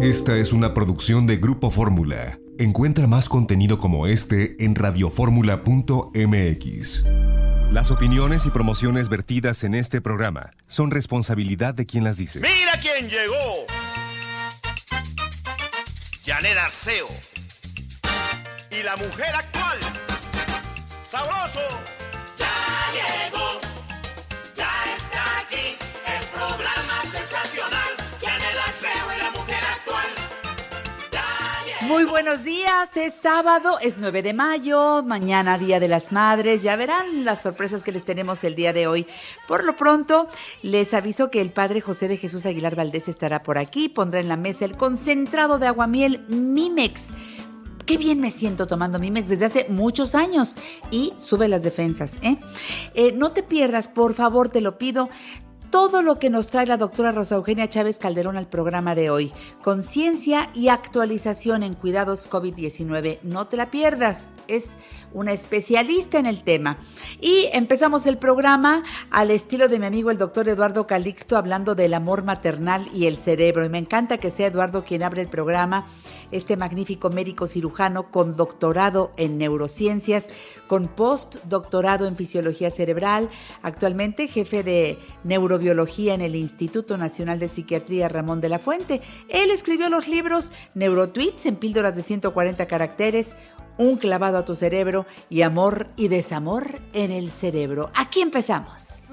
[0.00, 2.38] Esta es una producción de Grupo Fórmula.
[2.58, 7.04] Encuentra más contenido como este en radioformula.mx.
[7.72, 12.40] Las opiniones y promociones vertidas en este programa son responsabilidad de quien las dice.
[12.40, 13.66] ¡Mira quién llegó!
[16.24, 17.08] Janet Arceo.
[18.70, 19.78] Y la mujer actual.
[21.08, 21.60] ¡Sabroso!
[31.92, 36.74] Muy buenos días, es sábado, es 9 de mayo, mañana Día de las Madres, ya
[36.74, 39.06] verán las sorpresas que les tenemos el día de hoy.
[39.46, 40.26] Por lo pronto,
[40.62, 44.30] les aviso que el padre José de Jesús Aguilar Valdés estará por aquí, pondrá en
[44.30, 47.10] la mesa el concentrado de aguamiel Mimex.
[47.84, 50.56] Qué bien me siento tomando Mimex desde hace muchos años
[50.90, 52.20] y sube las defensas.
[52.22, 52.38] ¿eh?
[52.94, 55.10] Eh, no te pierdas, por favor, te lo pido
[55.72, 59.32] todo lo que nos trae la doctora Rosa Eugenia Chávez Calderón al programa de hoy.
[59.62, 63.20] Conciencia y actualización en cuidados COVID-19.
[63.22, 64.30] No te la pierdas.
[64.48, 64.76] Es
[65.14, 66.78] una especialista en el tema.
[67.22, 71.94] Y empezamos el programa al estilo de mi amigo el doctor Eduardo Calixto hablando del
[71.94, 73.64] amor maternal y el cerebro.
[73.64, 75.86] Y me encanta que sea Eduardo quien abre el programa,
[76.32, 80.28] este magnífico médico cirujano con doctorado en neurociencias,
[80.66, 83.30] con postdoctorado en fisiología cerebral,
[83.62, 89.00] actualmente jefe de neurobiología en el Instituto Nacional de Psiquiatría Ramón de la Fuente.
[89.28, 93.36] Él escribió los libros Neurotweets en píldoras de 140 caracteres,
[93.78, 97.90] un clavado a tu cerebro y amor y desamor en el cerebro.
[97.94, 99.08] Aquí empezamos.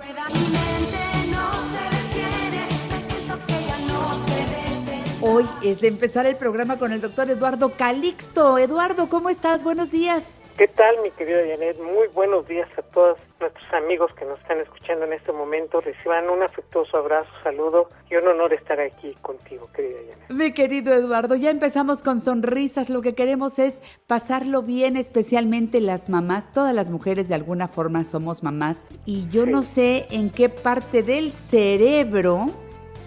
[5.22, 8.58] Hoy es de empezar el programa con el doctor Eduardo Calixto.
[8.58, 9.64] Eduardo, ¿cómo estás?
[9.64, 10.39] Buenos días.
[10.60, 11.80] ¿Qué tal, mi querida Janet?
[11.80, 15.80] Muy buenos días a todos nuestros amigos que nos están escuchando en este momento.
[15.80, 20.30] Reciban un afectuoso abrazo, saludo y un honor estar aquí contigo, querida Janet.
[20.30, 22.90] Mi querido Eduardo, ya empezamos con sonrisas.
[22.90, 26.52] Lo que queremos es pasarlo bien, especialmente las mamás.
[26.52, 28.86] Todas las mujeres de alguna forma somos mamás.
[29.06, 32.48] Y yo no sé en qué parte del cerebro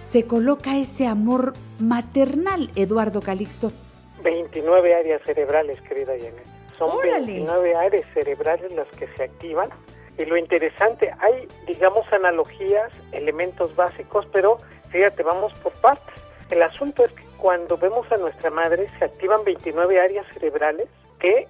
[0.01, 3.73] se coloca ese amor maternal, Eduardo Calixto.
[4.25, 6.62] 29 áreas cerebrales, querida Janet.
[6.87, 7.27] Son Órale.
[7.27, 9.71] 29 áreas cerebrales las que se activan.
[10.19, 14.59] Y lo interesante, hay, digamos, analogías, elementos básicos, pero
[14.91, 16.15] fíjate, vamos por partes.
[16.51, 20.89] El asunto es que cuando vemos a nuestra madre se activan 29 áreas cerebrales
[21.19, 21.47] que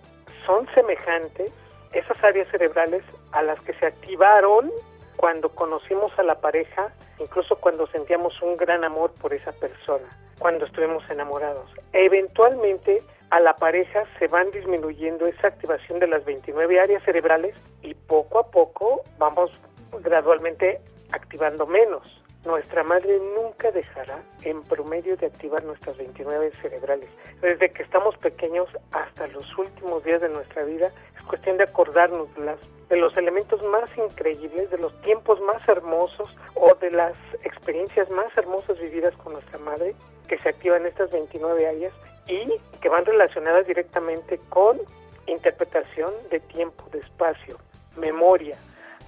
[0.46, 1.50] son semejantes,
[1.92, 4.70] esas áreas cerebrales, a las que se activaron
[5.16, 10.66] cuando conocimos a la pareja, incluso cuando sentíamos un gran amor por esa persona, cuando
[10.66, 11.70] estuvimos enamorados.
[11.92, 17.94] Eventualmente a la pareja se van disminuyendo esa activación de las 29 áreas cerebrales y
[17.94, 19.50] poco a poco vamos
[20.04, 20.78] gradualmente
[21.12, 22.22] activando menos.
[22.44, 27.08] Nuestra madre nunca dejará en promedio de activar nuestras 29 cerebrales.
[27.40, 32.28] Desde que estamos pequeños hasta los últimos días de nuestra vida es cuestión de acordarnos
[32.34, 38.36] de, los elementos más increíbles, de los tiempos más hermosos o de las experiencias más
[38.36, 39.94] hermosas vividas con nuestra madre
[40.28, 41.94] que se activan estas 29 áreas
[42.28, 44.80] y que van relacionadas directamente con
[45.26, 47.58] interpretación de tiempo, de espacio,
[47.96, 48.56] memoria,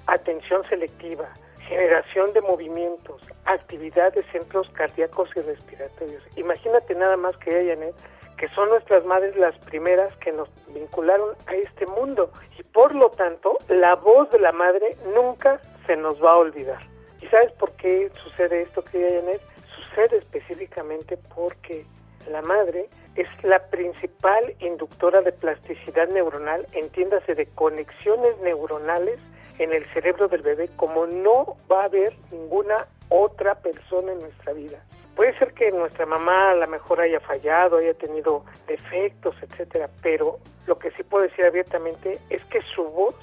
[0.07, 1.29] atención selectiva,
[1.69, 6.23] generación de movimientos, actividad de centros cardíacos y respiratorios.
[6.37, 7.95] Imagínate nada más que Janet,
[8.37, 13.11] que son nuestras madres las primeras que nos vincularon a este mundo y por lo
[13.11, 16.81] tanto la voz de la madre nunca se nos va a olvidar.
[17.21, 19.41] ¿Y sabes por qué sucede esto, querida Janet?
[19.77, 21.87] Sucede específicamente porque
[22.31, 29.19] la madre es la principal inductora de plasticidad neuronal, entiéndase de conexiones neuronales
[29.59, 34.53] en el cerebro del bebé como no va a haber ninguna otra persona en nuestra
[34.53, 34.83] vida.
[35.15, 40.39] Puede ser que nuestra mamá a lo mejor haya fallado, haya tenido defectos, etcétera, pero
[40.67, 43.15] lo que sí puedo decir abiertamente es que su voz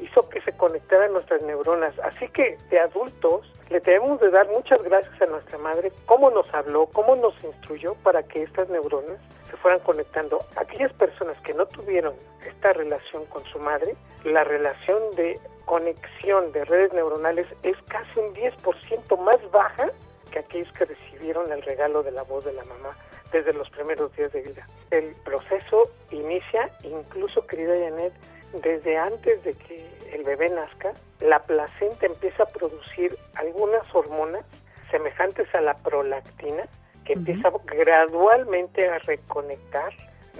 [0.00, 1.98] hizo que se conectaran nuestras neuronas.
[2.00, 6.52] Así que de adultos le debemos de dar muchas gracias a nuestra madre, cómo nos
[6.54, 9.18] habló, cómo nos instruyó para que estas neuronas
[9.50, 10.40] se fueran conectando.
[10.56, 12.14] Aquellas personas que no tuvieron
[12.46, 18.34] esta relación con su madre, la relación de conexión de redes neuronales es casi un
[18.34, 19.90] 10% más baja
[20.30, 22.96] que aquellos que recibieron el regalo de la voz de la mamá
[23.32, 24.66] desde los primeros días de vida.
[24.90, 28.12] El proceso inicia, incluso, querida Janet,
[28.52, 34.44] desde antes de que el bebé nazca, la placenta empieza a producir algunas hormonas
[34.90, 36.64] semejantes a la prolactina,
[37.04, 39.92] que empieza gradualmente a reconectar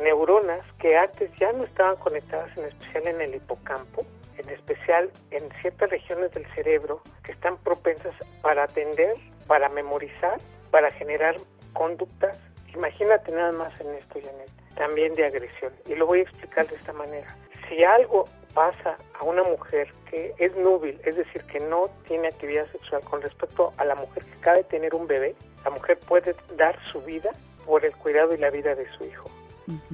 [0.03, 4.05] neuronas que antes ya no estaban conectadas, en especial en el hipocampo,
[4.37, 9.17] en especial en ciertas regiones del cerebro que están propensas para atender,
[9.47, 10.39] para memorizar,
[10.71, 11.37] para generar
[11.73, 12.39] conductas.
[12.75, 15.73] Imagínate nada más en esto, Janet, también de agresión.
[15.87, 17.35] Y lo voy a explicar de esta manera.
[17.69, 18.25] Si algo
[18.55, 23.23] pasa a una mujer que es núbil, es decir, que no tiene actividad sexual con
[23.23, 25.35] respecto a la mujer que acaba de tener un bebé,
[25.65, 27.31] la mujer puede dar su vida
[27.67, 29.31] por el cuidado y la vida de su hijo.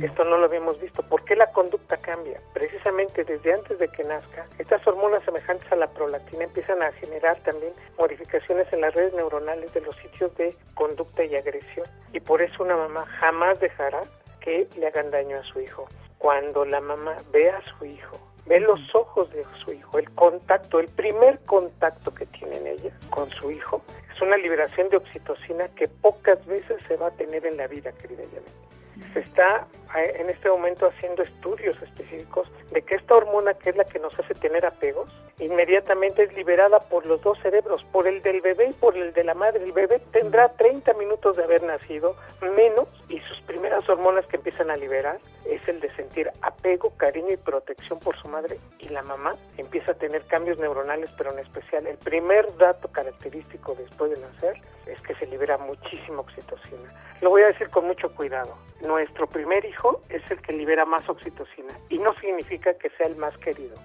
[0.00, 1.02] Esto no lo habíamos visto.
[1.02, 2.40] ¿Por qué la conducta cambia?
[2.52, 7.36] Precisamente desde antes de que nazca, estas hormonas semejantes a la prolactina empiezan a generar
[7.38, 11.86] también modificaciones en las redes neuronales de los sitios de conducta y agresión.
[12.12, 14.02] Y por eso una mamá jamás dejará
[14.40, 15.88] que le hagan daño a su hijo.
[16.24, 20.80] Cuando la mamá ve a su hijo, ve los ojos de su hijo, el contacto,
[20.80, 25.86] el primer contacto que tienen ella con su hijo, es una liberación de oxitocina que
[25.86, 28.64] pocas veces se va a tener en la vida, querida Janet
[29.12, 33.84] se está en este momento haciendo estudios específicos de que esta hormona, que es la
[33.84, 38.40] que nos hace tener apegos, inmediatamente es liberada por los dos cerebros, por el del
[38.40, 39.62] bebé y por el de la madre.
[39.62, 42.16] El bebé tendrá 30 minutos de haber nacido,
[42.56, 47.32] menos, y sus primeras hormonas que empiezan a liberar es el de sentir apego, cariño
[47.32, 48.58] y protección por su madre.
[48.78, 53.74] Y la mamá empieza a tener cambios neuronales, pero en especial el primer dato característico
[53.74, 54.56] después de nacer
[54.86, 56.92] es que se libera muchísima oxitocina.
[57.20, 58.56] Lo voy a decir con mucho cuidado.
[58.82, 63.16] Nuestro primer hijo es el que libera más oxitocina y no significa que sea el
[63.16, 63.76] más querido.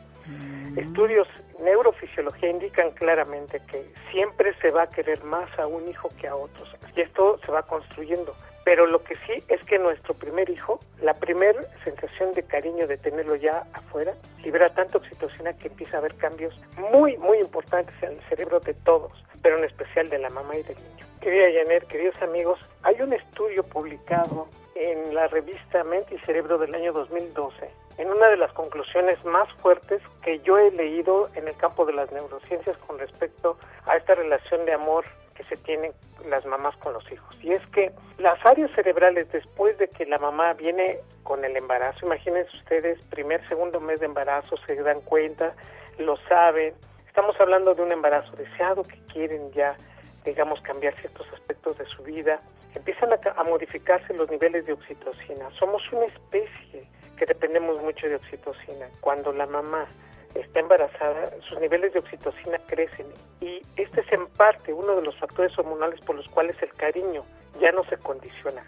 [0.76, 1.28] Estudios
[1.60, 6.36] neurofisiología indican claramente que siempre se va a querer más a un hijo que a
[6.36, 8.36] otros y esto se va construyendo.
[8.69, 12.98] Pero lo que sí es que nuestro primer hijo, la primera sensación de cariño de
[12.98, 14.13] tenerlo ya afuera,
[14.44, 16.54] libera tanta oxitocina que empieza a haber cambios
[16.92, 19.12] muy, muy importantes en el cerebro de todos,
[19.42, 21.04] pero en especial de la mamá y del niño.
[21.19, 26.75] Querida Janet, queridos amigos, hay un estudio publicado en la revista Mente y Cerebro del
[26.75, 31.56] año 2012, en una de las conclusiones más fuertes que yo he leído en el
[31.56, 33.57] campo de las neurociencias con respecto
[33.88, 35.06] a esta relación de amor
[35.40, 35.94] que se tienen
[36.28, 37.36] las mamás con los hijos.
[37.42, 42.06] Y es que las áreas cerebrales después de que la mamá viene con el embarazo,
[42.06, 45.54] imagínense ustedes, primer, segundo mes de embarazo, se dan cuenta,
[45.98, 46.74] lo saben,
[47.08, 49.78] estamos hablando de un embarazo deseado que quieren ya,
[50.26, 52.42] digamos, cambiar ciertos aspectos de su vida,
[52.76, 55.50] empiezan a, a modificarse los niveles de oxitocina.
[55.58, 56.86] Somos una especie
[57.18, 58.88] que dependemos mucho de oxitocina.
[59.00, 59.88] Cuando la mamá
[60.36, 63.08] está embarazada, sus niveles de oxitocina crecen
[63.42, 67.24] y este es en parte uno de los factores hormonales por los cuales el cariño
[67.60, 68.64] ya no se condiciona.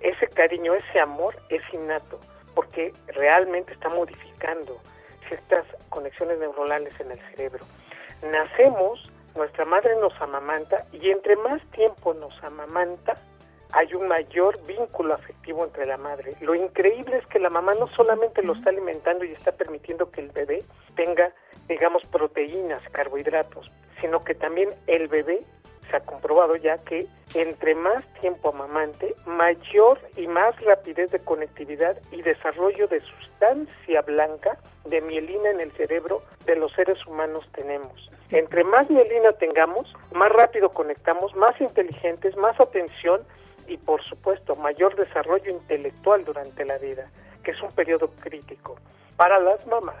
[0.00, 2.20] Ese cariño, ese amor es innato
[2.54, 4.80] porque realmente está modificando
[5.28, 7.64] ciertas conexiones neuronales en el cerebro.
[8.22, 13.14] Nacemos, nuestra madre nos amamanta y entre más tiempo nos amamanta,
[13.72, 16.34] hay un mayor vínculo afectivo entre la madre.
[16.40, 20.20] Lo increíble es que la mamá no solamente lo está alimentando y está permitiendo que
[20.20, 20.62] el bebé
[20.94, 21.32] tenga,
[21.68, 23.70] digamos, proteínas, carbohidratos,
[24.00, 25.44] sino que también el bebé
[25.90, 31.96] se ha comprobado ya que entre más tiempo amamante, mayor y más rapidez de conectividad
[32.10, 38.10] y desarrollo de sustancia blanca de mielina en el cerebro de los seres humanos tenemos.
[38.30, 43.22] Entre más mielina tengamos, más rápido conectamos, más inteligentes, más atención
[43.66, 47.10] y por supuesto mayor desarrollo intelectual durante la vida,
[47.42, 48.76] que es un periodo crítico.
[49.16, 49.96] Para las mamás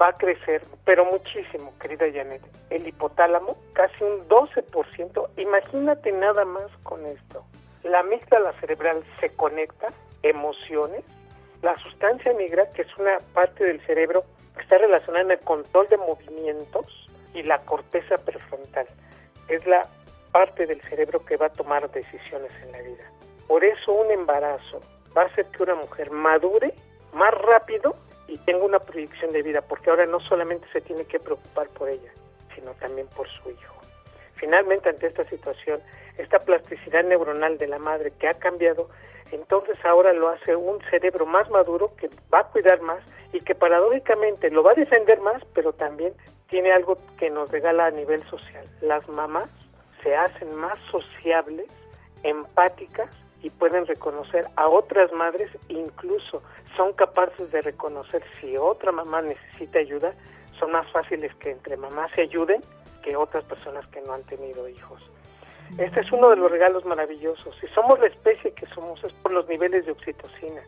[0.00, 2.42] va a crecer, pero muchísimo, querida Janet.
[2.70, 5.28] El hipotálamo, casi un 12%.
[5.36, 7.44] Imagínate nada más con esto.
[7.82, 9.88] La amígdala cerebral se conecta,
[10.22, 11.04] emociones.
[11.62, 14.24] La sustancia negra, que es una parte del cerebro
[14.54, 17.00] que está relacionada en el control de movimientos,
[17.34, 18.86] y la corteza prefrontal.
[19.48, 19.86] Es la
[20.32, 23.10] parte del cerebro que va a tomar decisiones en la vida.
[23.46, 24.80] Por eso un embarazo
[25.16, 26.72] va a hacer que una mujer madure
[27.12, 27.96] más rápido
[28.28, 31.88] y tenga una proyección de vida, porque ahora no solamente se tiene que preocupar por
[31.88, 32.12] ella,
[32.54, 33.74] sino también por su hijo.
[34.36, 35.80] Finalmente, ante esta situación,
[36.16, 38.88] esta plasticidad neuronal de la madre que ha cambiado,
[39.32, 43.54] entonces ahora lo hace un cerebro más maduro que va a cuidar más y que
[43.54, 46.14] paradójicamente lo va a defender más, pero también
[46.48, 48.64] tiene algo que nos regala a nivel social.
[48.80, 49.48] Las mamás
[50.02, 51.70] se hacen más sociables,
[52.22, 53.10] empáticas
[53.42, 56.42] y pueden reconocer a otras madres, incluso
[56.76, 60.14] son capaces de reconocer si otra mamá necesita ayuda,
[60.58, 62.60] son más fáciles que entre mamás se ayuden
[63.02, 65.10] que otras personas que no han tenido hijos.
[65.78, 67.56] Este es uno de los regalos maravillosos.
[67.60, 70.60] Si somos la especie que somos es por los niveles de oxitocina.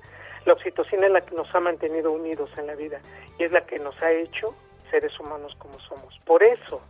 [0.46, 3.00] La oxitocina es la que nos ha mantenido unidos en la vida
[3.38, 4.54] y es la que nos ha hecho
[4.90, 6.18] seres humanos como somos.
[6.24, 6.80] Por eso,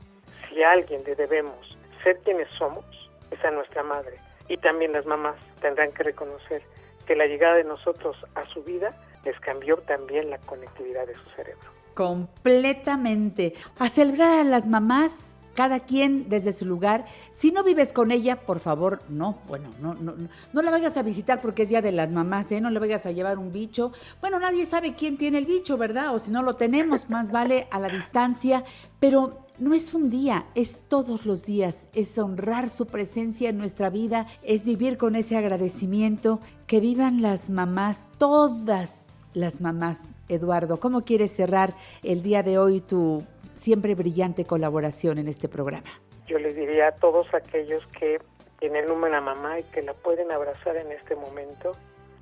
[0.49, 1.72] si a alguien le debemos
[2.03, 2.85] ser quienes somos,
[3.31, 4.17] es a nuestra madre.
[4.49, 6.63] Y también las mamás tendrán que reconocer
[7.07, 8.91] que la llegada de nosotros a su vida
[9.25, 11.69] les cambió también la conectividad de su cerebro.
[11.95, 13.55] Completamente.
[13.79, 17.05] A celebrar a las mamás, cada quien desde su lugar.
[17.33, 20.15] Si no vives con ella, por favor, no, bueno, no, no,
[20.53, 22.61] no, la vayas a visitar porque es día de las mamás, ¿eh?
[22.61, 23.93] No le vayas a llevar un bicho.
[24.21, 26.15] Bueno, nadie sabe quién tiene el bicho, ¿verdad?
[26.15, 28.65] O si no lo tenemos, más vale a la distancia.
[28.99, 33.91] Pero no es un día, es todos los días, es honrar su presencia en nuestra
[33.91, 40.17] vida, es vivir con ese agradecimiento, que vivan las mamás, todas las mamás.
[40.29, 45.89] Eduardo, ¿cómo quieres cerrar el día de hoy tu siempre brillante colaboración en este programa?
[46.27, 48.19] Yo les diría a todos aquellos que
[48.59, 51.71] tienen una mamá y que la pueden abrazar en este momento,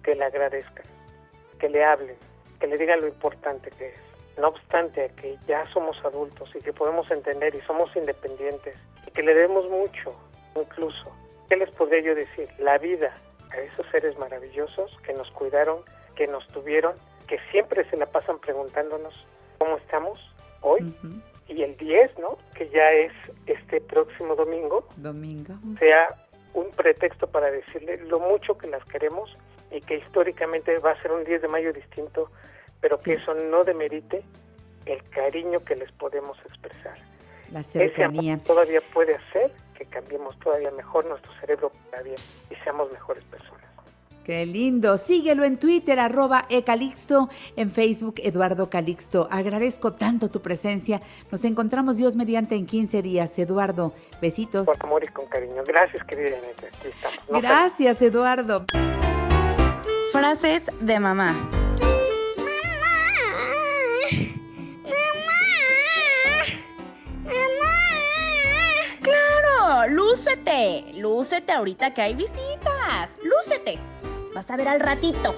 [0.03, 0.85] que le agradezcan,
[1.59, 2.17] que le hablen,
[2.61, 4.10] que le digan lo importante que es.
[4.39, 9.23] No obstante que ya somos adultos y que podemos entender y somos independientes y que
[9.23, 10.15] le debemos mucho,
[10.57, 11.13] incluso,
[11.49, 12.49] ¿qué les podría yo decir?
[12.59, 13.15] La vida
[13.51, 15.79] a esos seres maravillosos que nos cuidaron,
[16.15, 16.95] que nos tuvieron,
[17.27, 19.27] que siempre se la pasan preguntándonos
[19.59, 20.19] cómo estamos
[20.63, 20.95] hoy
[21.49, 22.39] y el 10, ¿no?
[22.55, 23.13] Que ya es
[23.47, 25.55] este próximo domingo, Domingo.
[25.79, 26.09] sea
[26.55, 29.37] un pretexto para decirle lo mucho que las queremos
[29.71, 32.31] y que históricamente va a ser un 10 de mayo distinto,
[32.81, 34.23] pero que eso no demerite
[34.87, 36.95] el cariño que les podemos expresar.
[37.53, 38.39] La Ese cercanía.
[38.39, 42.17] todavía puede hacer que cambiemos todavía mejor nuestro cerebro para bien
[42.51, 43.61] y seamos mejores personas.
[44.25, 44.99] Qué lindo.
[44.99, 49.27] Síguelo en Twitter, arroba ecalixto, en Facebook, Eduardo Calixto.
[49.31, 51.01] Agradezco tanto tu presencia.
[51.33, 53.37] Nos encontramos Dios mediante en 15 días.
[53.39, 54.67] Eduardo, besitos.
[54.67, 55.63] Con amor y con cariño.
[55.67, 56.67] Gracias, querida Anita.
[56.67, 57.19] Aquí estamos.
[57.31, 58.67] No se- Gracias, Eduardo.
[60.13, 61.35] Frases de mamá.
[69.89, 73.79] Lúcete, lúcete ahorita que hay visitas, lúcete.
[74.35, 75.35] Vas a ver al ratito.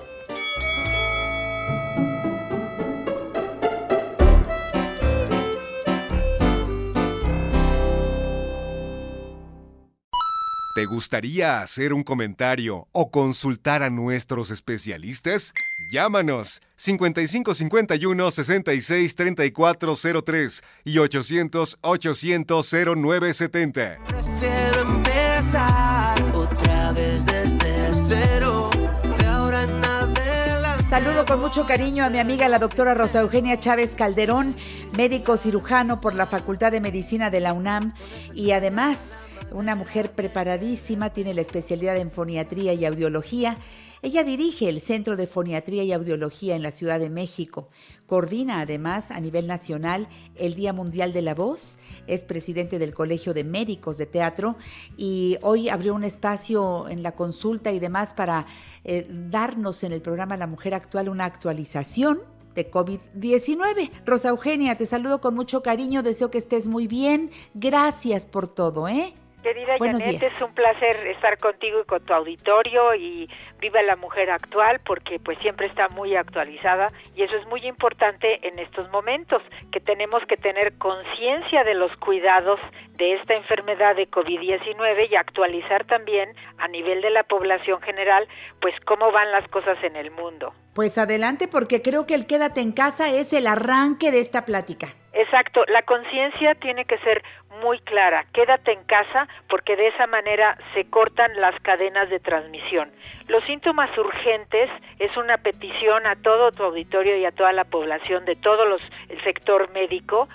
[10.82, 15.54] ¿Te gustaría hacer un comentario o consultar a nuestros especialistas?
[15.92, 23.98] Llámanos 5551 66 3403 y 800 800 0970.
[24.08, 28.68] Prefiero empezar otra vez desde cero.
[29.16, 30.84] De ahora en adelante.
[30.90, 34.56] Saludo con mucho cariño a mi amiga la doctora Rosa Eugenia Chávez Calderón,
[34.96, 37.94] médico cirujano por la Facultad de Medicina de la UNAM
[38.34, 39.12] y además
[39.54, 43.56] una mujer preparadísima, tiene la especialidad en foniatría y audiología.
[44.04, 47.68] Ella dirige el Centro de Foniatría y Audiología en la Ciudad de México.
[48.06, 51.78] Coordina además a nivel nacional el Día Mundial de la Voz.
[52.09, 54.56] Es presidente del Colegio de Médicos de Teatro
[54.97, 58.47] y hoy abrió un espacio en la consulta y demás para
[58.82, 62.23] eh, darnos en el programa La Mujer Actual una actualización
[62.56, 63.90] de COVID-19.
[64.04, 67.30] Rosa Eugenia, te saludo con mucho cariño, deseo que estés muy bien.
[67.54, 69.14] Gracias por todo, ¿eh?
[69.42, 70.34] Querida Buenos Janet, días.
[70.34, 75.18] es un placer estar contigo y con tu auditorio y viva la mujer actual porque
[75.18, 80.25] pues siempre está muy actualizada y eso es muy importante en estos momentos que tenemos
[80.26, 82.61] que tener conciencia de los cuidados
[82.94, 88.28] de esta enfermedad de COVID-19 y actualizar también a nivel de la población general
[88.61, 90.54] pues cómo van las cosas en el mundo.
[90.74, 94.88] Pues adelante porque creo que el quédate en casa es el arranque de esta plática.
[95.12, 97.22] Exacto, la conciencia tiene que ser
[97.62, 98.24] muy clara.
[98.32, 102.90] Quédate en casa porque de esa manera se cortan las cadenas de transmisión.
[103.28, 108.24] Los síntomas urgentes es una petición a todo tu auditorio y a toda la población
[108.24, 110.28] de todo los, el sector médico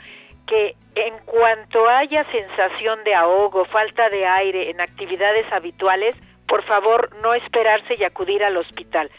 [0.45, 6.15] que en cuanto haya sensación de ahogo, falta de aire en actividades habituales,
[6.47, 9.11] por favor no esperarse y acudir al hospital.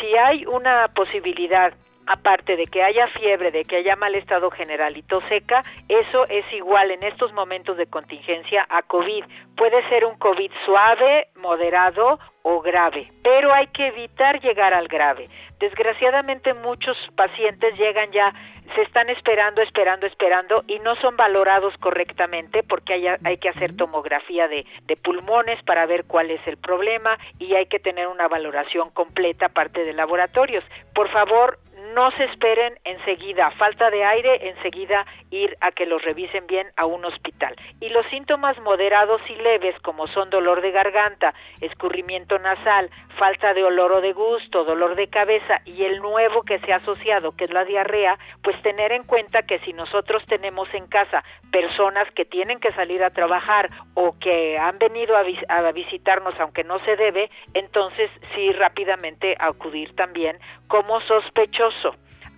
[0.00, 1.72] Si hay una posibilidad
[2.08, 6.26] aparte de que haya fiebre, de que haya mal estado general y tos seca, eso
[6.28, 9.24] es igual en estos momentos de contingencia a COVID.
[9.56, 15.28] Puede ser un COVID suave, moderado o grave, pero hay que evitar llegar al grave.
[15.60, 18.32] Desgraciadamente muchos pacientes llegan ya,
[18.74, 23.76] se están esperando, esperando, esperando y no son valorados correctamente porque hay, hay que hacer
[23.76, 28.28] tomografía de, de pulmones para ver cuál es el problema y hay que tener una
[28.28, 30.64] valoración completa aparte de laboratorios.
[30.94, 31.58] Por favor,
[31.94, 36.86] no se esperen enseguida, falta de aire, enseguida ir a que los revisen bien a
[36.86, 37.54] un hospital.
[37.80, 43.64] Y los síntomas moderados y leves, como son dolor de garganta, escurrimiento nasal, falta de
[43.64, 47.44] olor o de gusto, dolor de cabeza y el nuevo que se ha asociado, que
[47.44, 52.24] es la diarrea, pues tener en cuenta que si nosotros tenemos en casa personas que
[52.24, 56.96] tienen que salir a trabajar o que han venido a, a visitarnos aunque no se
[56.96, 61.87] debe, entonces sí rápidamente acudir también como sospechoso.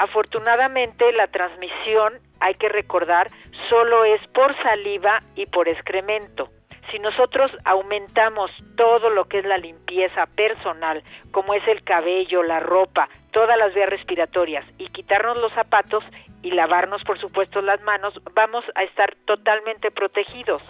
[0.01, 3.31] Afortunadamente la transmisión, hay que recordar,
[3.69, 6.49] solo es por saliva y por excremento.
[6.91, 11.03] Si nosotros aumentamos todo lo que es la limpieza personal,
[11.33, 16.03] como es el cabello, la ropa, todas las vías respiratorias y quitarnos los zapatos
[16.41, 20.63] y lavarnos por supuesto las manos, vamos a estar totalmente protegidos.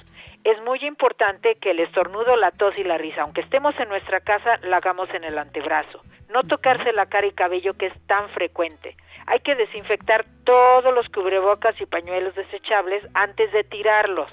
[0.42, 4.18] Es muy importante que el estornudo, la tos y la risa, aunque estemos en nuestra
[4.18, 6.02] casa, la hagamos en el antebrazo.
[6.30, 8.96] No tocarse la cara y cabello que es tan frecuente.
[9.30, 14.28] Hay que desinfectar todos los cubrebocas y pañuelos desechables antes de tirarlos.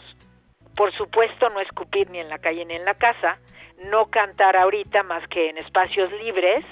[0.75, 3.37] Por supuesto, no escupir ni en la calle ni en la casa,
[3.91, 6.65] no cantar ahorita más que en espacios libres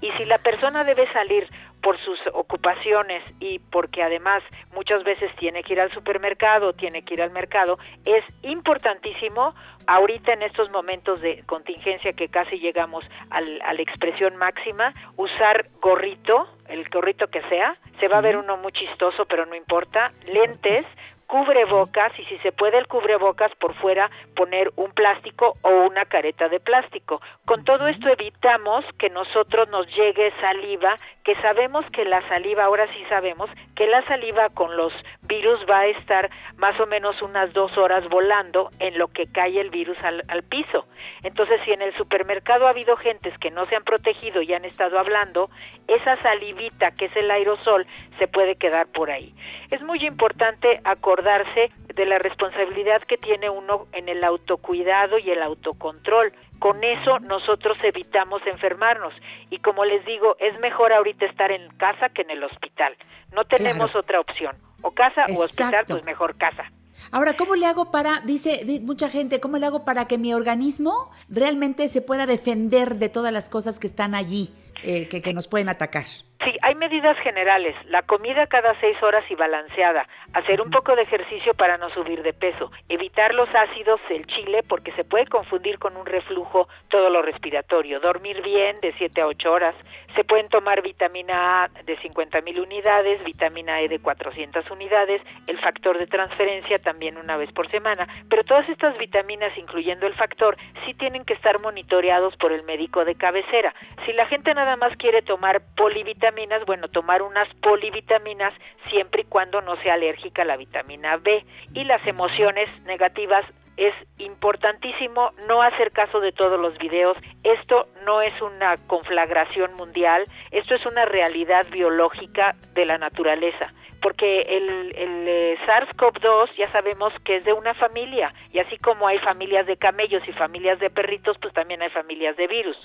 [0.00, 1.48] y si la persona debe salir
[1.80, 4.42] por sus ocupaciones y porque además
[4.74, 9.54] muchas veces tiene que ir al supermercado, tiene que ir al mercado, es importantísimo
[9.88, 15.68] ahorita en estos momentos de contingencia que casi llegamos al- a la expresión máxima, usar
[15.80, 20.12] gorrito, el gorrito que sea, se va a ver uno muy chistoso, pero no importa,
[20.26, 20.84] lentes,
[21.28, 26.48] cubrebocas y si se puede el cubrebocas por fuera poner un plástico o una careta
[26.48, 27.20] de plástico.
[27.44, 32.86] Con todo esto evitamos que nosotros nos llegue saliva, que sabemos que la saliva, ahora
[32.86, 34.92] sí sabemos que la saliva con los
[35.22, 39.60] virus va a estar más o menos unas dos horas volando en lo que cae
[39.60, 40.86] el virus al, al piso.
[41.22, 44.64] Entonces, si en el supermercado ha habido gentes que no se han protegido y han
[44.64, 45.50] estado hablando,
[45.86, 47.86] esa salivita que es el aerosol
[48.18, 49.34] se puede quedar por ahí.
[49.70, 50.80] Es muy importante
[51.18, 56.32] acordarse de la responsabilidad que tiene uno en el autocuidado y el autocontrol.
[56.58, 59.12] Con eso nosotros evitamos enfermarnos
[59.50, 62.94] y como les digo, es mejor ahorita estar en casa que en el hospital.
[63.32, 64.00] No tenemos Claro.
[64.00, 64.56] otra opción.
[64.82, 66.70] O casa o hospital, pues mejor casa.
[67.10, 70.34] Ahora, ¿cómo le hago para, dice di- mucha gente, ¿cómo le hago para que mi
[70.34, 74.50] organismo realmente se pueda defender de todas las cosas que están allí,
[74.84, 76.04] eh, que, que nos pueden atacar?
[76.48, 77.74] Sí, hay medidas generales.
[77.88, 80.08] La comida cada seis horas y balanceada.
[80.32, 82.72] Hacer un poco de ejercicio para no subir de peso.
[82.88, 88.00] Evitar los ácidos, el chile, porque se puede confundir con un reflujo todo lo respiratorio.
[88.00, 89.74] Dormir bien de 7 a 8 horas.
[90.14, 95.58] Se pueden tomar vitamina A de 50 mil unidades, vitamina E de 400 unidades, el
[95.60, 98.08] factor de transferencia también una vez por semana.
[98.28, 103.04] Pero todas estas vitaminas, incluyendo el factor, sí tienen que estar monitoreados por el médico
[103.04, 103.74] de cabecera.
[104.06, 108.54] Si la gente nada más quiere tomar polivitaminas, bueno, tomar unas polivitaminas
[108.90, 111.44] siempre y cuando no sea alérgica a la vitamina B.
[111.74, 113.44] Y las emociones negativas
[113.78, 117.16] es importantísimo no hacer caso de todos los videos.
[117.44, 123.72] Esto no es una conflagración mundial, esto es una realidad biológica de la naturaleza.
[124.00, 129.08] Porque el, el eh, SARS-CoV-2 ya sabemos que es de una familia, y así como
[129.08, 132.76] hay familias de camellos y familias de perritos, pues también hay familias de virus.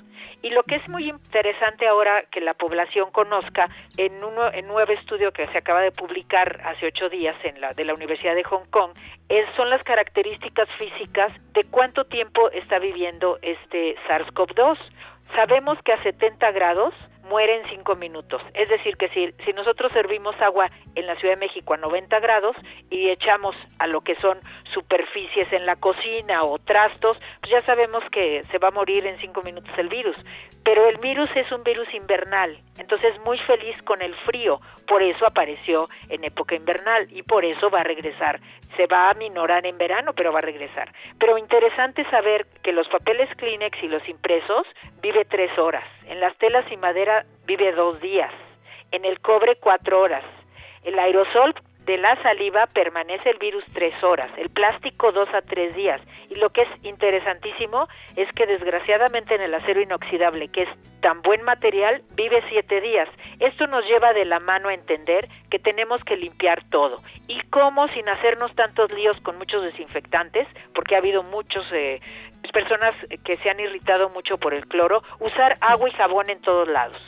[0.41, 4.35] Y lo que es muy interesante ahora que la población conozca, en, un
[4.67, 8.35] nuevo estudio que se acaba de publicar hace ocho días en la, de la Universidad
[8.35, 8.91] de Hong Kong,
[9.29, 14.77] es, son las características físicas de cuánto tiempo está viviendo este SARS-CoV-2.
[15.35, 18.41] Sabemos que a 70 grados muere en 5 minutos.
[18.53, 22.19] Es decir, que si, si nosotros servimos agua en la Ciudad de México a 90
[22.19, 22.55] grados
[22.89, 24.39] y echamos a lo que son
[24.73, 29.19] superficies en la cocina o trastos, pues ya sabemos que se va a morir en
[29.19, 30.15] 5 minutos el virus.
[30.63, 35.25] Pero el virus es un virus invernal, entonces muy feliz con el frío, por eso
[35.25, 38.39] apareció en época invernal y por eso va a regresar.
[38.75, 40.91] Se va a minorar en verano, pero va a regresar.
[41.19, 44.65] Pero interesante saber que los papeles Kleenex y los impresos
[45.01, 45.83] vive tres horas.
[46.07, 48.31] En las telas y madera vive dos días.
[48.91, 50.23] En el cobre cuatro horas.
[50.83, 51.53] El aerosol
[51.85, 56.01] de la saliva permanece el virus tres horas, el plástico dos a tres días.
[56.29, 60.69] Y lo que es interesantísimo es que desgraciadamente en el acero inoxidable, que es
[61.01, 63.09] tan buen material, vive siete días.
[63.39, 66.97] Esto nos lleva de la mano a entender que tenemos que limpiar todo.
[67.27, 71.65] Y cómo sin hacernos tantos líos con muchos desinfectantes, porque ha habido muchos...
[71.71, 71.99] Eh,
[72.51, 72.93] personas
[73.23, 77.01] que se han irritado mucho por el cloro, usar agua y jabón en todos lados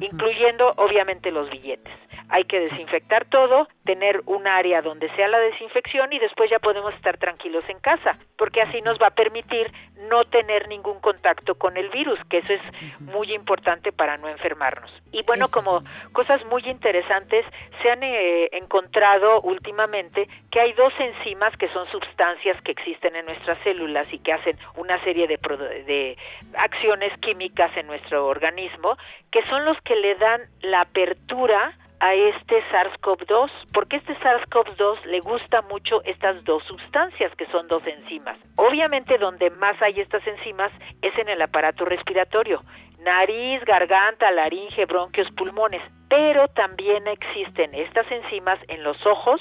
[0.00, 1.92] incluyendo obviamente los billetes.
[2.30, 6.94] Hay que desinfectar todo, tener un área donde sea la desinfección y después ya podemos
[6.94, 9.72] estar tranquilos en casa, porque así nos va a permitir
[10.08, 14.90] no tener ningún contacto con el virus, que eso es muy importante para no enfermarnos.
[15.12, 17.44] Y bueno, como cosas muy interesantes,
[17.82, 23.26] se han eh, encontrado últimamente que hay dos enzimas que son sustancias que existen en
[23.26, 26.16] nuestras células y que hacen una serie de, de
[26.56, 28.96] acciones químicas en nuestro organismo,
[29.30, 35.20] que son los que le dan la apertura a este SARS-CoV-2, porque este SARS-CoV-2 le
[35.20, 38.38] gusta mucho estas dos sustancias que son dos enzimas.
[38.56, 42.62] Obviamente donde más hay estas enzimas es en el aparato respiratorio,
[43.00, 49.40] nariz, garganta, laringe, bronquios, pulmones, pero también existen estas enzimas en los ojos,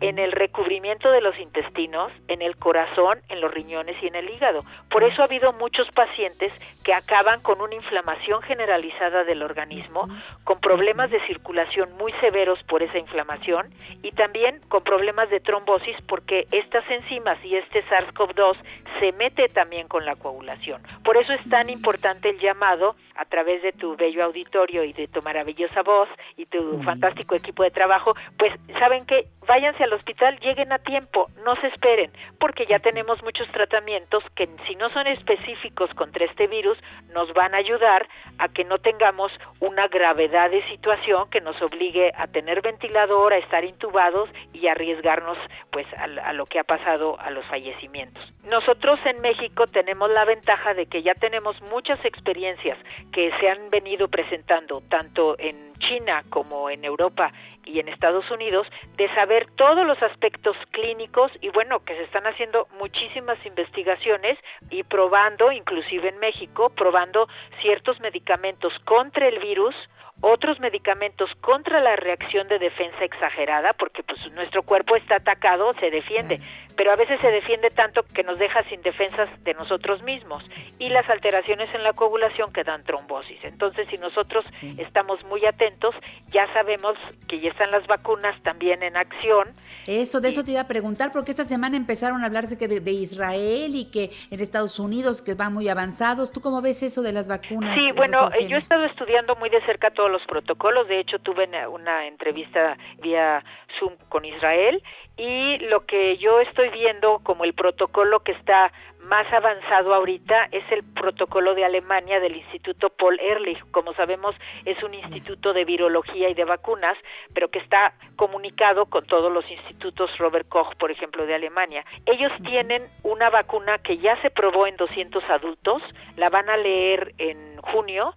[0.00, 4.30] en el recubrimiento de los intestinos, en el corazón, en los riñones y en el
[4.30, 4.64] hígado.
[4.90, 6.52] Por eso ha habido muchos pacientes
[6.84, 10.08] que acaban con una inflamación generalizada del organismo,
[10.44, 15.96] con problemas de circulación muy severos por esa inflamación y también con problemas de trombosis
[16.06, 18.56] porque estas enzimas y este SARS-CoV-2
[19.00, 20.82] se mete también con la coagulación.
[21.04, 25.08] Por eso es tan importante el llamado a través de tu bello auditorio y de
[25.08, 30.38] tu maravillosa voz y tu fantástico equipo de trabajo, pues saben que váyanse al hospital,
[30.40, 35.06] lleguen a tiempo, no se esperen, porque ya tenemos muchos tratamientos que si no son
[35.06, 36.78] específicos contra este virus,
[37.12, 42.12] nos van a ayudar a que no tengamos una gravedad de situación que nos obligue
[42.16, 45.38] a tener ventilador, a estar intubados y a arriesgarnos
[45.70, 48.22] pues a, a lo que ha pasado a los fallecimientos.
[48.44, 52.78] Nosotros en México tenemos la ventaja de que ya tenemos muchas experiencias
[53.12, 57.32] que se han venido presentando tanto en China como en Europa
[57.64, 62.26] y en Estados Unidos de saber todos los aspectos clínicos y bueno que se están
[62.26, 64.38] haciendo muchísimas investigaciones
[64.70, 67.28] y probando inclusive en México probando
[67.60, 69.74] ciertos medicamentos contra el virus
[70.22, 75.90] otros medicamentos contra la reacción de defensa exagerada, porque pues nuestro cuerpo está atacado, se
[75.90, 76.40] defiende,
[76.76, 80.42] pero a veces se defiende tanto que nos deja sin defensas de nosotros mismos
[80.78, 83.38] y las alteraciones en la coagulación que dan trombosis.
[83.42, 84.44] Entonces, si nosotros
[84.78, 85.94] estamos muy atentos,
[86.28, 86.96] ya sabemos
[87.28, 89.48] que ya están las vacunas también en acción.
[89.86, 92.80] Eso, de eso te iba a preguntar, porque esta semana empezaron a hablarse que de,
[92.80, 96.30] de Israel y que en Estados Unidos que van muy avanzados.
[96.30, 97.74] ¿Tú cómo ves eso de las vacunas?
[97.74, 100.86] Sí, bueno, eh, yo he estado estudiando muy de cerca todos los protocolos.
[100.88, 103.42] De hecho, tuve una- una entrevista vía
[103.78, 104.82] Zoom con Israel
[105.16, 108.72] y lo que yo estoy viendo como el protocolo que está
[109.02, 113.58] más avanzado ahorita es el protocolo de Alemania del Instituto Paul Ehrlich.
[113.72, 116.96] Como sabemos, es un instituto de virología y de vacunas,
[117.34, 121.84] pero que está comunicado con todos los institutos Robert Koch, por ejemplo, de Alemania.
[122.06, 125.82] Ellos tienen una vacuna que ya se probó en 200 adultos,
[126.16, 128.14] la van a leer en junio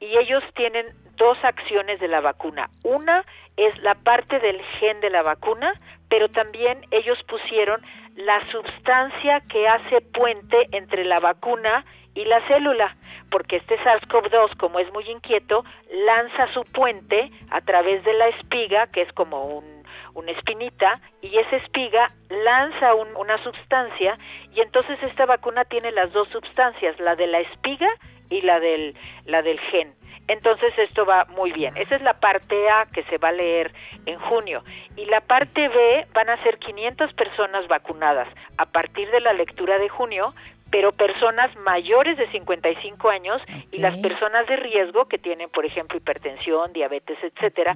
[0.00, 2.68] y ellos tienen dos acciones de la vacuna.
[2.84, 3.24] Una
[3.56, 5.72] es la parte del gen de la vacuna,
[6.08, 7.80] pero también ellos pusieron
[8.14, 11.84] la sustancia que hace puente entre la vacuna
[12.14, 12.96] y la célula,
[13.30, 15.64] porque este SARS-CoV-2, como es muy inquieto,
[16.06, 19.84] lanza su puente a través de la espiga, que es como un,
[20.14, 24.18] una espinita, y esa espiga lanza un- una sustancia,
[24.52, 27.88] y entonces esta vacuna tiene las dos sustancias, la de la espiga
[28.30, 28.94] y la del,
[29.26, 29.94] la del gen.
[30.28, 31.76] Entonces esto va muy bien.
[31.76, 33.72] Esa es la parte A que se va a leer
[34.04, 34.62] en junio.
[34.96, 39.78] Y la parte B van a ser 500 personas vacunadas a partir de la lectura
[39.78, 40.34] de junio,
[40.70, 43.40] pero personas mayores de 55 años
[43.72, 47.74] y las personas de riesgo que tienen, por ejemplo, hipertensión, diabetes, etcétera,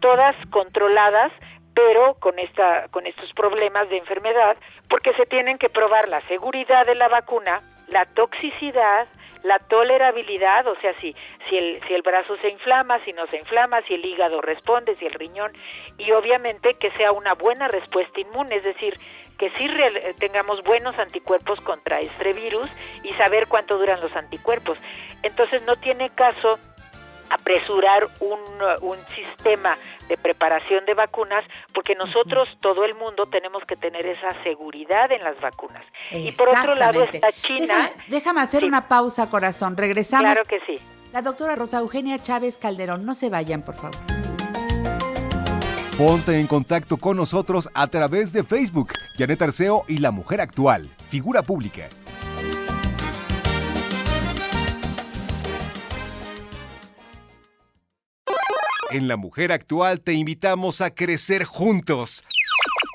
[0.00, 1.32] todas controladas
[1.74, 4.56] pero con esta con estos problemas de enfermedad
[4.88, 9.08] porque se tienen que probar la seguridad de la vacuna, la toxicidad,
[9.44, 11.14] la tolerabilidad, o sea, si
[11.48, 14.96] si el si el brazo se inflama, si no se inflama, si el hígado responde,
[14.96, 15.52] si el riñón
[15.98, 18.98] y obviamente que sea una buena respuesta inmune, es decir,
[19.38, 22.70] que sí eh, tengamos buenos anticuerpos contra este virus
[23.02, 24.78] y saber cuánto duran los anticuerpos.
[25.22, 26.58] Entonces no tiene caso
[27.34, 28.38] apresurar un,
[28.82, 29.76] un sistema
[30.08, 35.22] de preparación de vacunas porque nosotros, todo el mundo, tenemos que tener esa seguridad en
[35.22, 35.84] las vacunas.
[36.10, 37.66] Y por otro lado está China.
[37.90, 38.66] Déjame, déjame hacer Sí.
[38.66, 39.76] una pausa, corazón.
[39.76, 40.32] Regresamos.
[40.32, 40.78] Claro que sí.
[41.12, 43.04] La doctora Rosa Eugenia Chávez Calderón.
[43.06, 43.94] No se vayan, por favor.
[45.96, 50.88] Ponte en contacto con nosotros a través de Facebook, Janet Arceo y La Mujer Actual,
[51.08, 51.88] figura pública.
[58.94, 62.22] En La Mujer Actual te invitamos a crecer juntos.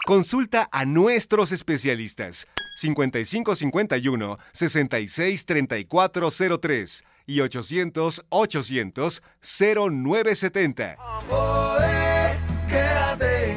[0.05, 10.95] Consulta a nuestros especialistas 5551 663403 y 800 800 0970.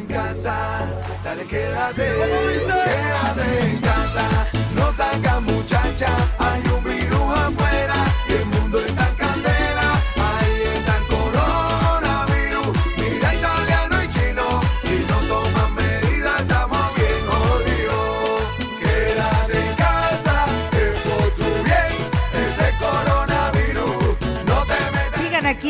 [0.08, 1.00] pasar.
[1.22, 4.48] Dale, quédate, quédate en casa.
[4.74, 6.08] No salga muchacha,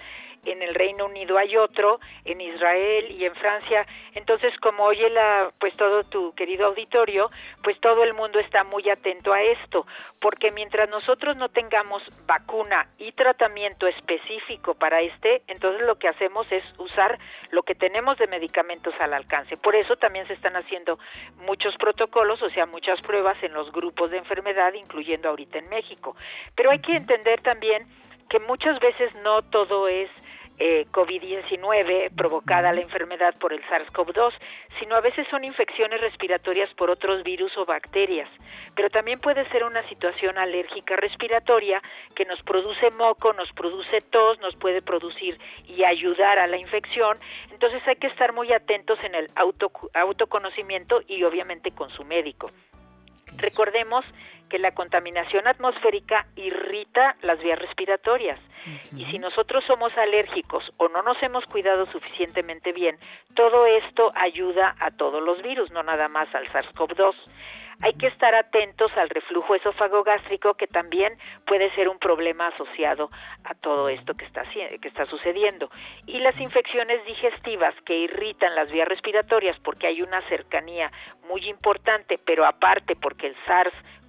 [0.45, 3.87] En el Reino Unido hay otro, en Israel y en Francia.
[4.15, 7.31] Entonces, como oye la, pues todo tu querido auditorio,
[7.63, 9.87] pues todo el mundo está muy atento a esto,
[10.21, 16.51] porque mientras nosotros no tengamos vacuna y tratamiento específico para este, entonces lo que hacemos
[16.53, 17.19] es usar
[17.51, 19.57] lo que tenemos de medicamentos al alcance.
[19.57, 20.99] Por eso también se están haciendo
[21.39, 26.17] muchos protocolos, o sea, muchas pruebas en los grupos de enfermedad, incluyendo ahorita en México.
[26.55, 27.87] Pero hay que entender también
[28.29, 30.11] que muchas veces no todo es
[30.57, 34.33] eh, COVID-19 provocada la enfermedad por el SARS-CoV-2,
[34.79, 38.29] sino a veces son infecciones respiratorias por otros virus o bacterias.
[38.77, 41.83] Pero también puede ser una situación alérgica respiratoria
[42.15, 47.19] que nos produce moco, nos produce tos, nos puede producir y ayudar a la infección.
[47.51, 52.51] Entonces hay que estar muy atentos en el auto, autoconocimiento y obviamente con su médico.
[53.39, 54.05] Recordemos
[54.55, 58.39] que la contaminación atmosférica irrita las vías respiratorias.
[58.97, 62.97] Y si nosotros somos alérgicos o no nos hemos cuidado suficientemente bien,
[63.35, 67.17] todo esto ayuda a todos los virus, no nada más al SARS-CoV-2.
[67.81, 73.11] Hay que estar atentos al reflujo esofagogástrico que también puede ser un problema asociado
[73.43, 75.69] a todo esto que está, que está sucediendo.
[76.07, 80.93] Y las infecciones digestivas que irritan las vías respiratorias porque hay una cercanía
[81.29, 83.37] muy importante, pero aparte porque el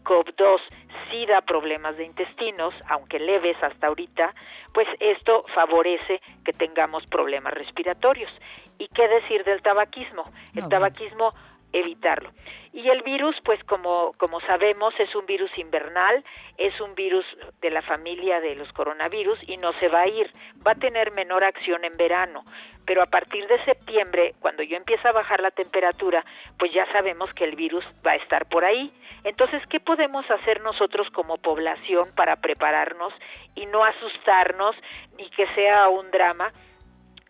[0.06, 0.62] SARS-CoV-2
[1.10, 4.34] sí da problemas de intestinos, aunque leves hasta ahorita,
[4.74, 8.32] pues esto favorece que tengamos problemas respiratorios.
[8.78, 10.24] ¿Y qué decir del tabaquismo?
[10.56, 11.34] El tabaquismo
[11.72, 12.32] evitarlo.
[12.72, 16.24] Y el virus, pues como, como sabemos, es un virus invernal,
[16.58, 17.26] es un virus
[17.62, 20.32] de la familia de los coronavirus y no se va a ir,
[20.66, 22.44] va a tener menor acción en verano,
[22.86, 26.24] pero a partir de septiembre, cuando yo empieza a bajar la temperatura,
[26.58, 28.92] pues ya sabemos que el virus va a estar por ahí.
[29.24, 33.14] Entonces, ¿qué podemos hacer nosotros como población para prepararnos
[33.56, 34.76] y no asustarnos
[35.18, 36.52] ni que sea un drama?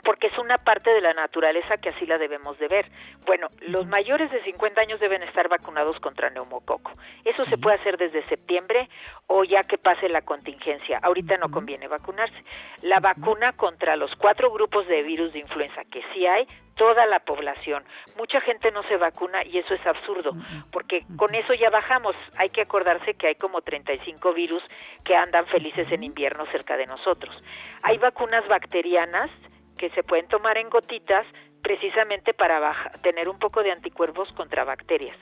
[0.06, 2.86] Porque es una parte de la naturaleza que así la debemos de ver.
[3.26, 6.94] Bueno, los mayores de 50 años deben estar vacunados contra neumococo.
[7.26, 8.88] Eso se puede hacer desde septiembre
[9.26, 11.00] o ya que pase la contingencia.
[11.02, 12.36] Ahorita no conviene vacunarse.
[12.84, 17.20] La vacuna contra los cuatro grupos de virus de influenza que sí hay, toda la
[17.20, 17.84] población.
[18.16, 20.34] Mucha gente no se vacuna y eso es absurdo,
[20.72, 22.16] porque con eso ya bajamos.
[22.38, 24.62] Hay que acordarse que hay como 35 virus
[25.04, 27.36] que andan felices en invierno cerca de nosotros.
[27.84, 29.32] Hay vacunas bacterianas
[29.78, 31.26] que se pueden tomar en gotitas
[31.62, 35.18] precisamente para baja- tener un poco de anticuerpos contra bacterias.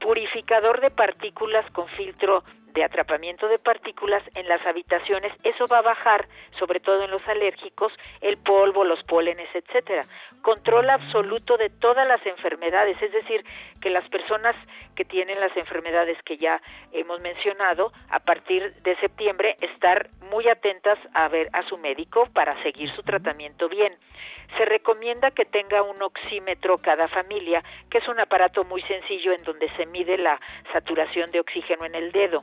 [0.00, 2.42] Purificador de partículas con filtro
[2.74, 6.28] de atrapamiento de partículas en las habitaciones, eso va a bajar,
[6.58, 10.04] sobre todo en los alérgicos, el polvo, los pólenes, etcétera.
[10.42, 13.42] Control absoluto de todas las enfermedades, es decir,
[13.86, 14.56] que las personas
[14.96, 20.98] que tienen las enfermedades que ya hemos mencionado, a partir de septiembre estar muy atentas
[21.14, 23.94] a ver a su médico para seguir su tratamiento bien.
[24.56, 29.42] Se recomienda que tenga un oxímetro cada familia, que es un aparato muy sencillo en
[29.42, 30.40] donde se mide la
[30.72, 32.38] saturación de oxígeno en el dedo.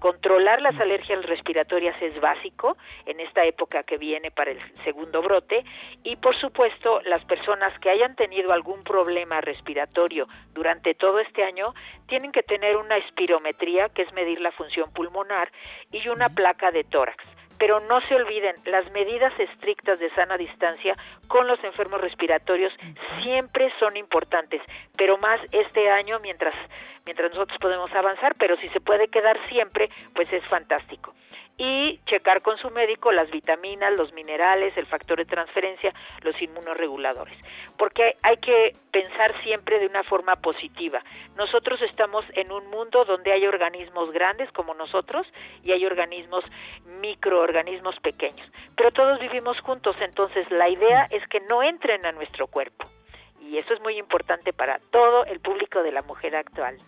[0.00, 5.64] Controlar las alergias respiratorias es básico en esta época que viene para el segundo brote
[6.02, 11.74] y por supuesto las personas que hayan tenido algún problema respiratorio durante todo este año
[12.06, 15.50] tienen que tener una espirometría, que es medir la función pulmonar,
[15.92, 17.22] y una placa de tórax.
[17.58, 20.96] Pero no se olviden, las medidas estrictas de sana distancia
[21.26, 22.72] con los enfermos respiratorios
[23.22, 24.62] siempre son importantes,
[24.96, 26.54] pero más este año mientras
[27.04, 31.14] mientras nosotros podemos avanzar, pero si se puede quedar siempre, pues es fantástico
[31.58, 35.92] y checar con su médico las vitaminas, los minerales, el factor de transferencia,
[36.22, 37.36] los inmunoreguladores.
[37.76, 41.02] Porque hay que pensar siempre de una forma positiva.
[41.36, 45.26] Nosotros estamos en un mundo donde hay organismos grandes como nosotros
[45.64, 46.44] y hay organismos
[47.00, 48.48] microorganismos pequeños.
[48.76, 52.86] Pero todos vivimos juntos, entonces la idea es que no entren a nuestro cuerpo.
[53.40, 56.78] Y eso es muy importante para todo el público de la mujer actual.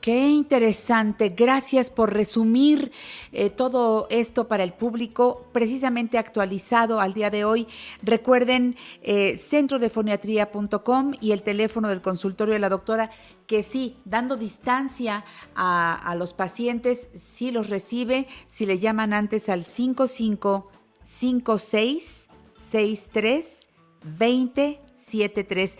[0.00, 1.30] Qué interesante.
[1.30, 2.92] Gracias por resumir
[3.32, 7.66] eh, todo esto para el público, precisamente actualizado al día de hoy.
[8.02, 13.10] Recuerden eh, centrodefoniatría.com y el teléfono del consultorio de la doctora,
[13.48, 15.24] que sí, dando distancia
[15.56, 23.67] a, a los pacientes, sí los recibe, si le llaman antes al 5556 63
[24.08, 25.78] 2073.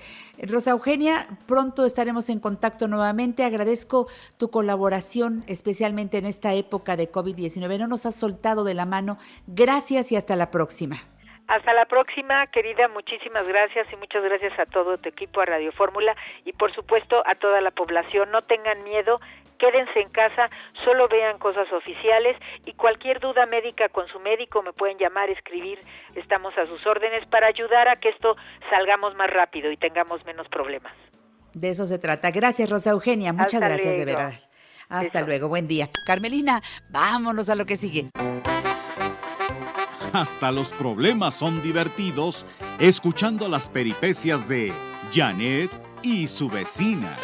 [0.49, 3.45] Rosa Eugenia, pronto estaremos en contacto nuevamente.
[3.45, 4.07] Agradezco
[4.39, 7.79] tu colaboración, especialmente en esta época de COVID-19.
[7.79, 9.19] No nos has soltado de la mano.
[9.47, 11.03] Gracias y hasta la próxima.
[11.49, 12.89] Hasta la próxima, querida.
[12.89, 16.15] Muchísimas gracias y muchas gracias a todo tu equipo, a Radio Fórmula
[16.45, 18.31] y por supuesto a toda la población.
[18.31, 19.19] No tengan miedo,
[19.59, 20.49] quédense en casa,
[20.85, 25.79] solo vean cosas oficiales y cualquier duda médica con su médico me pueden llamar, escribir,
[26.15, 28.37] estamos a sus órdenes para ayudar a que esto
[28.71, 30.93] salgamos más rápido y tengamos menos problemas.
[31.55, 32.31] De eso se trata.
[32.31, 33.33] Gracias, Rosa Eugenia.
[33.33, 34.33] Muchas Hasta gracias, de verdad.
[34.89, 35.27] Hasta Eso.
[35.27, 35.49] luego.
[35.49, 35.89] Buen día.
[36.07, 38.11] Carmelina, vámonos a lo que sigue.
[40.13, 42.47] Hasta los problemas son divertidos
[42.79, 44.73] escuchando las peripecias de
[45.13, 45.71] Janet
[46.03, 47.17] y su vecina.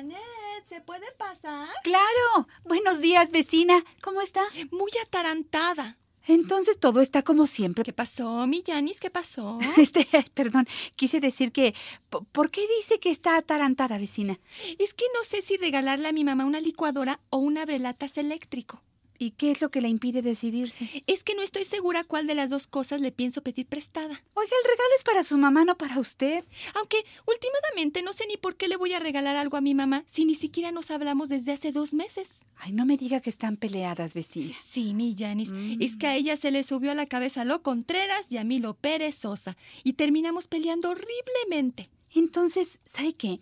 [0.00, 0.18] Janet,
[0.66, 1.68] ¿se puede pasar?
[1.82, 2.48] Claro.
[2.64, 3.84] Buenos días, vecina.
[4.00, 4.40] ¿Cómo está?
[4.70, 5.98] Muy atarantada.
[6.26, 7.84] Entonces todo está como siempre.
[7.84, 8.98] ¿Qué pasó, mi Janis?
[8.98, 9.58] ¿Qué pasó?
[9.76, 11.74] Este, perdón, quise decir que.
[12.08, 14.40] po- ¿Por qué dice que está atarantada, vecina?
[14.78, 18.80] Es que no sé si regalarle a mi mamá una licuadora o un abrelatas eléctrico.
[19.22, 21.04] ¿Y qué es lo que la impide decidirse?
[21.06, 24.24] Es que no estoy segura cuál de las dos cosas le pienso pedir prestada.
[24.32, 26.42] Oiga, el regalo es para su mamá, no para usted.
[26.74, 30.04] Aunque últimamente no sé ni por qué le voy a regalar algo a mi mamá
[30.06, 32.30] si ni siquiera nos hablamos desde hace dos meses.
[32.56, 34.54] Ay, no me diga que están peleadas, vecina.
[34.66, 35.50] Sí, mi Janis.
[35.50, 35.82] Mm.
[35.82, 38.58] Es que a ella se le subió a la cabeza lo Contreras y a mí
[38.58, 39.58] lo perezosa.
[39.84, 41.90] Y terminamos peleando horriblemente.
[42.14, 43.38] Entonces, ¿sabe qué?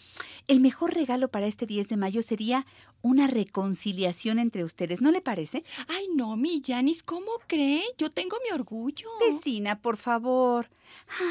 [0.46, 2.66] El mejor regalo para este 10 de mayo sería
[3.00, 5.62] una reconciliación entre ustedes, ¿no le parece?
[5.86, 7.82] Ay, no, mi Janis, ¿cómo cree?
[7.96, 9.08] Yo tengo mi orgullo.
[9.20, 10.68] Vecina, por favor.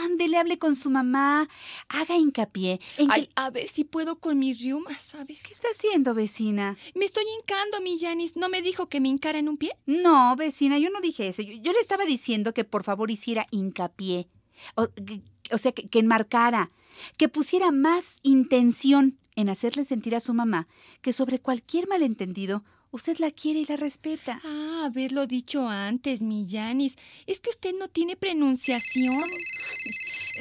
[0.05, 1.49] Ándele, hable con su mamá.
[1.89, 3.13] Haga hincapié en que...
[3.13, 5.37] Ay, a ver si puedo con mis riumas, a ver.
[5.43, 6.77] ¿Qué está haciendo, vecina?
[6.95, 8.35] Me estoy hincando, mi Janis.
[8.35, 9.73] ¿No me dijo que me hincara en un pie?
[9.85, 11.41] No, vecina, yo no dije eso.
[11.41, 14.27] Yo, yo le estaba diciendo que por favor hiciera hincapié.
[14.75, 15.21] O, que-
[15.51, 16.71] o sea, que, que enmarcara,
[17.17, 20.67] que pusiera más intención en hacerle sentir a su mamá
[21.01, 24.41] que sobre cualquier malentendido usted la quiere y la respeta.
[24.43, 26.95] Ah, haberlo dicho antes, mi Janis.
[27.27, 29.23] Es que usted no tiene pronunciación.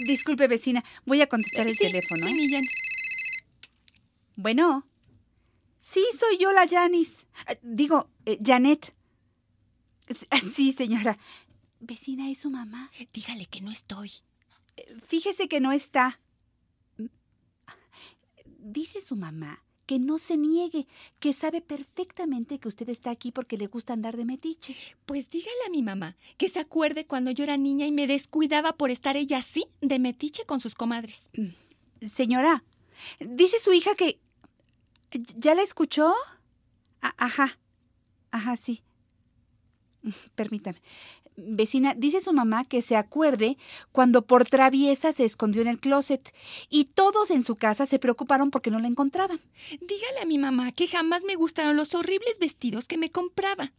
[0.06, 2.26] Disculpe, vecina, voy a contestar el Sí, teléfono.
[2.26, 2.36] Sí, ¿eh?
[2.36, 2.70] mi Janis.
[4.36, 4.86] Bueno.
[5.78, 7.26] Sí, soy yo la Janis.
[7.46, 8.94] Ah, Digo, eh, Janet.
[10.30, 11.18] Ah, Sí, señora.
[11.80, 12.90] Vecina, ¿es su mamá?
[13.12, 14.10] Dígale que no estoy.
[14.76, 16.20] Eh, Fíjese que no está.
[18.66, 20.88] Mm, Dice su mamá que no se niegue,
[21.20, 24.74] que sabe perfectamente que usted está aquí porque le gusta andar de metiche.
[25.06, 28.72] Pues dígale a mi mamá que se acuerde cuando yo era niña y me descuidaba
[28.72, 31.22] por estar ella así de metiche con sus comadres.
[32.02, 32.64] Señora,
[33.20, 34.18] dice su hija que...
[35.36, 36.12] ¿Ya la escuchó?
[37.00, 37.56] A- ajá,
[38.32, 38.82] ajá, sí.
[40.34, 40.82] Permítame.
[41.36, 43.58] Vecina, dice su mamá que se acuerde
[43.92, 46.34] cuando por traviesa se escondió en el closet
[46.70, 49.40] y todos en su casa se preocuparon porque no la encontraban.
[49.70, 53.72] Dígale a mi mamá que jamás me gustaron los horribles vestidos que me compraba.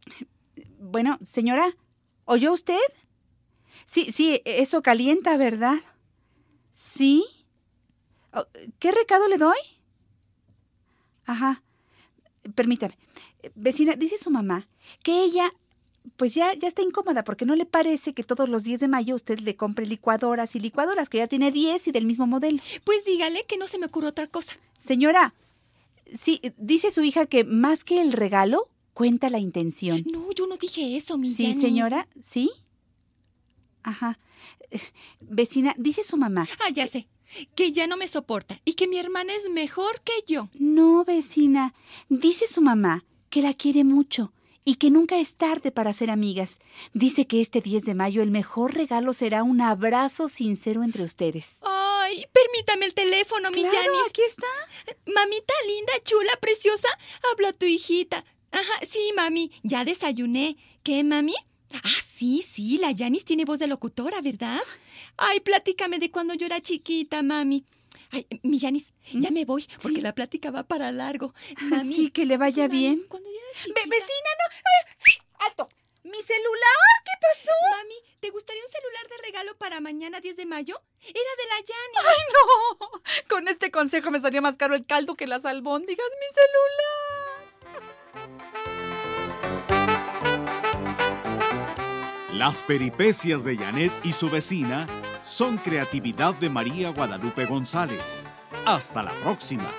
[0.79, 1.75] Bueno, señora,
[2.25, 2.79] ¿oyó usted?
[3.85, 5.79] Sí, sí, eso calienta, ¿verdad?
[6.73, 7.25] ¿Sí?
[8.33, 8.45] Oh,
[8.79, 9.57] ¿Qué recado le doy?
[11.25, 11.63] Ajá.
[12.55, 12.97] Permítame.
[13.55, 14.67] Vecina, dice su mamá
[15.03, 15.53] que ella,
[16.17, 19.15] pues ya, ya está incómoda porque no le parece que todos los 10 de mayo
[19.15, 22.59] usted le compre licuadoras y licuadoras, que ya tiene 10 y del mismo modelo.
[22.83, 24.53] Pues dígale que no se me ocurre otra cosa.
[24.77, 25.33] Señora,
[26.13, 30.03] sí, dice su hija que más que el regalo, cuenta la intención.
[30.11, 31.61] No, yo no dije eso, mi Sí, Janis.
[31.61, 32.49] señora, sí.
[33.83, 34.19] Ajá.
[34.71, 34.79] Eh,
[35.21, 36.47] Vecina, dice su mamá.
[36.65, 37.07] Ah, ya sé.
[37.55, 40.49] Que ya no me soporta y que mi hermana es mejor que yo.
[40.57, 41.73] No, vecina.
[42.09, 44.31] Dice su mamá que la quiere mucho
[44.67, 46.59] y que nunca es tarde para ser amigas.
[46.91, 51.59] Dice que este 10 de mayo el mejor regalo será un abrazo sincero entre ustedes.
[51.61, 54.09] Ay, permítame el teléfono, mi Claro, Janis.
[54.09, 54.45] aquí está.
[55.05, 56.89] Mamita linda, chula, preciosa,
[57.31, 58.25] habla tu hijita.
[58.51, 60.57] Ajá, sí, mami, ya desayuné.
[60.83, 61.35] ¿Qué, mami?
[61.71, 64.59] Ah, sí, sí, la Janis tiene voz de locutora, ¿verdad?
[65.15, 67.63] Ay, platícame de cuando yo era chiquita, mami.
[68.17, 71.35] Ay, mi Janis, ya me voy, porque la plática va para largo.
[71.61, 71.93] Mami.
[71.93, 73.05] Sí, que le vaya mami, bien.
[73.07, 73.81] Cuando yo era chiquita.
[73.87, 74.45] vecina, no.
[75.05, 75.13] ¡Ay!
[75.47, 75.69] ¡Alto!
[76.03, 77.03] ¿Mi celular?
[77.05, 77.51] ¿Qué pasó?
[77.77, 80.81] Mami, ¿te gustaría un celular de regalo para mañana 10 de mayo?
[81.01, 82.07] Era de la Janis.
[82.07, 83.27] ¡Ay, no!
[83.29, 86.07] Con este consejo me salió más caro el caldo que las albóndigas.
[86.19, 87.47] ¡Mi celular!
[92.33, 94.87] Las peripecias de Janet y su vecina
[95.27, 98.25] son creatividad de María Guadalupe González.
[98.65, 99.69] Hasta la próxima.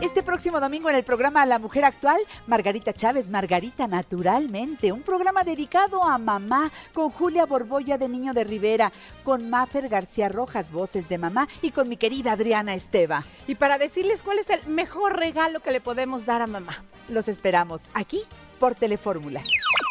[0.00, 5.44] Este próximo domingo en el programa La Mujer Actual, Margarita Chávez, Margarita Naturalmente, un programa
[5.44, 8.90] dedicado a mamá, con Julia Borbolla de Niño de Rivera,
[9.22, 13.24] con Mafer García Rojas, voces de mamá, y con mi querida Adriana Esteva.
[13.46, 16.82] Y para decirles cuál es el mejor regalo que le podemos dar a mamá.
[17.08, 18.22] Los esperamos aquí
[18.58, 19.42] por Telefórmula.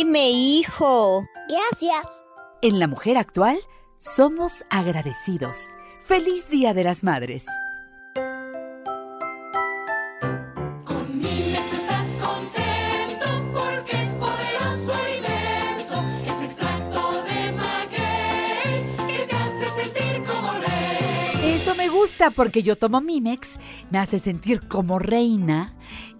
[0.00, 1.26] Dime, hijo.
[1.46, 2.06] Gracias.
[2.62, 3.58] En La Mujer Actual,
[3.98, 5.74] somos agradecidos.
[6.00, 7.44] ¡Feliz Día de las Madres!
[22.10, 23.58] Gusta porque yo tomo Mimex,
[23.90, 25.72] me hace sentir como reina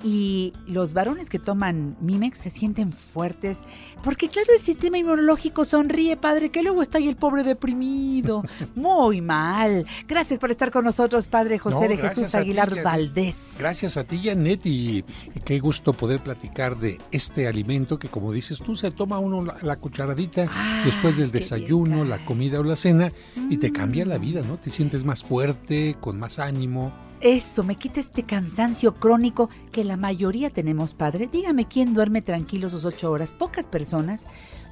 [0.05, 3.64] y los varones que toman Mimex se sienten fuertes
[4.03, 8.43] porque claro, el sistema inmunológico sonríe, padre, que luego está ahí el pobre deprimido.
[8.76, 9.84] Muy mal.
[10.07, 12.82] Gracias por estar con nosotros, padre José No, de Jesús ti, Aguilar.
[12.82, 13.57] Valdés.
[13.59, 18.32] Gracias a ti, Janet, y, y qué gusto poder platicar de este alimento que, como
[18.32, 22.62] dices tú, se toma uno la, la cucharadita Ah, después del desayuno, la comida o
[22.62, 23.12] la cena,
[23.49, 24.57] y te cambia la vida, ¿no?
[24.57, 26.93] Te sientes más fuerte, con más ánimo.
[27.20, 31.28] Eso, me quita este cansancio crónico que la mayoría tenemos, padre.
[31.31, 33.31] Dígame quién duerme tranquilo sus ocho horas.
[33.31, 34.26] Pocas personas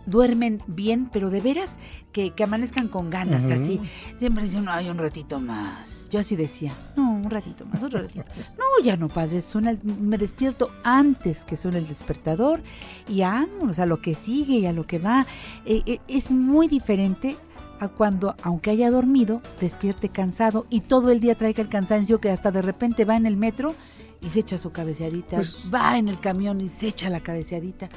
[0.07, 1.79] duermen bien, pero de veras
[2.13, 3.79] que, que amanezcan con ganas, así.
[4.17, 6.09] Siempre dicen, no, hay un ratito más.
[6.11, 8.25] Yo así decía, no, un ratito más, otro ratito.
[8.57, 12.63] No, ya no, padre, suena el- me despierto antes que suene el despertador
[13.07, 15.27] y vámonos a lo que sigue y a lo que va.
[15.67, 17.37] Eh, eh, es muy diferente
[17.81, 22.31] a cuando, aunque haya dormido, despierte cansado y todo el día traiga el cansancio que
[22.31, 23.75] hasta de repente va en el metro
[24.21, 27.89] y se echa su cabeceadita, Pues- va en el camión y se echa la cabeceadita.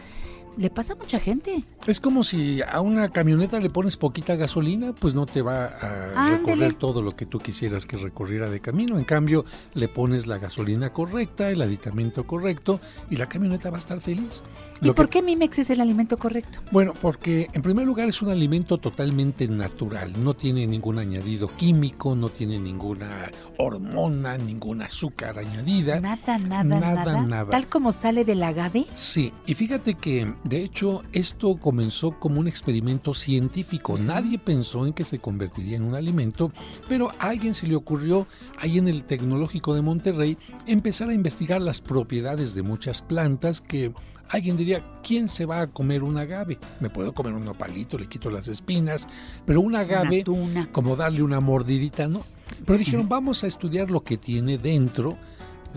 [0.57, 1.63] Le pasa a mucha gente.
[1.87, 6.29] Es como si a una camioneta le pones poquita gasolina, pues no te va a
[6.29, 8.99] recorrer todo lo que tú quisieras que recorriera de camino.
[8.99, 13.79] En cambio, le pones la gasolina correcta, el aditamento correcto y la camioneta va a
[13.79, 14.43] estar feliz.
[14.81, 16.59] ¿Y por que- qué Mimex es el alimento correcto?
[16.71, 22.15] Bueno, porque en primer lugar es un alimento totalmente natural, no tiene ningún añadido químico,
[22.15, 25.99] no tiene ninguna hormona, ningún azúcar añadida.
[25.99, 27.49] Nada, nada, nada, Nada, nada.
[27.51, 28.85] Tal como sale del agave.
[28.95, 33.97] Sí, y fíjate que de hecho esto comenzó como un experimento científico.
[33.99, 36.51] Nadie pensó en que se convertiría en un alimento,
[36.89, 38.27] pero a alguien se le ocurrió
[38.57, 43.93] ahí en el Tecnológico de Monterrey empezar a investigar las propiedades de muchas plantas que
[44.31, 46.57] alguien diría, ¿quién se va a comer un agave?
[46.79, 49.07] Me puedo comer un nopalito, le quito las espinas,
[49.45, 50.23] pero un agave,
[50.71, 52.23] como darle una mordidita, ¿no?
[52.65, 55.17] Pero dijeron, vamos a estudiar lo que tiene dentro.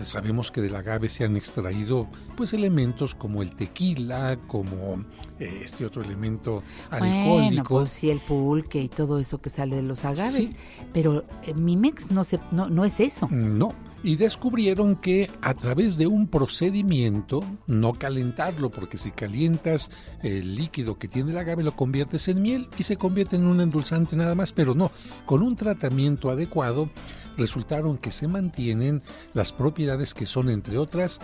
[0.01, 5.05] Sabemos que del agave se han extraído pues elementos como el tequila, como
[5.39, 7.75] eh, este otro elemento Bueno, alcohólico.
[7.75, 10.49] pues sí, el pulque y todo eso que sale de los agaves.
[10.49, 10.55] Sí.
[10.91, 13.29] Pero eh, Mimex no, se, no, no es eso.
[13.31, 13.73] No.
[14.05, 19.89] Y descubrieron que a través de un procedimiento, no calentarlo, porque si calientas
[20.21, 23.61] el líquido que tiene el agave lo conviertes en miel y se convierte en un
[23.61, 24.91] endulzante nada más, pero no,
[25.25, 26.91] con un tratamiento adecuado
[27.35, 29.01] resultaron que se mantienen
[29.33, 31.19] las propiedades que son, entre otras,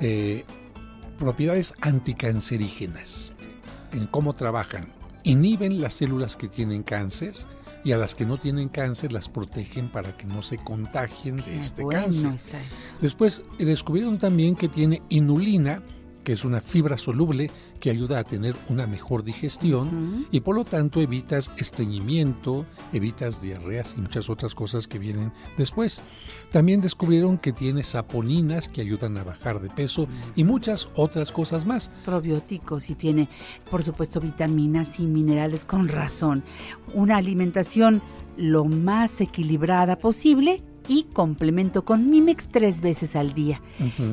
[0.00, 0.42] eh,
[1.20, 3.34] propiedades anticancerígenas.
[3.92, 4.88] En cómo trabajan.
[5.22, 7.36] Inhiben las células que tienen cáncer
[7.86, 11.60] y a las que no tienen cáncer las protegen para que no se contagien de
[11.60, 12.32] este bueno cáncer.
[13.00, 15.84] Después eh, descubrieron también que tiene inulina,
[16.26, 20.64] que es una fibra soluble que ayuda a tener una mejor digestión y por lo
[20.64, 26.02] tanto evitas estreñimiento, evitas diarreas y muchas otras cosas que vienen después.
[26.50, 31.64] También descubrieron que tiene saponinas que ayudan a bajar de peso y muchas otras cosas
[31.64, 31.92] más.
[32.04, 33.28] Probióticos y tiene,
[33.70, 36.42] por supuesto, vitaminas y minerales con razón.
[36.92, 38.02] Una alimentación
[38.36, 43.60] lo más equilibrada posible y complemento con Mimex tres veces al día.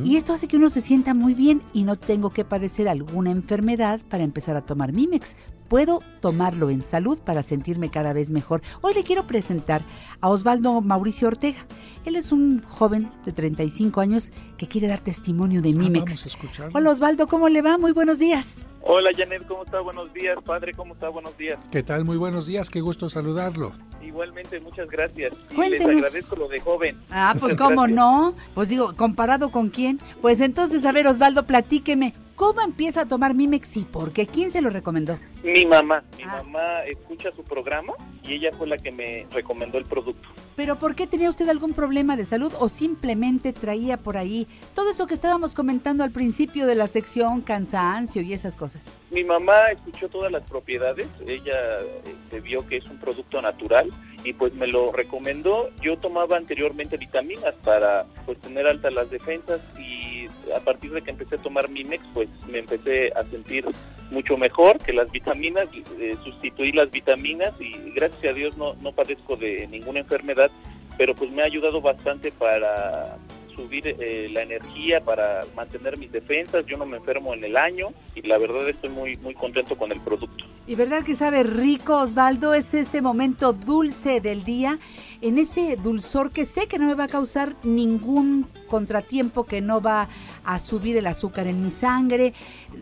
[0.03, 3.31] Y esto hace que uno se sienta muy bien y no tengo que padecer alguna
[3.31, 5.35] enfermedad para empezar a tomar Mimex.
[5.73, 8.61] Puedo tomarlo en salud para sentirme cada vez mejor.
[8.81, 9.81] Hoy le quiero presentar
[10.21, 11.65] a Osvaldo Mauricio Ortega.
[12.05, 16.05] Él es un joven de 35 años que quiere dar testimonio de Mimex.
[16.05, 16.77] vamos a escucharlo.
[16.77, 17.79] Hola Osvaldo, ¿cómo le va?
[17.79, 18.67] Muy buenos días.
[18.83, 19.79] Hola Janet, ¿cómo está?
[19.79, 20.37] Buenos días.
[20.45, 21.09] Padre, ¿cómo está?
[21.09, 21.59] Buenos días.
[21.71, 22.05] ¿Qué tal?
[22.05, 23.71] Muy buenos días, qué gusto saludarlo.
[23.99, 25.33] Igualmente, muchas gracias.
[25.49, 25.95] Y Cuéntenos.
[25.95, 26.99] les agradezco lo de joven.
[27.09, 28.35] Ah, pues cómo no.
[28.53, 29.99] Pues digo, ¿comparado con quién?
[30.21, 32.13] Pues entonces, a ver, Osvaldo, platíqueme.
[32.35, 34.25] ¿Cómo empieza a tomar Mimex y por qué?
[34.25, 35.19] ¿Quién se lo recomendó?
[35.43, 36.41] Mi mamá, mi Ah.
[36.43, 40.27] mamá escucha su programa y ella fue la que me recomendó el producto.
[40.55, 44.89] ¿Pero por qué tenía usted algún problema de salud o simplemente traía por ahí todo
[44.89, 48.89] eso que estábamos comentando al principio de la sección, cansancio y esas cosas?
[49.11, 53.91] Mi mamá escuchó todas las propiedades, ella este, vio que es un producto natural
[54.23, 55.69] y pues me lo recomendó.
[55.81, 60.22] Yo tomaba anteriormente vitaminas para pues tener altas las defensas y
[60.55, 63.65] a partir de que empecé a tomar Mimex pues me empecé a sentir
[64.11, 65.67] mucho mejor que las vitaminas,
[65.99, 70.51] eh, sustituí las vitaminas y gracias a Dios no, no padezco de ninguna enfermedad,
[70.97, 73.17] pero pues me ha ayudado bastante para
[73.55, 77.89] subir eh, la energía para mantener mis defensas, yo no me enfermo en el año
[78.15, 80.45] y la verdad estoy muy muy contento con el producto.
[80.65, 84.79] Y verdad que sabe rico, Osvaldo, es ese momento dulce del día,
[85.23, 89.81] en ese dulzor que sé que no me va a causar ningún contratiempo, que no
[89.81, 90.09] va
[90.43, 92.33] a subir el azúcar en mi sangre.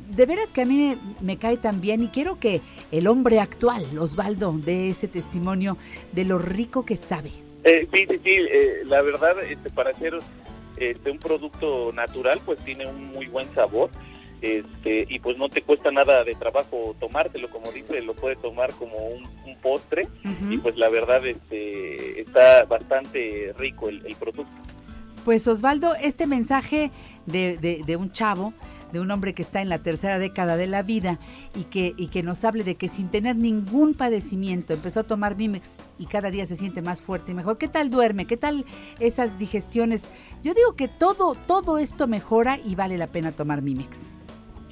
[0.10, 2.62] De veras que a mí me, cae tan bien y quiero que
[2.92, 5.78] el hombre actual, Osvaldo, dé ese testimonio
[6.14, 7.30] de lo rico que sabe.
[7.64, 10.18] Eh, sí, sí, sí, eh, la verdad, este, para ser
[10.78, 13.92] este, un producto natural, pues tiene un muy buen sabor.
[14.42, 18.74] Este, y pues no te cuesta nada de trabajo tomártelo, como dice, lo puedes tomar
[18.74, 20.08] como un, un postre
[20.50, 24.52] y pues la verdad este, está bastante rico el, el producto.
[25.26, 26.90] Pues Osvaldo, este mensaje
[27.28, 28.54] de, de- de un chavo,
[28.92, 31.20] de un hombre que está en la tercera década de la vida
[31.56, 35.38] y que, y que nos hable de que sin tener ningún padecimiento empezó a tomar
[35.38, 37.58] Mimex y cada día se siente más fuerte y mejor.
[37.60, 38.26] ¿Qué tal duerme?
[38.26, 38.66] ¿Qué tal
[39.00, 40.12] esas digestiones?
[40.44, 44.10] Yo digo que todo, todo esto mejora y vale la pena tomar Mimex.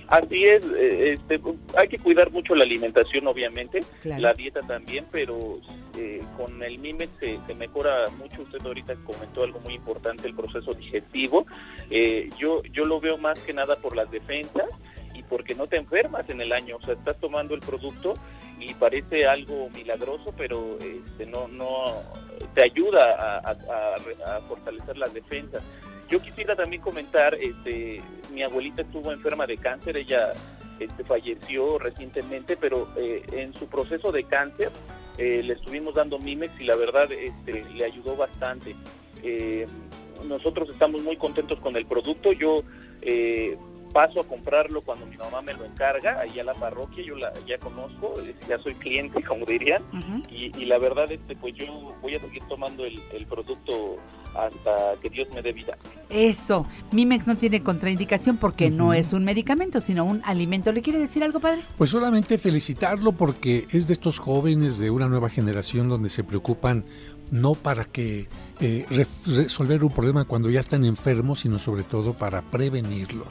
[0.09, 1.39] Así es, eh, este,
[1.77, 4.21] hay que cuidar mucho la alimentación, obviamente, Claro.
[4.23, 5.59] la dieta también, pero
[5.97, 8.41] eh, con el MIMEX se, se mejora mucho.
[8.41, 11.45] Usted ahorita comentó algo muy importante, el proceso digestivo.
[11.91, 14.65] Eh, yo, yo lo veo más que nada por las defensas
[15.13, 16.77] y porque no te enfermas en el año.
[16.77, 18.15] O sea, estás tomando el producto
[18.59, 21.85] y parece algo milagroso, pero este, no, no
[22.55, 25.63] te ayuda a, a- a- a fortalecer las defensas.
[26.09, 28.01] Yo quisiera también comentar, este,
[28.33, 30.31] mi abuelita estuvo enferma de cáncer, ella
[30.79, 34.71] este, falleció recientemente, pero eh, en su proceso de cáncer
[35.17, 38.75] eh, le estuvimos dando Mimex y la verdad este, le ayudó bastante.
[39.21, 39.67] Eh,
[40.25, 42.31] nosotros estamos muy contentos con el producto.
[42.31, 42.63] Yo
[43.01, 43.57] eh,
[43.89, 47.33] paso a comprarlo cuando mi mamá me lo encarga, ahí a la parroquia, yo la,
[47.47, 49.83] ya conozco, eh, ya soy cliente, como dirían,
[50.29, 51.65] y, y la verdad, este, pues yo
[52.01, 53.97] voy a seguir tomando el, el producto
[54.35, 55.77] hasta que Dios me dé vida.
[56.09, 60.71] Eso, Mimex no tiene contraindicación porque no es un medicamento, sino un alimento.
[60.71, 61.61] ¿Le quiere decir algo, padre?
[61.77, 66.85] Pues solamente felicitarlo porque es de estos jóvenes de una nueva generación donde se preocupan
[67.31, 68.27] no para que
[68.59, 68.85] eh,
[69.25, 73.25] resolver un problema cuando ya están enfermos, sino sobre todo para prevenirlo.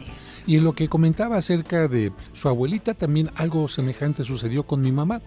[0.47, 4.93] Y en lo que comentaba acerca de su abuelita, también algo semejante sucedió con mi
[4.93, 5.21] mamá.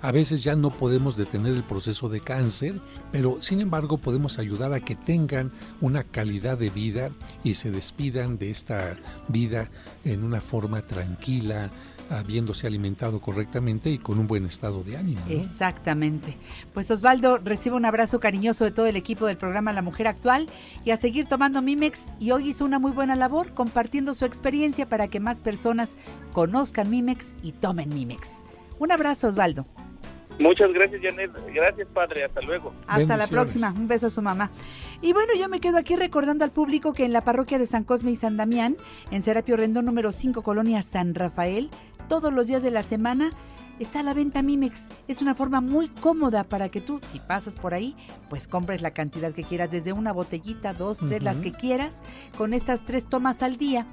[0.00, 4.72] A veces ya no podemos detener el proceso de cáncer, pero sin embargo podemos ayudar
[4.72, 5.50] a que tengan
[5.80, 7.10] una calidad de vida
[7.42, 9.70] y se despidan de esta vida
[10.04, 11.70] en una forma tranquila,
[12.10, 15.20] habiéndose alimentado correctamente y con un buen estado de ánimo.
[15.26, 15.32] ¿no?
[15.32, 16.36] Exactamente.
[16.74, 20.48] Pues Osvaldo, recibe un abrazo cariñoso de todo el equipo del programa La Mujer Actual
[20.84, 22.12] y a seguir tomando Mimex.
[22.18, 25.96] Y hoy hizo una muy buena labor compartiendo su experiencia para que más personas
[26.32, 28.42] conozcan Mimex y tomen Mimex.
[28.78, 29.66] Un abrazo, Osvaldo.
[30.38, 31.32] Muchas gracias, Janet.
[31.52, 32.24] Gracias, padre.
[32.24, 32.72] Hasta luego.
[32.86, 33.72] Hasta la próxima.
[33.72, 34.50] Un beso a su mamá.
[35.02, 37.82] Y bueno, yo me quedo aquí recordando al público que en la parroquia de San
[37.82, 38.76] Cosme y San Damián,
[39.10, 41.70] en Serapio Rendón número 5, Colonia San Rafael,
[42.08, 43.30] todos los días de la semana
[43.78, 44.88] está a la venta Mimex.
[45.06, 47.94] Es una forma muy cómoda para que tú, si pasas por ahí,
[48.28, 52.02] pues compres la cantidad que quieras, desde una botellita, dos, tres, las que quieras.
[52.36, 53.86] Con estas tres tomas al día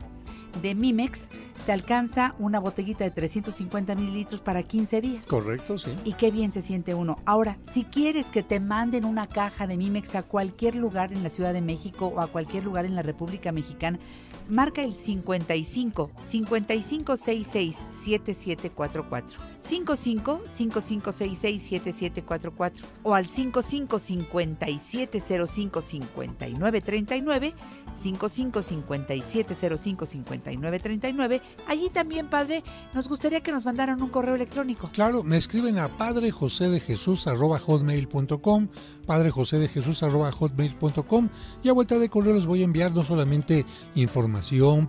[0.61, 1.30] de Mimex,
[1.66, 5.28] te alcanza una botellita de 350 mililitros para 15 días.
[5.28, 5.91] Correcto, sí.
[6.05, 7.18] Y qué bien se siente uno.
[7.26, 11.30] Ahora, si quieres que te manden una caja de Mimex a cualquier lugar en la
[11.30, 13.99] Ciudad de México o a cualquier lugar en la República Mexicana,
[14.50, 19.39] marca el 55 5566 7744.
[19.60, 27.54] 55 5566 7744 o al 55 5705 5939
[27.93, 31.41] 55 5705 5939.
[31.68, 34.89] Allí también, padre, nos gustaría que nos mandaran un correo electrónico.
[34.93, 38.68] Claro, me escriben a padrejosedejesús.com,
[39.06, 41.30] padrejosedejesús.com
[41.64, 43.66] y a vuelta de correo les voy a enviar no solamente
[43.96, 44.34] información,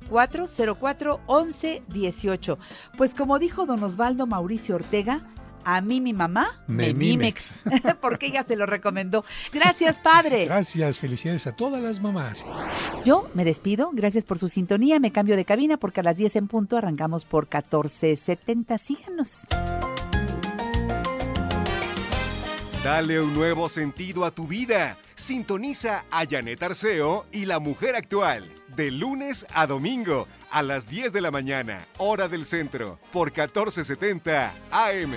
[0.10, 1.18] 442-404-1118.
[1.88, 2.58] 442-404-1118.
[2.97, 5.24] Pues como dijo don Osvaldo Mauricio Ortega,
[5.64, 7.64] a mí mi mamá Me me mimex,
[8.01, 9.26] porque ella se lo recomendó.
[9.51, 10.45] Gracias, padre.
[10.45, 12.45] Gracias, felicidades a todas las mamás.
[13.03, 16.38] Yo me despido, gracias por su sintonía, me cambio de cabina porque a las 10
[16.38, 18.78] en punto arrancamos por 1470.
[18.78, 19.47] Síganos.
[22.84, 24.97] Dale un nuevo sentido a tu vida.
[25.16, 28.57] Sintoniza a Janet Arceo y la mujer actual.
[28.78, 34.53] De lunes a domingo a las 10 de la mañana, hora del centro, por 1470
[34.69, 35.15] AM.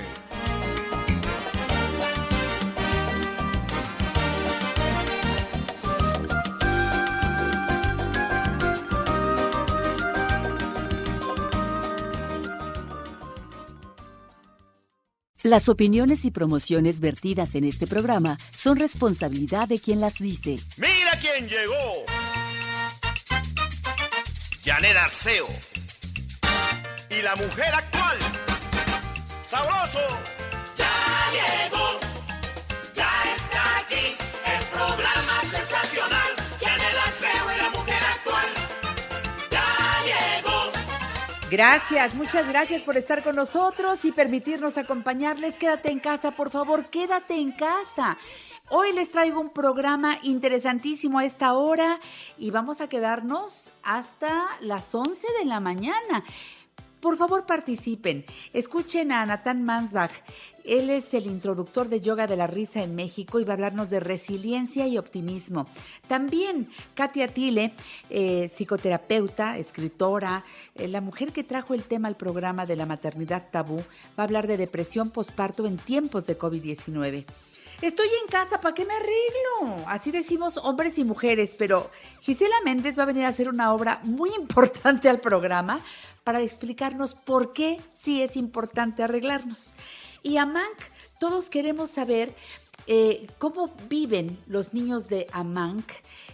[15.42, 20.56] Las opiniones y promociones vertidas en este programa son responsabilidad de quien las dice.
[20.78, 22.06] Mira quién llegó.
[24.62, 25.46] Janet Arceo.
[27.08, 28.18] Y la mujer actual.
[29.48, 30.00] Sabroso.
[30.76, 30.86] Ya
[31.32, 31.98] llegó,
[32.94, 36.30] ya está aquí, el programa sensacional,
[36.60, 38.46] Janet Arceo y la mujer actual.
[39.50, 39.66] Ya
[40.04, 40.70] llegó.
[41.50, 45.58] Gracias, muchas gracias por estar con nosotros y permitirnos acompañarles.
[45.58, 48.18] Quédate en casa, por favor, quédate en casa.
[48.72, 51.98] Hoy les traigo un programa interesantísimo a esta hora
[52.38, 56.22] y vamos a quedarnos hasta las 11 de la mañana.
[57.00, 58.24] Por favor, participen.
[58.52, 60.12] Escuchen a Nathan Mansbach.
[60.64, 63.90] Él es el introductor de Yoga de la Risa en México y va a hablarnos
[63.90, 65.66] de resiliencia y optimismo.
[66.06, 67.72] También Katia Tile,
[68.08, 70.44] eh, psicoterapeuta, escritora,
[70.76, 73.78] eh, la mujer que trajo el tema al programa de la maternidad tabú,
[74.16, 77.24] va a hablar de depresión posparto en tiempos de COVID-19.
[77.82, 79.84] Estoy en casa, ¿para qué me arreglo?
[79.86, 84.00] Así decimos hombres y mujeres, pero Gisela Méndez va a venir a hacer una obra
[84.02, 85.80] muy importante al programa
[86.22, 89.72] para explicarnos por qué sí es importante arreglarnos.
[90.22, 90.76] Y a Mank,
[91.18, 92.34] todos queremos saber
[92.92, 95.84] eh, cómo viven los niños de Amanc,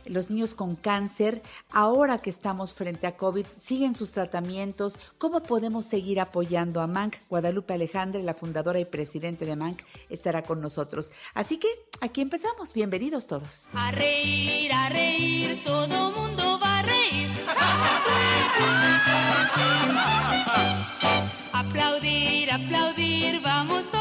[0.07, 5.85] los niños con cáncer, ahora que estamos frente a COVID, siguen sus tratamientos, cómo podemos
[5.85, 7.17] seguir apoyando a Amanc.
[7.29, 11.13] Guadalupe Alejandra, la fundadora y presidente de Amanc, estará con nosotros.
[11.35, 11.69] Así que
[12.01, 12.73] aquí empezamos.
[12.73, 13.69] Bienvenidos todos.
[13.75, 17.33] A reír, a reír, todo mundo va a reír.
[21.53, 23.96] Aplaudir, aplaudir, vamos todos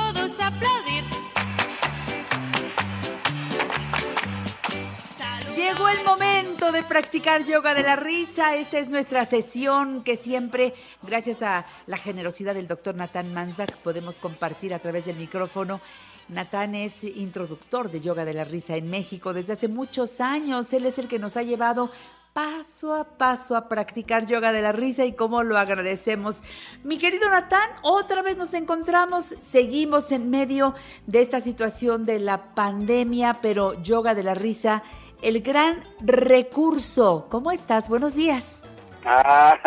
[5.68, 8.56] Llegó el momento de practicar yoga de la risa.
[8.56, 14.20] Esta es nuestra sesión que siempre, gracias a la generosidad del doctor Natán Mansbach, podemos
[14.20, 15.82] compartir a través del micrófono.
[16.30, 20.72] Natán es introductor de yoga de la risa en México desde hace muchos años.
[20.72, 21.90] Él es el que nos ha llevado
[22.36, 26.44] paso a paso a practicar yoga de la risa y cómo lo agradecemos.
[26.84, 30.76] Mi querido Natán, otra vez nos encontramos, seguimos en medio
[31.08, 34.84] de esta situación de la pandemia, pero yoga de la risa,
[35.22, 37.28] el gran recurso.
[37.30, 37.90] ¿Cómo estás?
[37.90, 38.68] Buenos días.
[39.06, 39.58] Ah.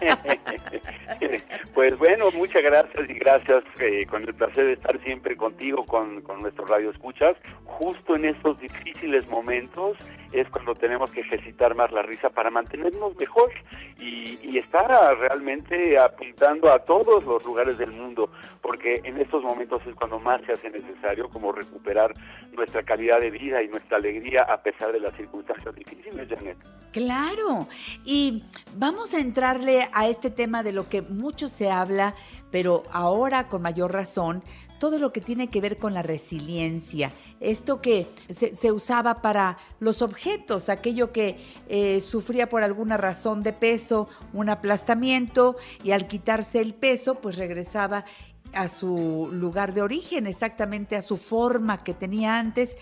[1.74, 6.22] pues bueno, muchas gracias y gracias eh, con el placer de estar siempre contigo, con,
[6.22, 7.36] con nuestros radio escuchas.
[7.64, 9.98] Justo en estos difíciles momentos
[10.32, 13.50] es cuando tenemos que ejercitar más la risa para mantenernos mejor
[13.98, 14.86] y, estar
[15.18, 18.30] realmente apuntando a todos los lugares del mundo,
[18.60, 22.12] porque en estos momentos es cuando más se hace necesario como recuperar
[22.52, 26.58] nuestra calidad de vida y nuestra alegría a pesar de las circunstancias difíciles, Janet.
[26.92, 27.66] Claro,
[28.04, 28.44] y
[28.76, 32.14] vamos a entrarle a este tema de lo que mucho se habla,
[32.50, 34.42] pero ahora con mayor razón,
[34.82, 40.02] todo lo que tiene que ver con la resiliencia, esto que se, usaba para los
[40.02, 41.36] objetos, aquello que
[41.68, 45.54] eh, sufría por alguna razón de peso, un aplastamiento,
[45.84, 48.04] y al quitarse el peso, pues regresaba
[48.54, 52.76] a su lugar de origen, exactamente a su forma que tenía antes.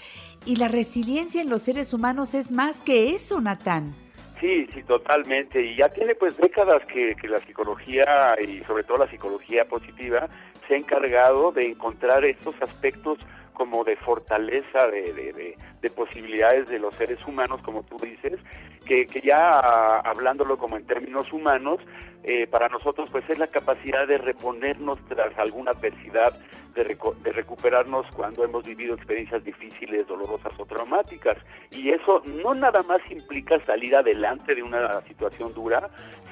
[0.47, 3.95] Y la resiliencia en los seres humanos es más que eso, Natán.
[4.41, 5.61] Sí, sí, totalmente.
[5.61, 10.29] Y ya tiene pues décadas que, que la psicología y sobre todo la psicología positiva
[10.67, 13.19] se ha encargado de encontrar estos aspectos
[13.61, 18.39] como de fortaleza, de, de, de- de posibilidades de los seres humanos, como tú dices,
[18.87, 21.79] que, que ya hablándolo como en términos humanos,
[22.23, 26.33] eh, para nosotros pues es la capacidad de reponernos tras alguna adversidad,
[26.75, 31.37] de, reco- de recuperarnos cuando hemos vivido experiencias difíciles, dolorosas o traumáticas.
[31.71, 35.89] Y eso no nada más implica salir adelante de una situación dura,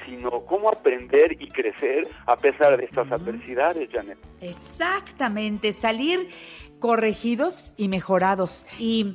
[0.06, 4.18] sino cómo aprender y crecer a pesar de estas adversidades, Janet.
[4.40, 6.28] Exactamente, salir
[6.78, 8.66] corregidos y mejorados.
[8.78, 9.14] Y,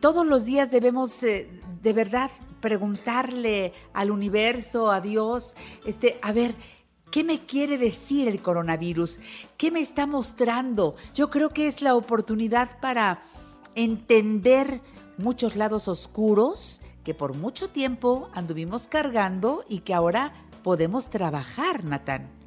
[0.00, 1.48] todos los días debemos eh,
[1.82, 2.30] de verdad
[2.60, 5.56] preguntarle al universo, a Dios,
[5.86, 6.54] este, a ver,
[7.10, 9.18] ¿qué me quiere decir el coronavirus?
[9.56, 10.94] ¿Qué me está mostrando?
[11.14, 13.22] Yo creo que es la oportunidad para
[13.74, 14.82] entender
[15.16, 22.45] muchos lados oscuros que por mucho tiempo anduvimos cargando y que ahora podemos trabajar, Natán.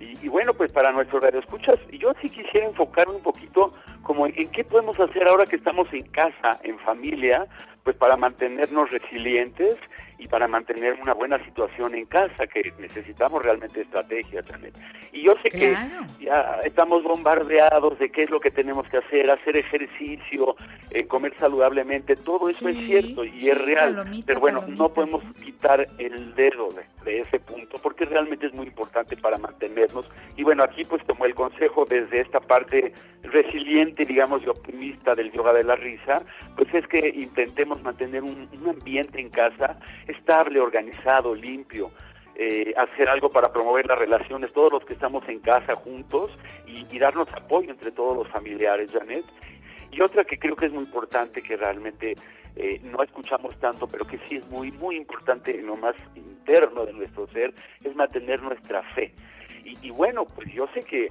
[0.00, 3.72] Y, y bueno, pues para nuestros radioescuchas, yo sí quisiera enfocar un poquito
[4.02, 7.46] como en qué podemos hacer ahora que estamos en casa, en familia,
[7.84, 9.76] pues para mantenernos resilientes
[10.18, 14.74] y para mantener una buena situación en casa, que necesitamos realmente estrategias, Janet.
[15.12, 16.06] Y yo sé Claro.
[16.18, 20.56] que ya estamos bombardeados de qué es lo que tenemos que hacer, hacer ejercicio,
[20.90, 25.22] eh, comer saludablemente, todo eso es cierto y es real, palomita, pero bueno, no podemos
[25.44, 30.42] quitar el dedo de, de ese punto porque realmente es muy importante para mantenernos y
[30.42, 32.92] bueno aquí pues como el consejo desde esta parte
[33.22, 36.22] resiliente digamos y optimista del yoga de la risa
[36.56, 39.78] pues es que intentemos mantener un, un ambiente en casa
[40.08, 41.90] estable organizado limpio
[42.40, 46.30] eh, hacer algo para promover las relaciones todos los que estamos en casa juntos
[46.66, 49.24] y, darnos apoyo entre todos los familiares Janet
[49.90, 52.14] y otra que creo que es muy importante, que realmente
[52.56, 56.86] eh, no escuchamos tanto, pero que sí es muy, muy importante en lo más interno
[56.86, 59.12] de nuestro ser, es mantener nuestra fe.
[59.64, 61.08] Y, y bueno, pues yo sé que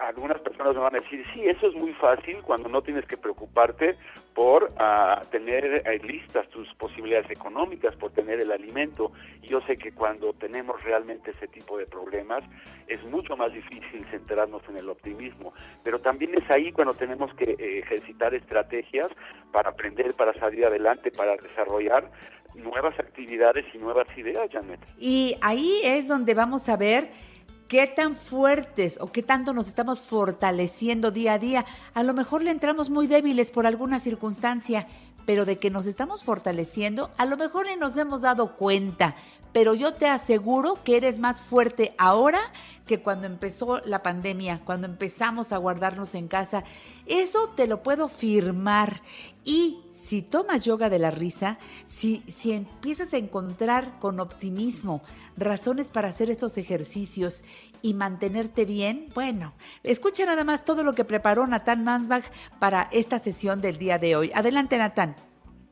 [0.00, 3.16] algunas personas me van a decir, sí, eso es muy fácil cuando no tienes que
[3.16, 3.96] preocuparte
[4.34, 9.12] por ah, tener eh, listas tus posibilidades económicas, por tener el alimento.
[9.42, 12.42] Y yo sé que cuando tenemos realmente ese tipo de problemas
[12.86, 15.52] es mucho más difícil centrarnos en el optimismo.
[15.84, 19.08] Pero también es ahí cuando tenemos que eh, ejercitar estrategias
[19.52, 22.10] para aprender, para salir adelante, para desarrollar
[22.54, 24.80] nuevas actividades y nuevas ideas, Janet.
[24.98, 27.10] Y ahí es donde vamos a ver
[27.72, 31.64] qué tan fuertes o qué tanto nos estamos fortaleciendo día a día.
[31.94, 34.86] A lo mejor le entramos muy débiles por alguna circunstancia,
[35.24, 39.16] pero de que nos estamos fortaleciendo, a lo mejor ni nos hemos dado cuenta.
[39.54, 42.40] Pero yo te aseguro que eres más fuerte ahora
[42.86, 46.64] que cuando empezó la pandemia, cuando empezamos a guardarnos en casa.
[47.06, 49.00] Eso te lo puedo firmar.
[49.44, 55.02] Y si tomas yoga de la risa, si, si empiezas a encontrar con optimismo
[55.36, 57.44] razones para hacer estos ejercicios
[57.82, 62.24] y mantenerte bien, bueno, escucha nada más todo lo que preparó Natán Mansbach
[62.60, 64.30] para esta sesión del día de hoy.
[64.34, 65.16] Adelante, Natán.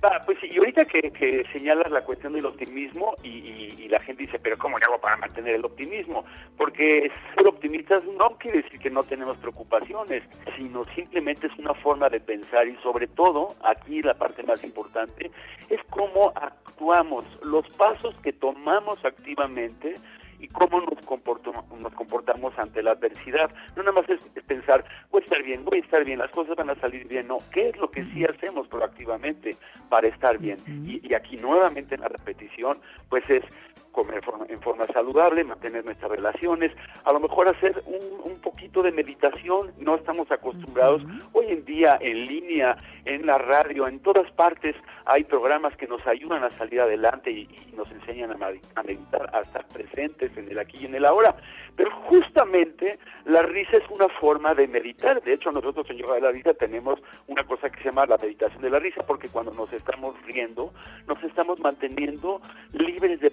[0.02, 3.88] Ah, pues sí, y ahorita que, que señalas la cuestión del optimismo y, y- y
[3.88, 6.24] la gente dice, pero ¿cómo le hago para mantener el optimismo?
[6.56, 10.22] Porque ser optimistas no quiere decir que no tenemos preocupaciones,
[10.56, 15.30] sino simplemente es una forma de pensar y sobre todo, aquí la parte más importante,
[15.68, 19.96] es cómo actuamos, los pasos que tomamos activamente
[20.40, 23.50] y cómo nos, comporto- nos comportamos ante la adversidad.
[23.76, 26.30] No nada más es, es pensar, voy a estar bien, voy a estar bien, las
[26.30, 27.28] cosas van a salir bien.
[27.28, 29.56] No, ¿qué es lo que sí hacemos proactivamente
[29.88, 30.58] para estar bien?
[30.66, 32.78] y, y aquí nuevamente en la repetición,
[33.08, 33.44] pues es
[33.92, 36.72] comer en forma saludable, mantener nuestras relaciones,
[37.04, 41.02] a lo mejor hacer un, un poquito de meditación, no estamos acostumbrados.
[41.32, 44.76] Hoy en día en línea, en la radio, en todas partes
[45.06, 48.36] hay programas que nos ayudan a salir adelante y, y nos enseñan a,
[48.82, 51.34] meditar, a estar presentes en el aquí y en el ahora.
[51.76, 55.22] Pero justamente la risa es una forma de meditar.
[55.22, 58.18] De hecho, nosotros en Yoga de la Risa tenemos una cosa que se llama la
[58.18, 60.72] meditación de la risa, porque cuando nos estamos riendo,
[61.06, 62.40] nos estamos manteniendo
[62.72, 63.30] libres de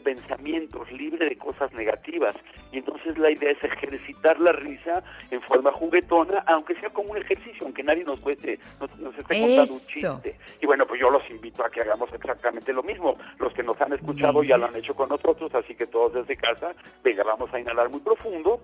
[0.47, 2.35] pensamientos, libres de cosas negativas.
[2.71, 7.17] Y entonces la idea es ejercitar la risa en forma juguetona, aunque sea como un
[7.17, 10.37] ejercicio, aunque nadie nos cueste, nos, nos esté contando un chiste.
[10.61, 13.17] Y bueno, pues yo los invito a que hagamos exactamente lo mismo.
[13.39, 16.35] Los que nos han escuchado ya lo han hecho con nosotros, así que todos desde
[16.37, 16.73] casa,
[17.03, 18.61] venga, vamos a inhalar muy profundo.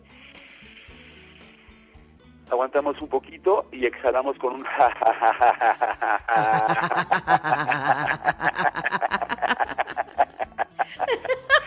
[2.49, 4.65] Aguantamos un poquito y exhalamos con un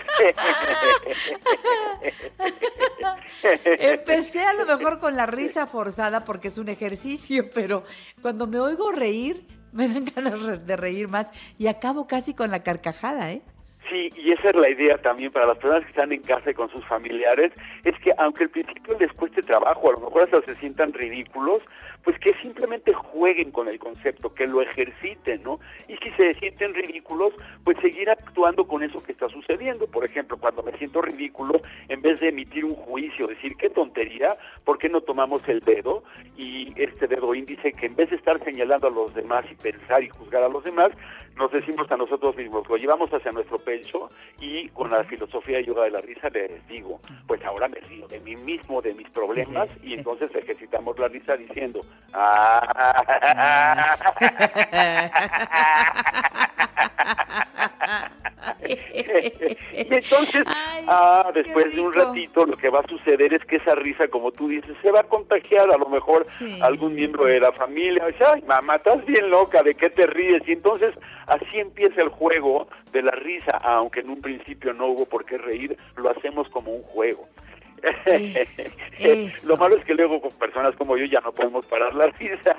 [3.64, 7.84] Empecé a lo mejor con la risa forzada porque es un ejercicio, pero
[8.22, 12.62] cuando me oigo reír, me dan ganas de reír más y acabo casi con la
[12.62, 13.42] carcajada, ¿eh?
[13.88, 16.54] Sí, y esa es la idea también para las personas que están en casa y
[16.54, 17.52] con sus familiares,
[17.84, 21.62] es que aunque al principio les cueste trabajo, a lo mejor hasta se sientan ridículos,
[22.06, 25.58] pues que simplemente jueguen con el concepto, que lo ejerciten, ¿no?
[25.88, 27.32] Y si se sienten ridículos,
[27.64, 29.88] pues seguir actuando con eso que está sucediendo.
[29.88, 34.36] Por ejemplo, cuando me siento ridículo, en vez de emitir un juicio, decir qué tontería,
[34.64, 36.04] ¿por qué no tomamos el dedo
[36.36, 40.04] y este dedo índice que en vez de estar señalando a los demás y pensar
[40.04, 40.92] y juzgar a los demás,
[41.36, 44.08] nos decimos a nosotros mismos, lo llevamos hacia nuestro pecho
[44.40, 48.08] y con la filosofía de yoga de la risa les digo, pues ahora me río
[48.08, 51.80] de mí mismo, de mis problemas y entonces ejercitamos la risa diciendo,
[52.12, 53.96] "Ah".
[58.68, 60.44] y entonces,
[60.88, 64.32] ah, después de un ratito, lo que va a suceder es que esa risa, como
[64.32, 66.24] tú dices, se va a contagiar a lo mejor
[66.60, 68.06] a algún miembro de la familia.
[68.06, 70.42] Dice, ay, mamá, estás bien loca, ¿de qué te ríes?
[70.46, 70.94] Y entonces
[71.26, 75.38] así empieza el juego de la risa, aunque en un principio no hubo por qué
[75.38, 77.28] reír, lo hacemos como un juego.
[78.06, 79.48] eso.
[79.48, 82.56] Lo malo es que luego con personas como yo ya no podemos parar la risa.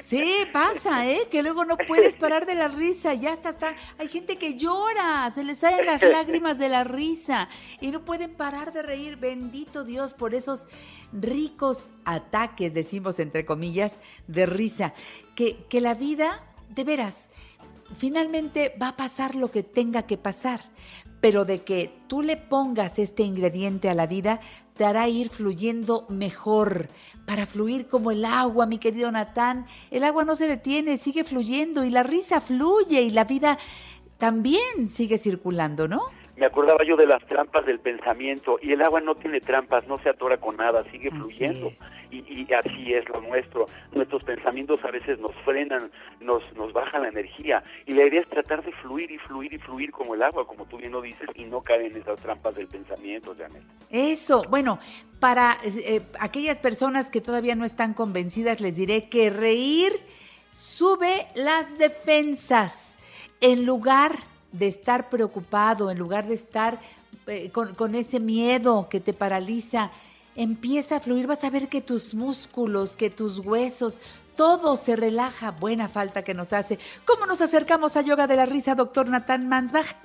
[0.00, 1.26] Sí, pasa, ¿eh?
[1.30, 3.74] Que luego no puedes parar de la risa, ya hasta está.
[3.98, 7.48] Hay gente que llora, se les salen las lágrimas de la risa
[7.80, 9.16] y no pueden parar de reír.
[9.16, 10.68] Bendito Dios por esos
[11.12, 14.94] ricos ataques, decimos entre comillas, de risa.
[15.34, 17.30] Que, que la vida, de veras,
[17.96, 20.60] finalmente va a pasar lo que tenga que pasar,
[21.20, 24.40] pero de que tú le pongas este ingrediente a la vida,
[24.74, 26.88] te hará ir fluyendo mejor,
[27.26, 29.66] para fluir como el agua, mi querido Natán.
[29.90, 33.58] El agua no se detiene, sigue fluyendo y la risa fluye y la vida
[34.18, 36.02] también sigue circulando, ¿no?
[36.38, 39.98] Me acordaba yo de las trampas del pensamiento y el agua no tiene trampas, no
[39.98, 41.72] se atora con nada, sigue fluyendo.
[42.12, 43.66] Y, y así es lo nuestro.
[43.92, 47.62] Nuestros pensamientos a veces nos frenan, nos, nos bajan la energía.
[47.86, 50.64] Y la idea es tratar de fluir y fluir y fluir como el agua, como
[50.66, 53.62] tú bien lo dices, y no caer en esas trampas del pensamiento, Janet.
[53.90, 54.78] Eso, bueno,
[55.18, 59.92] para eh, aquellas personas que todavía no están convencidas, les diré que reír
[60.50, 62.96] sube las defensas
[63.40, 66.78] en lugar de estar preocupado, en lugar de estar
[67.26, 69.90] eh, con, con ese miedo que te paraliza.
[70.36, 74.00] Empieza a fluir, vas a ver que tus músculos, que tus huesos,
[74.36, 75.50] todo se relaja.
[75.50, 76.78] Buena falta que nos hace.
[77.04, 79.96] ¿Cómo nos acercamos a Yoga de la Risa, doctor Natán Mansbach?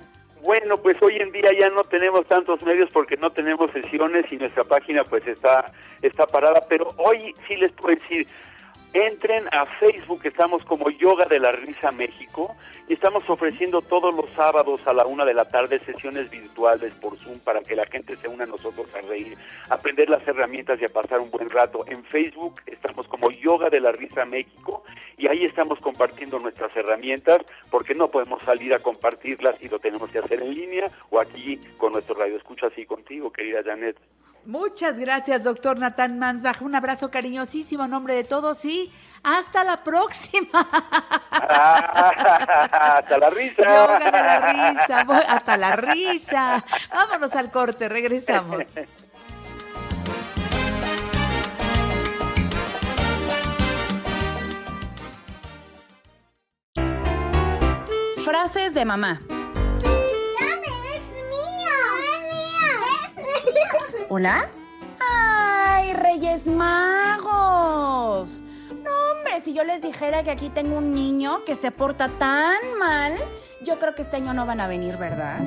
[0.42, 4.36] Bueno, pues hoy en día ya no tenemos tantos medios porque no tenemos sesiones y
[4.36, 5.72] nuestra página pues está
[6.02, 8.26] está parada, pero hoy sí les puedo decir,
[8.94, 12.54] entren a Facebook, estamos como Yoga de la Risa México
[12.88, 17.18] y estamos ofreciendo todos los sábados a la una de la tarde sesiones virtuales por
[17.18, 19.36] Zoom para que la gente se una a nosotros a reír,
[19.68, 21.84] aprender las herramientas y a pasar un buen rato.
[21.88, 24.84] En Facebook estamos como Yoga de la Risa México
[25.18, 27.42] y ahí estamos compartiendo nuestras herramientas
[27.72, 31.58] porque no podemos salir a compartirlas y lo tenemos que hacer en línea o aquí
[31.78, 33.96] con nuestro radio escucha así contigo, querida Janet.
[34.46, 36.60] Muchas gracias, doctor Natán Mansbach.
[36.60, 38.92] Un abrazo cariñosísimo en nombre de todos y
[39.22, 40.68] hasta la próxima.
[41.30, 43.62] hasta la risa.
[43.62, 45.04] Yoga de la risa.
[45.04, 46.62] Voy- Hasta la risa.
[46.92, 48.58] Vámonos al corte, regresamos.
[58.24, 59.20] Frases de mamá.
[64.16, 64.48] ¿Hola?
[65.00, 68.44] ¡Ay, Reyes Magos!
[68.70, 72.78] No, hombre, si yo les dijera que aquí tengo un niño que se porta tan
[72.78, 73.16] mal,
[73.66, 75.40] yo creo que este año no van a venir, ¿verdad?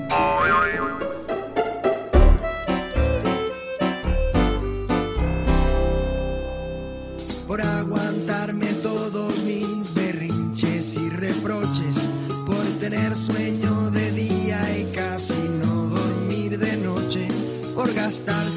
[7.48, 12.10] por aguantarme todos mis berrinches y reproches,
[12.46, 17.30] por tener sueño de día y casi no dormir de noche,
[17.78, 18.57] por gastarte tus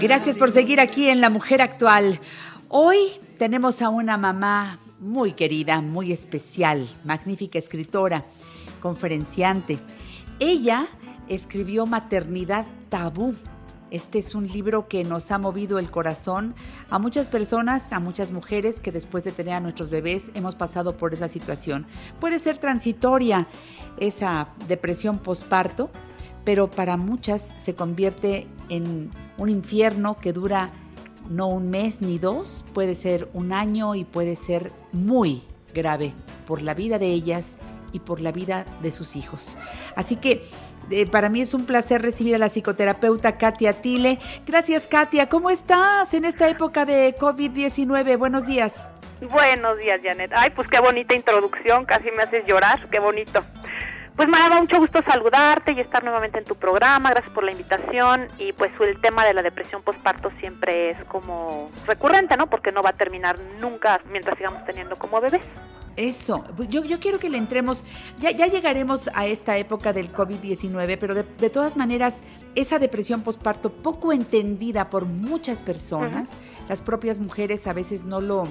[0.00, 2.20] Gracias por seguir aquí en La Mujer Actual.
[2.68, 2.98] Hoy
[3.38, 8.22] tenemos a una mamá muy querida, muy especial, magnífica escritora,
[8.80, 9.78] conferenciante.
[10.38, 10.86] Ella
[11.28, 13.34] escribió Maternidad Tabú.
[13.90, 16.54] Este es un libro que nos ha movido el corazón
[16.90, 20.98] a muchas personas, a muchas mujeres que después de tener a nuestros bebés hemos pasado
[20.98, 21.86] por esa situación.
[22.20, 23.46] Puede ser transitoria
[23.98, 25.90] esa depresión posparto,
[26.44, 30.70] pero para muchas se convierte en un infierno que dura
[31.28, 35.42] no un mes ni dos, puede ser un año y puede ser muy
[35.74, 36.14] grave
[36.46, 37.56] por la vida de ellas
[37.92, 39.56] y por la vida de sus hijos.
[39.94, 40.42] Así que
[40.90, 44.18] eh, para mí es un placer recibir a la psicoterapeuta Katia Tile.
[44.46, 48.18] Gracias Katia, ¿cómo estás en esta época de COVID-19?
[48.18, 48.90] Buenos días.
[49.20, 50.30] Buenos días, Janet.
[50.34, 53.42] Ay, pues qué bonita introducción, casi me haces llorar, qué bonito.
[54.16, 58.28] Pues me mucho gusto saludarte y estar nuevamente en tu programa, gracias por la invitación.
[58.38, 62.46] Y pues el tema de la depresión postparto siempre es como recurrente, ¿no?
[62.48, 65.42] Porque no va a terminar nunca mientras sigamos teniendo como bebés.
[65.96, 67.82] Eso, yo, yo quiero que le entremos,
[68.18, 72.20] ya, ya llegaremos a esta época del COVID-19, pero de, de todas maneras,
[72.54, 76.32] esa depresión postparto poco entendida por muchas personas,
[76.68, 78.46] las propias mujeres a veces no lo,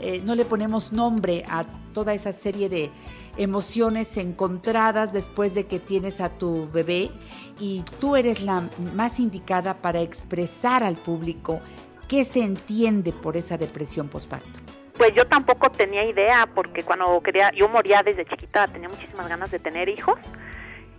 [0.00, 2.90] eh, no le ponemos nombre a toda esa serie de
[3.36, 7.10] emociones encontradas después de que tienes a tu bebé
[7.58, 11.60] y tú eres la más indicada para expresar al público
[12.08, 14.60] qué se entiende por esa depresión postparto.
[14.96, 19.50] Pues yo tampoco tenía idea porque cuando quería, yo moría desde chiquita, tenía muchísimas ganas
[19.50, 20.18] de tener hijos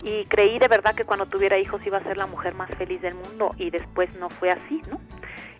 [0.03, 3.01] y creí de verdad que cuando tuviera hijos iba a ser la mujer más feliz
[3.01, 4.99] del mundo y después no fue así, ¿no?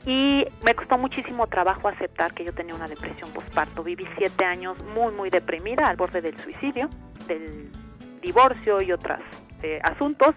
[0.07, 3.83] Y me costó muchísimo trabajo aceptar que yo tenía una depresión postparto.
[3.83, 6.89] Viví siete años muy, muy deprimida al borde del suicidio,
[7.27, 7.69] del
[8.21, 9.19] divorcio y otros
[9.63, 10.33] eh, asuntos.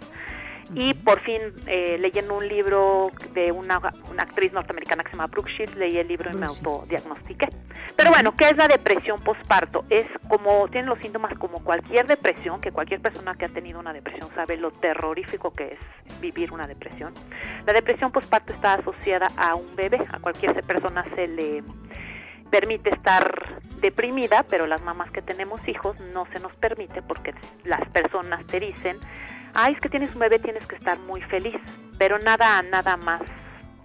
[0.74, 5.26] Y por fin, eh, leyendo un libro de una, una actriz norteamericana que se llama
[5.26, 7.48] Brooke Shields, leí el libro y me autodiagnostiqué.
[7.96, 9.84] Pero bueno, ¿qué es la depresión postparto?
[9.90, 13.92] Es como, tienen los síntomas como cualquier depresión, que cualquier persona que ha tenido una
[13.92, 17.14] depresión sabe lo terrorífico que es vivir una depresión.
[17.66, 21.64] La depresión postparto está asociada a un bebé, a cualquier persona se le
[22.50, 27.88] permite estar deprimida, pero las mamás que tenemos hijos no se nos permite porque las
[27.90, 28.98] personas te dicen,
[29.54, 31.56] ay, es que tienes un bebé, tienes que estar muy feliz,
[31.98, 33.22] pero nada, nada más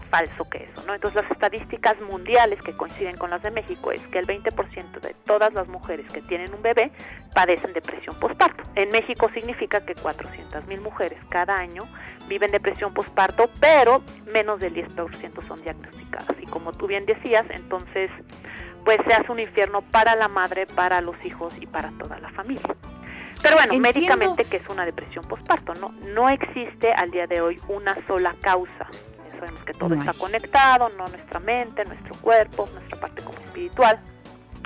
[0.09, 0.93] falso que eso, ¿no?
[0.93, 5.13] Entonces las estadísticas mundiales que coinciden con las de México es que el 20% de
[5.25, 6.91] todas las mujeres que tienen un bebé
[7.33, 8.63] padecen depresión postparto.
[8.75, 11.83] En México significa que 400 mil mujeres cada año
[12.27, 16.35] viven depresión postparto, pero menos del 10% son diagnosticadas.
[16.41, 18.09] Y como tú bien decías, entonces
[18.85, 22.29] pues se hace un infierno para la madre, para los hijos y para toda la
[22.29, 22.75] familia.
[23.45, 23.99] Pero bueno, Entiendo.
[23.99, 25.91] médicamente que es una depresión postparto, ¿no?
[26.13, 28.87] No existe al día de hoy una sola causa.
[29.31, 33.37] Ya sabemos que todo No está conectado, no nuestra mente, nuestro cuerpo, nuestra parte como
[33.45, 33.99] espiritual.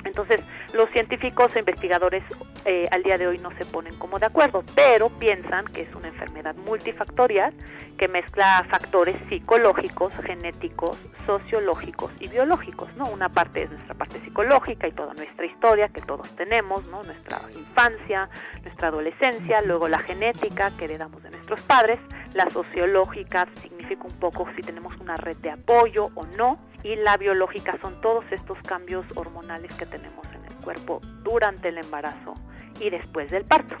[0.04, 0.44] Entonces,
[0.74, 2.22] los científicos e investigadores
[2.64, 5.94] eh, al día de hoy no se ponen como de acuerdo, pero piensan que es
[5.94, 7.54] una enfermedad multifactorial
[7.96, 10.96] que mezcla factores psicológicos, genéticos,
[11.26, 13.04] sociológicos y biológicos, ¿no?
[13.06, 17.02] Una parte es nuestra parte psicológica y toda nuestra historia que todos tenemos, ¿no?
[17.02, 18.28] Nuestra infancia,
[18.62, 21.98] nuestra adolescencia, luego la genética que heredamos de nuestros padres,
[22.34, 27.16] la sociológica significa un poco si tenemos una red de apoyo o no, y la
[27.16, 32.34] biológica son todos estos cambios hormonales que tenemos en el cuerpo durante el embarazo
[32.80, 33.76] y después del parto.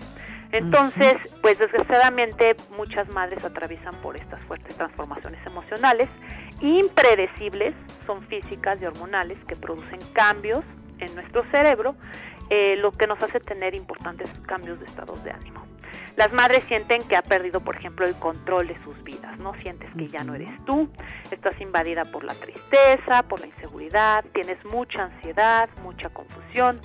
[0.52, 6.08] Entonces, pues desgraciadamente muchas madres atraviesan por estas fuertes transformaciones emocionales
[6.60, 7.74] impredecibles,
[8.06, 10.64] son físicas y hormonales que producen cambios
[10.98, 11.94] en nuestro cerebro,
[12.50, 15.69] eh, lo que nos hace tener importantes cambios de estados de ánimo.
[16.16, 19.54] Las madres sienten que ha perdido, por ejemplo, el control de sus vidas, ¿no?
[19.54, 20.90] Sientes que ya no eres tú,
[21.30, 26.80] estás invadida por la tristeza, por la inseguridad, tienes mucha ansiedad, mucha confusión,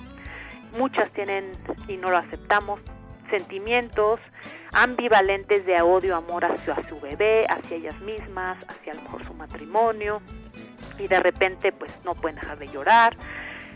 [0.78, 1.52] muchas tienen,
[1.88, 2.80] y no lo aceptamos,
[3.30, 4.20] sentimientos
[4.72, 9.34] ambivalentes de odio, amor hacia su bebé, hacia ellas mismas, hacia a lo mejor su
[9.34, 10.20] matrimonio,
[10.98, 13.16] y de repente pues no pueden dejar de llorar.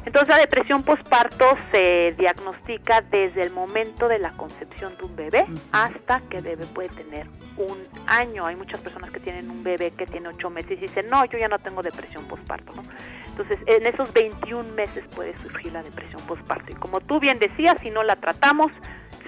[0.06, 5.46] Entonces la depresión postparto se diagnostica desde el momento de la concepción de un bebé
[5.72, 7.26] hasta que el bebé puede tener
[7.58, 8.46] un año.
[8.46, 11.38] Hay muchas personas que tienen un bebé que tiene ocho meses y dicen, no, yo
[11.38, 12.72] ya no tengo depresión postparto.
[12.74, 12.82] ¿no?
[13.28, 16.72] Entonces en esos 21 meses puede surgir la depresión postparto.
[16.72, 18.72] Y como tú bien decías, si no la tratamos,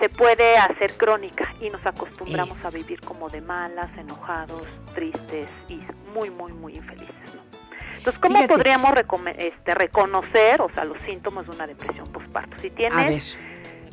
[0.00, 5.80] se puede hacer crónica y nos acostumbramos a vivir como de malas, enojados, tristes y
[6.14, 7.34] muy, muy, muy infelices.
[7.34, 7.61] ¿no?
[8.02, 8.54] Entonces, ¿cómo Fíjate.
[8.54, 8.92] podríamos
[9.38, 12.58] este, reconocer, o sea, los síntomas de una depresión postparto?
[12.58, 13.38] Si tienes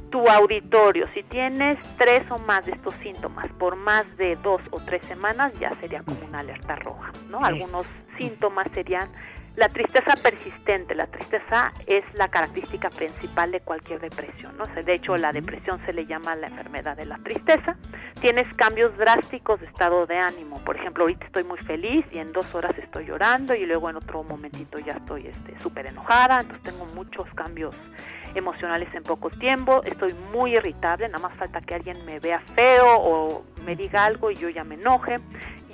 [0.09, 4.79] tu auditorio, si tienes tres o más de estos síntomas por más de dos o
[4.79, 7.37] tres semanas, ya sería como una alerta roja, ¿no?
[7.37, 7.43] Es.
[7.43, 7.85] Algunos
[8.17, 9.11] síntomas serían
[9.55, 10.95] la tristeza persistente.
[10.95, 14.65] La tristeza es la característica principal de cualquier depresión, ¿no?
[14.65, 17.75] De hecho, la depresión se le llama la enfermedad de la tristeza.
[18.21, 20.63] Tienes cambios drásticos de estado de ánimo.
[20.63, 23.97] Por ejemplo, ahorita estoy muy feliz y en dos horas estoy llorando y luego en
[23.97, 26.41] otro momentito ya estoy este, súper enojada.
[26.41, 27.75] Entonces tengo muchos cambios
[28.35, 29.81] emocionales en poco tiempo.
[29.83, 31.07] Estoy muy irritable.
[31.09, 34.63] Nada más falta que alguien me vea feo o me diga algo y yo ya
[34.63, 35.19] me enoje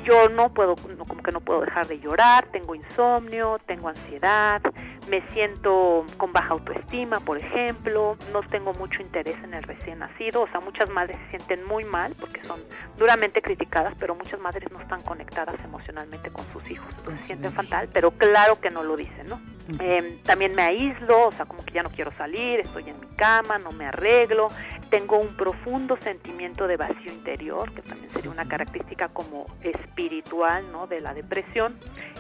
[0.06, 4.62] yo no puedo, no, como que no puedo dejar de llorar, tengo insomnio, tengo ansiedad,
[5.10, 10.44] me siento con baja autoestima, por ejemplo, no tengo mucho interés en el recién nacido,
[10.44, 12.60] o sea, muchas madres se sienten muy mal porque son
[12.98, 17.54] duramente criticadas, pero muchas madres no están conectadas emocionalmente con sus hijos, entonces se sienten
[17.54, 19.55] fatal, pero claro que no lo dicen, ¿no?
[19.80, 23.08] Eh, también me aíslo, o sea, como que ya no quiero salir, estoy en mi
[23.16, 24.48] cama, no me arreglo,
[24.90, 30.88] tengo un profundo sentimiento de vacío interior, que también sería una característica como espiritual, ¿no?
[30.88, 31.76] De la depresión.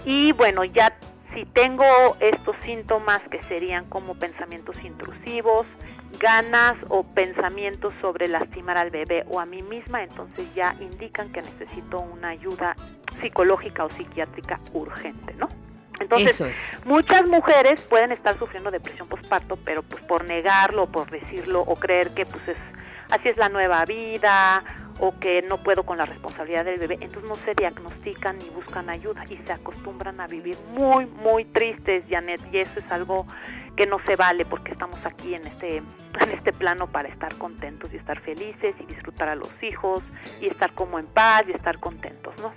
[0.06, 0.98] Y bueno, ya
[1.34, 1.86] si tengo
[2.20, 5.68] estos síntomas que serían como pensamientos intrusivos,
[6.20, 11.41] ganas o pensamientos sobre lastimar al bebé o a mí misma, entonces ya indican que
[11.41, 12.76] necesito una ayuda
[13.22, 15.50] psicológica o psiquiátrica urgente, ¿no?
[16.00, 16.78] Entonces, es.
[16.86, 22.14] muchas mujeres pueden estar sufriendo depresión postparto, pero pues por negarlo, por decirlo o creer
[22.14, 22.58] que pues es
[23.10, 24.64] así es la nueva vida
[25.00, 28.89] o que no puedo con la responsabilidad del bebé, entonces no se diagnostican ni buscan
[28.89, 33.28] ayuda y se acostumbran a vivir muy muy tristes, Janet, y eso es algo
[33.76, 35.78] que no se vale porque estamos aquí en este
[36.22, 40.02] en este plano para estar contentos y estar felices y disfrutar a los hijos
[40.41, 42.54] y estar como en paz y estar contentos, ¿no?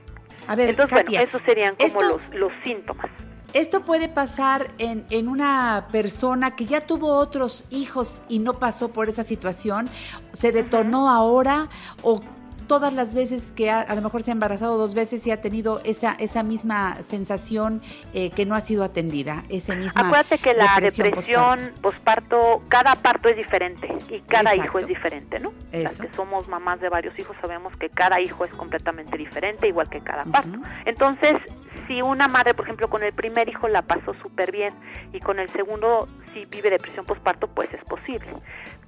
[0.46, 3.10] A ver, Entonces, Katia, bueno, esos serían como esto- los, los síntomas.
[3.54, 8.88] Esto puede pasar en, en una persona que ya tuvo otros hijos y no pasó
[8.88, 9.88] por esa situación,
[10.34, 11.70] se detonó ahora
[12.02, 12.20] o
[12.68, 15.40] todas las veces que ha- a, lo mejor se ha embarazado dos veces y ha
[15.40, 17.82] tenido esa, esa misma sensación
[18.14, 22.94] eh, que no ha sido atendida, ese misma Acuérdate que la depresión depresión, posparto, cada
[22.96, 25.52] parto es diferente y cada hijo es diferente, ¿no?
[25.72, 26.04] Las Eso.
[26.04, 30.00] que somos mamás de varios hijos sabemos que cada hijo es completamente diferente, igual que
[30.00, 30.58] cada parto.
[30.84, 31.36] Entonces,
[31.86, 34.74] si una madre, por ejemplo, con el primer hijo la pasó súper bien
[35.12, 38.28] y con el segundo si vive depresión posparto, pues es posible.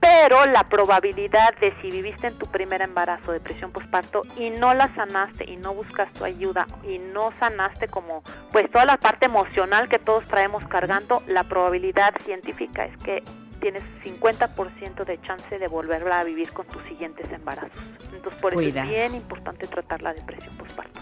[0.01, 4.95] Pero la probabilidad de si viviste en tu primer embarazo depresión posparto y no la
[4.95, 9.89] sanaste y no buscas tu ayuda y no sanaste como pues toda la parte emocional
[9.89, 13.23] que todos traemos cargando, la probabilidad científica es que
[13.61, 17.83] tienes 50% de chance de volverla a vivir con tus siguientes embarazos.
[18.13, 21.01] Entonces por eso es bien importante tratar la depresión posparto.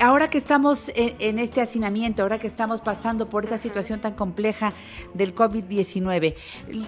[0.00, 4.14] Ahora que estamos en, en este hacinamiento, ahora que estamos pasando por esta situación tan
[4.14, 4.72] compleja
[5.14, 6.34] del COVID-19,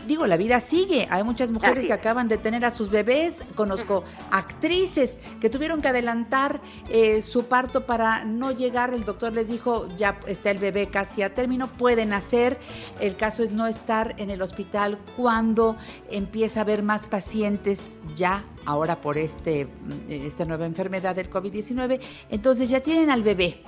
[0.06, 1.09] digo, la vida sigue.
[1.10, 3.43] Hay muchas mujeres que acaban de tener a sus bebés.
[3.55, 8.94] Conozco actrices que tuvieron que adelantar eh, su parto para no llegar.
[8.94, 12.59] El doctor les dijo, ya está el bebé casi a término, pueden hacer.
[13.01, 15.76] El caso es no estar en el hospital cuando
[16.10, 22.01] empieza a haber más pacientes ya ahora por este, mm, esta nueva enfermedad del COVID-19.
[22.28, 23.62] Entonces ya tienen al bebé.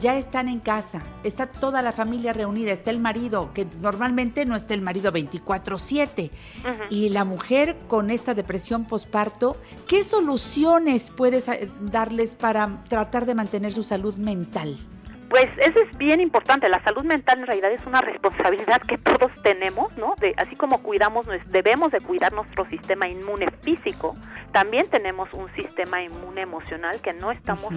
[0.00, 4.56] Ya están en casa, está toda la familia reunida, está el marido, que normalmente no
[4.56, 6.30] está el marido 24/7.
[6.88, 13.34] Y la mujer con esta depresión posparto, ¿qué soluciones puedes eh, darles para tratar de
[13.34, 14.78] mantener su salud mental?
[15.32, 16.68] Pues eso es bien importante.
[16.68, 20.14] La salud mental en realidad es una responsabilidad que todos tenemos, ¿no?
[20.20, 24.14] De, así como cuidamos, debemos de cuidar nuestro sistema inmune físico,
[24.52, 27.72] también tenemos un sistema inmune emocional que no estamos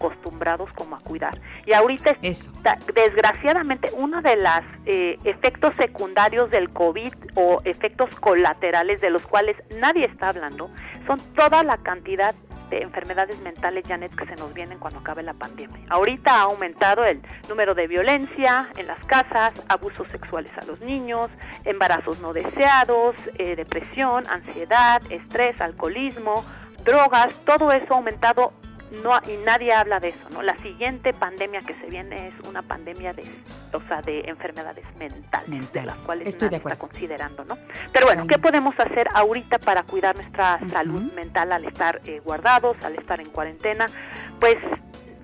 [0.00, 1.38] acostumbrados como a cuidar.
[1.64, 9.10] Y ahorita, está- desgraciadamente, uno de los efectos secundarios del COVID o efectos colaterales de
[9.10, 10.70] los cuales nadie está hablando
[11.06, 12.34] son toda la cantidad
[12.70, 15.80] de enfermedades mentales, Janet, que se nos vienen cuando acabe la pandemia.
[15.88, 21.30] Ahorita ha aumentado el número de violencia en las casas, abusos sexuales a los niños,
[21.64, 26.44] embarazos no deseados, eh, depresión, ansiedad, estrés, alcoholismo,
[26.84, 28.52] drogas, todo eso ha aumentado
[29.02, 30.42] no y nadie habla de eso, ¿no?
[30.42, 33.24] La siguiente pandemia que se viene es una pandemia de,
[33.72, 37.58] o sea, de enfermedades mentales, de las cuales Estoy de nadie está considerando, ¿no?
[37.92, 42.76] Pero bueno, ¿qué podemos hacer ahorita para cuidar nuestra salud mental al estar eh, guardados,
[42.82, 43.86] al estar en cuarentena?
[44.40, 44.56] Pues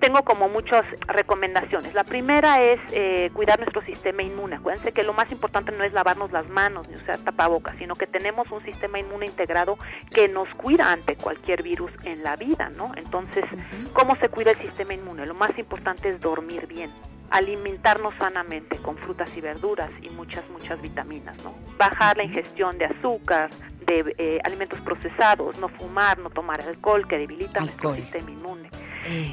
[0.03, 1.93] tengo como muchas recomendaciones.
[1.93, 4.57] La primera es eh, cuidar nuestro sistema inmune.
[4.57, 8.05] Acuérdense que lo más importante no es lavarnos las manos ni usar tapabocas, sino que
[8.05, 9.77] tenemos un sistema inmune integrado
[10.13, 12.91] que nos cuida ante cualquier virus en la vida, ¿no?
[12.97, 13.45] Entonces,
[13.93, 15.25] ¿cómo se cuida el sistema inmune?
[15.25, 16.91] Lo más importante es dormir bien
[17.29, 21.55] alimentarnos sanamente con frutas y verduras y muchas, muchas vitaminas, ¿no?
[21.79, 23.49] Bajar la ingestión de azúcar,
[23.85, 28.69] de eh, alimentos procesados, no fumar, no tomar alcohol que debilita nuestro sistema inmune.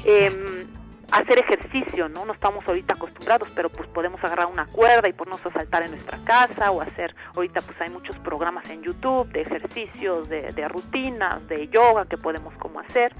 [0.05, 0.67] Em,
[1.11, 2.25] hacer ejercicio, ¿no?
[2.25, 5.91] No estamos ahorita acostumbrados, pero pues podemos agarrar una cuerda y ponernos a saltar en
[5.91, 10.67] nuestra casa o hacer, ahorita pues hay muchos programas en YouTube de ejercicios, de, de
[10.67, 13.13] rutinas, de yoga que podemos como hacer.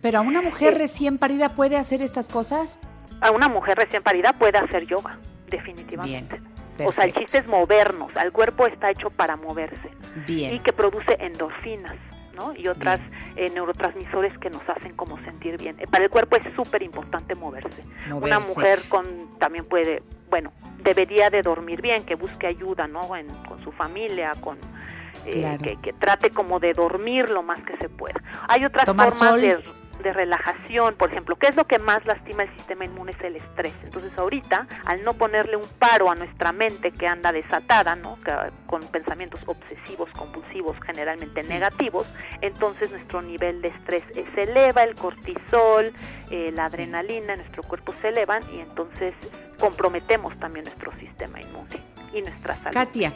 [0.00, 2.78] Pero a una mujer Eh, recién parida puede hacer estas cosas?
[3.20, 6.40] A una mujer recién parida puede hacer yoga, definitivamente.
[6.86, 9.90] O sea, el chiste es movernos, el cuerpo está hecho para moverse
[10.26, 10.54] Bien.
[10.54, 11.94] y que produce endorfinas.
[12.34, 12.54] ¿no?
[12.54, 13.00] y otras
[13.34, 15.74] eh, neurotransmisores que nos hacen como sentir bien.
[15.80, 17.82] Eh, Para el cuerpo es súper importante moverse.
[18.06, 18.48] Una Moverse.
[18.48, 20.52] mujer con también puede, bueno,
[20.84, 23.16] debería de dormir bien, que busque ayuda, ¿no?
[23.16, 24.56] En- con su familia, con
[25.26, 25.58] eh, Claro.
[25.64, 28.22] que, que trate como de dormir lo más que se pueda.
[28.46, 29.40] Hay otras Tomar formas sol.
[29.40, 29.58] de,
[30.02, 33.12] de relajación, por ejemplo, ¿qué es lo que más lastima el sistema inmune?
[33.12, 33.72] Es el estrés.
[33.82, 38.18] Entonces ahorita, al no ponerle un paro a nuestra mente que anda desatada, ¿no?
[38.24, 38.32] Que,
[38.66, 41.48] con pensamientos obsesivos, compulsivos, generalmente Sí.
[41.48, 42.06] negativos,
[42.40, 44.02] entonces nuestro nivel de estrés
[44.34, 45.92] se eleva, el cortisol,
[46.30, 49.14] eh, la adrenalina en nuestro cuerpo se elevan y entonces
[49.58, 51.80] comprometemos también nuestro sistema inmune
[52.14, 52.72] y nuestra salud.
[52.74, 53.12] Katia,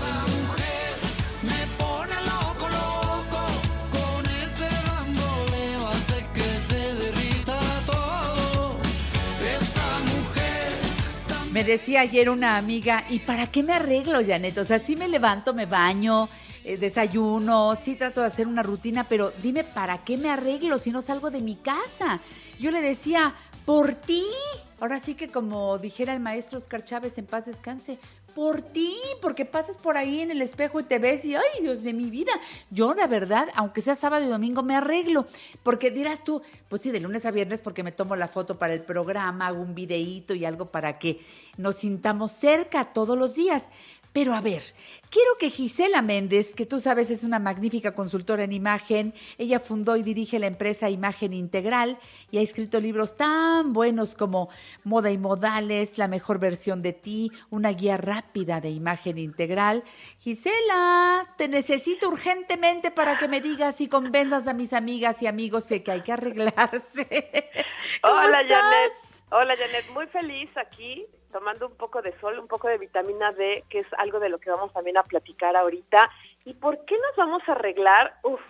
[11.51, 14.57] Me decía ayer una amiga, ¿y para qué me arreglo, Janet?
[14.57, 16.29] O sea, sí me levanto, me baño,
[16.63, 20.91] eh, desayuno, sí trato de hacer una rutina, pero dime, ¿para qué me arreglo si
[20.91, 22.21] no salgo de mi casa?
[22.61, 23.33] Yo le decía,
[23.65, 24.23] por ti.
[24.79, 27.97] Ahora sí que como dijera el maestro Oscar Chávez en paz descanse,
[28.35, 31.81] por ti, porque pasas por ahí en el espejo y te ves y, ay, Dios
[31.81, 32.31] de mi vida.
[32.69, 35.25] Yo, la verdad, aunque sea sábado y domingo, me arreglo.
[35.63, 38.73] Porque dirás tú, pues sí, de lunes a viernes, porque me tomo la foto para
[38.73, 41.19] el programa, hago un videíto y algo para que
[41.57, 43.71] nos sintamos cerca todos los días.
[44.13, 44.61] Pero a ver,
[45.09, 49.95] quiero que Gisela Méndez, que tú sabes es una magnífica consultora en imagen, ella fundó
[49.95, 51.97] y dirige la empresa Imagen Integral
[52.29, 54.49] y ha escrito libros tan buenos como
[54.83, 59.83] Moda y Modales, La mejor versión de ti, una guía rápida de imagen integral.
[60.19, 65.69] Gisela, te necesito urgentemente para que me digas y convenzas a mis amigas y amigos
[65.69, 67.07] de que hay que arreglarse.
[68.01, 68.61] ¿Cómo Hola, estás?
[68.61, 68.91] Janet.
[69.31, 69.89] Hola, Janet.
[69.93, 73.87] Muy feliz aquí, tomando un poco de sol, un poco de vitamina D, que es
[73.97, 76.09] algo de lo que vamos también a platicar ahorita.
[76.45, 78.15] ¿Y por qué nos vamos a arreglar?
[78.23, 78.41] Uf,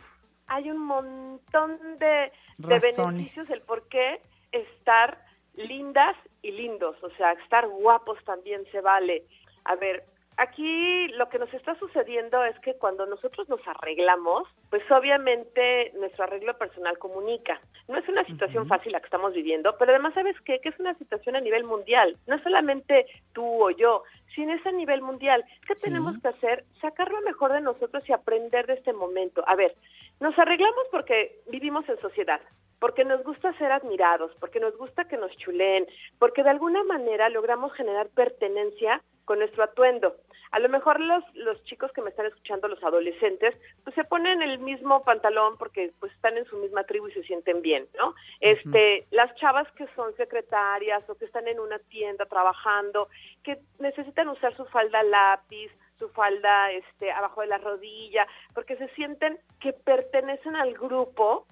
[0.48, 4.22] hay un montón de, beneficios, el por qué
[4.52, 5.24] estar
[5.56, 7.02] lindas y lindos.
[7.04, 9.24] O sea, estar guapos también se vale.
[9.64, 10.04] A ver,
[10.42, 16.24] aquí lo que nos está sucediendo es que cuando nosotros nos arreglamos, pues obviamente nuestro
[16.24, 17.62] arreglo personal comunica.
[17.88, 20.60] No es una situación fácil la que estamos viviendo, pero además sabes qué?
[20.60, 22.18] que es una situación a nivel mundial.
[22.28, 24.04] No es solamente tú o yo,
[24.36, 25.46] sino es a nivel mundial.
[25.68, 26.66] ¿Qué tenemos que hacer?
[26.82, 29.44] Sacar lo mejor de nosotros y aprender de este momento.
[29.48, 29.76] A ver,
[30.20, 32.42] nos arreglamos porque vivimos en sociedad
[32.80, 35.86] porque nos gusta ser admirados, porque nos gusta que nos chuleen,
[36.18, 40.16] porque de alguna manera logramos generar pertenencia con nuestro atuendo.
[40.52, 44.42] A lo mejor los, los chicos que me están escuchando, los adolescentes, pues se ponen
[44.42, 48.16] el mismo pantalón porque pues están en su misma tribu y se sienten bien, ¿no?
[48.42, 53.08] Este, las chavas que son secretarias o que están en una tienda trabajando,
[53.44, 58.90] que necesitan usar su falda lápiz, su falda este abajo de la rodilla, porque se
[58.90, 61.46] sienten que pertenecen al grupo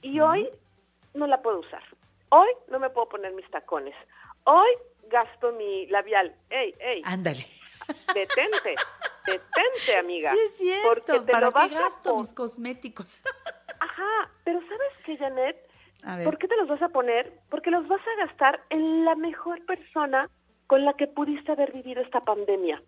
[0.00, 0.48] y hoy
[1.14, 1.82] no la puedo usar.
[2.28, 3.94] Hoy no me puedo poner mis tacones.
[4.44, 4.70] Hoy
[5.08, 6.34] gasto mi labial.
[6.50, 7.02] ¡Ey, ey!
[7.04, 7.46] Ándale.
[8.14, 8.74] Detente,
[9.26, 10.32] detente, amiga.
[10.32, 10.88] Sí, es cierto.
[10.88, 13.22] Porque te ¿Para lo qué vas gasto mis cosméticos?
[13.80, 15.56] Ajá, pero ¿sabes qué, Janet?
[16.04, 16.24] A ver.
[16.24, 17.32] ¿Por qué te los vas a poner?
[17.50, 20.28] Porque los vas a gastar en la mejor persona
[20.66, 22.82] con la que pudiste haber vivido esta pandemia.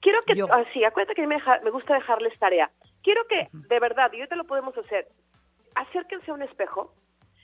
[0.00, 0.52] Quiero que, Yo.
[0.52, 2.70] así, acuérdate que a mí me, deja- me gusta dejarles tarea.
[3.02, 5.08] Quiero que, de verdad, y ahorita lo podemos hacer,
[5.74, 6.94] acérquense a un espejo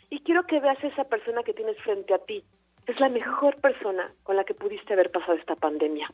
[0.09, 2.45] y quiero que veas a esa persona que tienes frente a ti.
[2.87, 6.11] Es la mejor persona con la que pudiste haber pasado esta pandemia.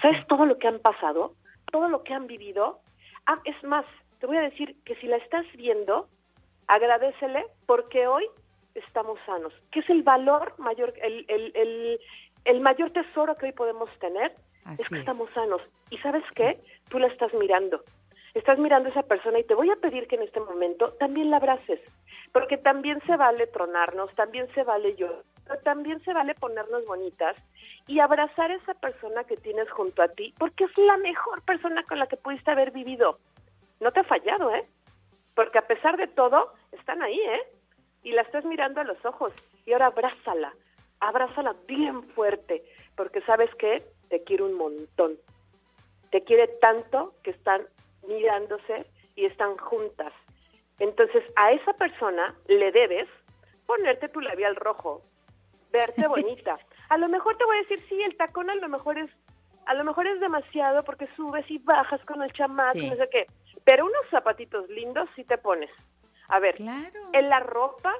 [0.00, 1.34] ¿Sabes todo lo que han pasado?
[1.70, 2.80] Todo lo que han vivido.
[3.26, 3.84] Ah, es más,
[4.20, 6.08] te voy a decir que si la estás viendo,
[6.66, 8.26] agradecele porque hoy
[8.74, 12.00] estamos sanos, que es el valor mayor, el, el, el,
[12.44, 15.00] el mayor tesoro que hoy podemos tener, Así es que es.
[15.00, 15.60] estamos sanos.
[15.90, 16.58] ¿Y sabes qué?
[16.88, 17.82] Tú la estás mirando.
[18.34, 21.30] Estás mirando a esa persona y te voy a pedir que en este momento también
[21.30, 21.80] la abraces,
[22.32, 27.36] porque también se vale tronarnos, también se vale yo, pero también se vale ponernos bonitas
[27.86, 31.98] y abrazar esa persona que tienes junto a ti, porque es la mejor persona con
[31.98, 33.18] la que pudiste haber vivido.
[33.80, 34.64] No te ha fallado, ¿eh?
[35.34, 37.42] Porque a pesar de todo, están ahí, ¿eh?
[38.02, 39.32] Y la estás mirando a los ojos.
[39.66, 40.52] Y ahora abrázala,
[41.00, 42.62] abrázala bien fuerte,
[42.96, 45.16] porque sabes qué, te quiere un montón.
[46.10, 47.62] Te quiere tanto que están
[48.06, 48.86] mirándose
[49.16, 50.12] y están juntas.
[50.78, 53.08] Entonces, a esa persona le debes
[53.66, 55.02] ponerte tu labial rojo,
[55.72, 56.56] verte bonita.
[56.88, 59.10] A lo mejor te voy a decir, sí, el tacón a lo mejor es
[59.64, 62.90] a lo mejor es demasiado porque subes y bajas con el chamaco, Sí.
[62.90, 63.26] no sé qué.
[63.64, 65.70] Pero unos zapatitos lindos sí te pones.
[66.28, 66.56] A ver,
[67.12, 67.94] en la ropa,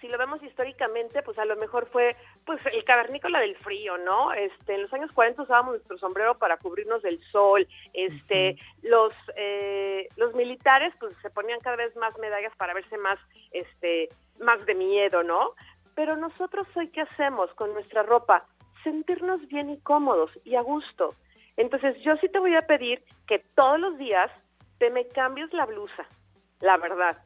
[0.00, 2.14] si lo vemos históricamente, pues a lo mejor fue
[2.46, 4.32] pues el cavernícola del frío, ¿no?
[4.34, 7.66] Este, en los años 40 usábamos nuestro sombrero para cubrirnos del sol.
[7.92, 13.18] Este, los eh, los militares pues se ponían cada vez más medallas para verse más
[13.50, 14.10] este
[14.40, 15.54] más de miedo, ¿no?
[15.94, 18.44] Pero nosotros hoy qué hacemos con nuestra ropa?
[18.82, 21.14] Sentirnos bien y cómodos y a gusto.
[21.56, 24.30] Entonces yo sí te voy a pedir que todos los días
[24.78, 26.04] te me cambies la blusa,
[26.60, 27.18] la verdad.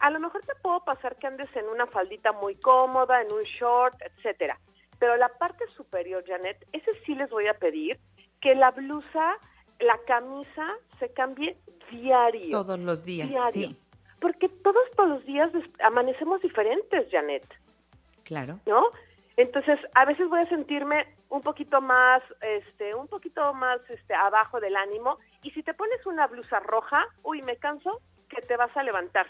[0.00, 3.44] A lo mejor te puedo pasar que andes en una faldita muy cómoda, en un
[3.44, 4.58] short, etcétera.
[4.98, 7.98] Pero la parte superior, Janet, ese sí les voy a pedir
[8.40, 9.38] que la blusa
[9.80, 11.56] la camisa se cambie
[11.90, 12.50] diario.
[12.50, 13.68] Todos los días, Diario.
[13.68, 13.76] sí.
[14.20, 15.50] Porque todos, todos los días
[15.84, 17.44] amanecemos diferentes, Janet.
[18.26, 18.58] Claro.
[18.66, 18.90] ¿no?
[19.36, 24.60] Entonces, a veces voy a sentirme un poquito más, este, un poquito más, este, abajo
[24.60, 25.18] del ánimo.
[25.42, 29.26] Y si te pones una blusa roja, uy, me canso, que te vas a levantar.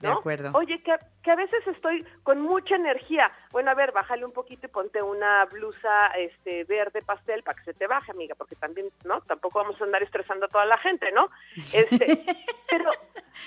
[0.00, 0.18] De ¿no?
[0.18, 0.50] acuerdo.
[0.54, 3.30] Oye, que, que a veces estoy con mucha energía.
[3.52, 7.64] Bueno, a ver, bájale un poquito y ponte una blusa este verde pastel para que
[7.64, 9.20] se te baje, amiga, porque también, ¿no?
[9.22, 11.30] Tampoco vamos a andar estresando a toda la gente, ¿no?
[11.72, 12.06] Este,
[12.70, 12.90] pero,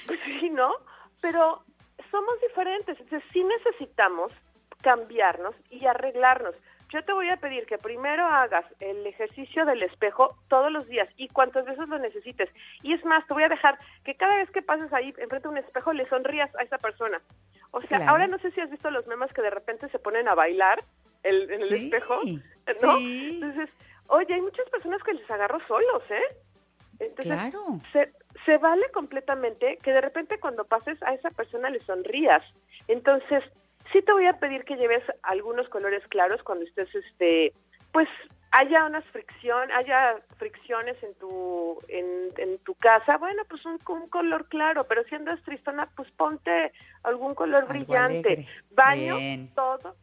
[0.06, 0.74] pues sí, ¿no?
[1.22, 1.64] Pero
[2.12, 4.32] somos diferentes, entonces sí necesitamos
[4.92, 6.56] cambiarnos y arreglarnos.
[6.94, 11.10] Yo te voy a pedir que primero hagas el ejercicio del espejo todos los días
[11.18, 12.50] y cuantas veces lo necesites.
[12.84, 15.50] Y es más, te voy a dejar que cada vez que pases ahí enfrente de
[15.50, 17.20] un espejo le sonrías a esa persona.
[17.72, 18.12] O sea, Claro.
[18.12, 20.82] ahora no sé si has visto los memes que de repente se ponen a bailar
[21.24, 22.98] el- en el Sí, espejo, ¿no?
[23.02, 23.30] sí.
[23.42, 23.70] Entonces,
[24.08, 26.24] oye, hay muchas personas que les agarro solos, ¿eh?
[27.00, 27.82] Entonces, Claro.
[27.92, 28.14] se,
[28.46, 32.44] se vale completamente que de repente cuando pases a esa persona le sonrías.
[32.88, 33.44] Entonces,
[33.92, 37.54] sí te voy a pedir que lleves algunos colores claros cuando estés, este,
[37.92, 38.08] pues
[38.52, 44.10] haya unas fricción, haya fricciones en tu, en, en tu casa, bueno, pues un, un
[44.10, 46.72] color claro, pero si andas tristona, pues ponte
[47.04, 48.30] algún color Algo brillante.
[48.30, 48.48] alegre.
[48.72, 49.54] Baño Bien.
[49.54, 49.96] todo.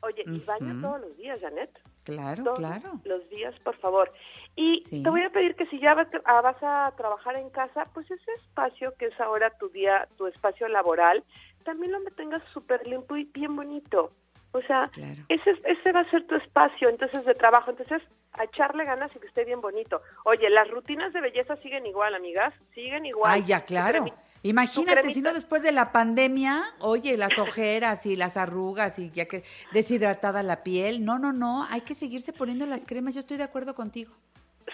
[0.00, 1.70] Oye, y baño todos los días, Janet
[2.04, 2.94] Claro, todos claro.
[3.04, 4.12] los días, por favor.
[4.54, 5.02] Y Sí.
[5.02, 8.10] te voy a pedir que si ya vas a, vas a trabajar en casa, pues
[8.10, 11.24] ese espacio que es ahora tu día, tu espacio laboral,
[11.64, 14.12] también lo mantengas súper limpio y bien bonito.
[14.54, 14.90] O sea,
[15.30, 17.70] ese, es- ese va a ser tu espacio entonces de trabajo.
[17.70, 18.02] Entonces,
[18.34, 20.02] a echarle ganas y que esté bien bonito.
[20.24, 23.32] Oye, las rutinas de belleza siguen igual, amigas, siguen igual.
[23.32, 24.04] Ay, ya, claro.
[24.42, 29.26] Imagínate, si no después de la pandemia, oye, las ojeras y las arrugas y ya
[29.26, 31.04] que deshidratada la piel.
[31.04, 33.14] No, no, no, hay que seguirse poniendo las cremas.
[33.14, 34.12] Yo estoy de acuerdo contigo.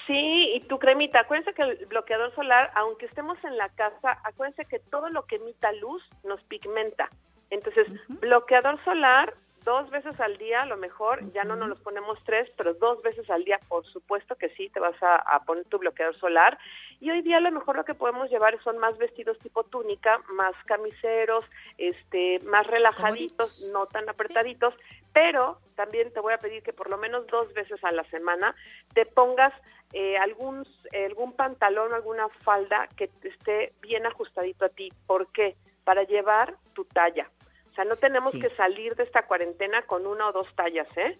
[0.07, 4.65] Sí, y tu cremita, acuérdense que el bloqueador solar, aunque estemos en la casa, acuérdense
[4.67, 7.09] que todo lo que emita luz nos pigmenta.
[7.51, 12.19] Entonces, bloqueador solar dos veces al día, a lo mejor, ya no nos los ponemos
[12.25, 15.65] tres, pero dos veces al día, por supuesto que sí, te vas a, a poner
[15.67, 16.59] tu bloqueador solar.
[17.01, 20.21] Y hoy día a lo mejor lo que podemos llevar son más vestidos tipo túnica,
[20.31, 21.45] más camiseros,
[21.77, 24.75] este, más relajaditos, no tan apretaditos,
[25.13, 28.55] pero también te voy a pedir que por lo menos dos veces a la semana
[28.95, 29.53] te pongas
[29.93, 34.93] eh, algún, algún pantalón, alguna falda que esté bien ajustadito a ti.
[35.07, 35.57] ¿Por qué?
[35.85, 37.31] Para llevar tu talla.
[37.79, 38.41] O sea, no tenemos Sí.
[38.41, 41.17] que salir de esta cuarentena con una o dos tallas, ¿eh?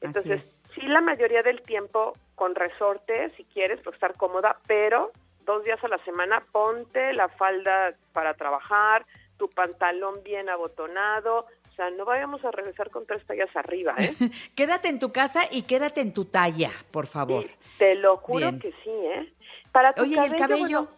[0.00, 0.64] Entonces, es.
[0.74, 5.12] sí, la mayoría del tiempo con resorte, si quieres, por estar cómoda, pero
[5.44, 9.06] dos días a la semana ponte la falda para trabajar,
[9.38, 14.10] tu pantalón bien abotonado, o sea, no vayamos a regresar con tres tallas arriba, ¿eh?
[14.56, 17.44] Quédate en tu casa y quédate en tu talla, por favor.
[17.78, 18.58] Te lo juro Bien.
[18.58, 19.32] que sí, ¿eh?
[19.70, 20.82] Para tu Oye, ¿y el cabello?
[20.82, 20.88] bueno,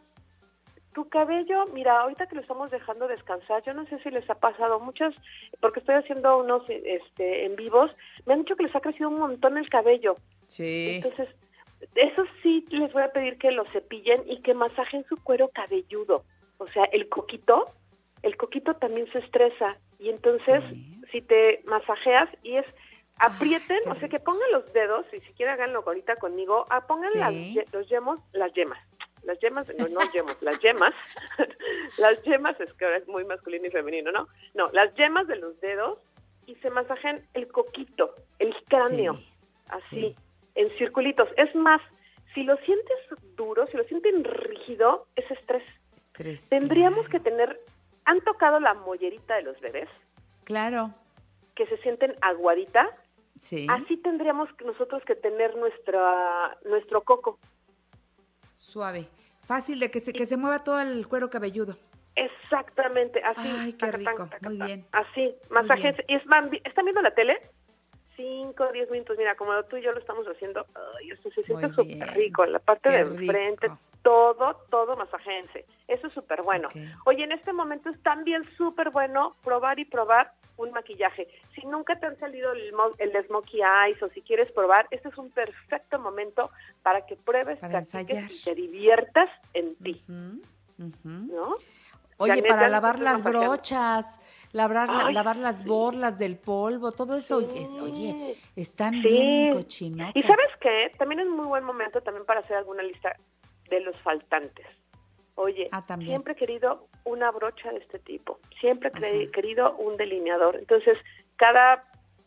[0.95, 4.37] tu cabello, mira, ahorita que lo estamos dejando descansar, yo no sé si les ha
[4.37, 5.15] pasado muchas,
[5.61, 7.91] porque estoy haciendo unos este, en vivos,
[8.25, 10.17] me han dicho que les ha crecido un montón el cabello.
[10.47, 10.97] Sí.
[10.97, 11.29] Entonces,
[11.97, 16.25] eso sí les voy a pedir que lo cepillen y que masajen su cuero cabelludo.
[16.59, 17.67] O sea, el coquito,
[18.23, 19.77] el coquito también se estresa.
[19.99, 20.63] Y entonces,
[21.11, 22.67] si te masajeas y es
[23.19, 27.13] aprieten, o sea, que pongan los dedos, y si quieren háganlo ahorita conmigo, ah, pongan
[27.13, 27.55] Sí.
[27.55, 28.79] las, los yemos, las yemas.
[29.25, 30.95] Las yemas, no, no yemas, las yemas.
[31.99, 34.29] las yemas es que ahora es muy masculino y femenino, ¿no?
[34.55, 35.99] No, las yemas de los dedos
[36.47, 39.17] y se masajen el coquito, el cráneo,
[39.69, 40.15] así,
[40.55, 41.29] en circulitos.
[41.37, 41.81] Es más,
[42.35, 42.97] si lo sientes
[43.37, 45.63] duro, si lo sienten rígido, es estrés.
[45.97, 47.59] Estrés, Tendríamos que tener,
[48.05, 49.89] ¿han tocado la mollerita de los bebés?
[50.45, 50.91] Claro.
[51.55, 52.91] Que se sienten aguadita.
[53.41, 53.67] Sí.
[53.69, 57.39] Así tendríamos que nosotros que tener nuestra, nuestro coco.
[58.65, 59.07] Suave.
[59.47, 61.77] Fácil de que se, que se mueva todo el cuero cabelludo.
[62.17, 63.55] Exactamente, así.
[63.61, 64.25] Ay, qué rico.
[64.25, 64.57] tacatán.
[64.57, 64.87] Muy bien.
[64.93, 65.97] Así, masajes.
[66.09, 66.23] es,
[66.65, 67.39] ¿Están viendo la tele?
[68.17, 69.19] Cinco, diez minutos.
[69.19, 70.65] Mira, como tú y yo lo estamos haciendo,
[70.99, 72.47] ay, esto se siente súper rico.
[72.47, 73.71] La parte Qué de enfrente,
[74.03, 75.67] todo, todo masajense.
[75.87, 76.69] Eso es súper bueno.
[77.05, 81.27] Oye, en este momento es también súper bueno probar y probar un maquillaje.
[81.55, 85.19] Si nunca te han salido el, el Smokey Eyes o si quieres probar, este es
[85.19, 86.51] un perfecto momento
[86.83, 88.31] para que pruebes, Para practiques ensayar.
[88.33, 90.03] y te diviertas en ti.
[91.05, 91.55] ¿No?
[92.19, 94.21] Oye, para lavar las brochas,
[94.53, 97.39] lavar, la- lavar las borlas del polvo, todo eso.
[97.39, 99.09] Oye, oye, están Sí.
[99.09, 100.15] bien cochinotas.
[100.15, 103.17] Y sabes qué, también es muy buen momento también para hacer alguna lista
[103.69, 104.67] de los faltantes.
[105.35, 110.57] Oye, Ah, siempre he querido una brocha de este tipo, siempre he querido un delineador.
[110.57, 110.99] Entonces,
[111.37, 111.85] cada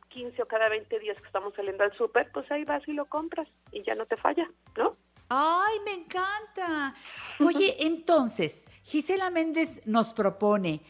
[0.10, 3.06] 15 o cada 20 días que estamos saliendo al súper, pues ahí vas y lo
[3.06, 4.96] compras y ya no te falla, ¿no?
[5.30, 6.96] Ay, me encanta.
[7.40, 10.82] Oye, entonces, Gisela Méndez nos propone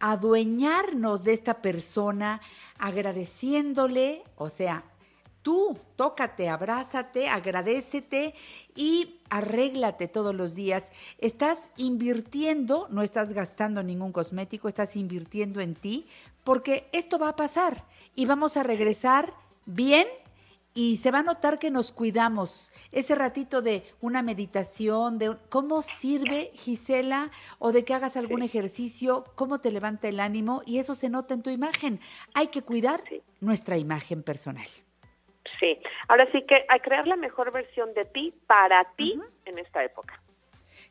[0.00, 2.40] adueñarnos de esta persona
[2.78, 4.84] agradeciéndole, o sea,
[5.46, 8.34] tú tócate, abrázate, agradecete
[8.74, 10.90] y arréglate todos los días.
[11.18, 16.08] Estás invirtiendo, no estás gastando ningún cosmético, estás invirtiendo en ti,
[16.42, 17.84] porque esto va a pasar
[18.16, 19.34] y vamos a regresar
[19.66, 20.08] bien
[20.74, 22.72] y se va a notar que nos cuidamos.
[22.90, 28.42] Ese ratito de una meditación, de un- cómo sirve, Gisela, o de que hagas algún
[28.42, 32.00] ejercicio, cómo te levanta el ánimo y eso se nota en tu imagen.
[32.34, 33.04] Hay que cuidar
[33.40, 34.66] nuestra imagen personal.
[35.58, 35.78] Sí,
[36.08, 40.20] ahora sí que hay crear la mejor versión de ti para ti en esta época.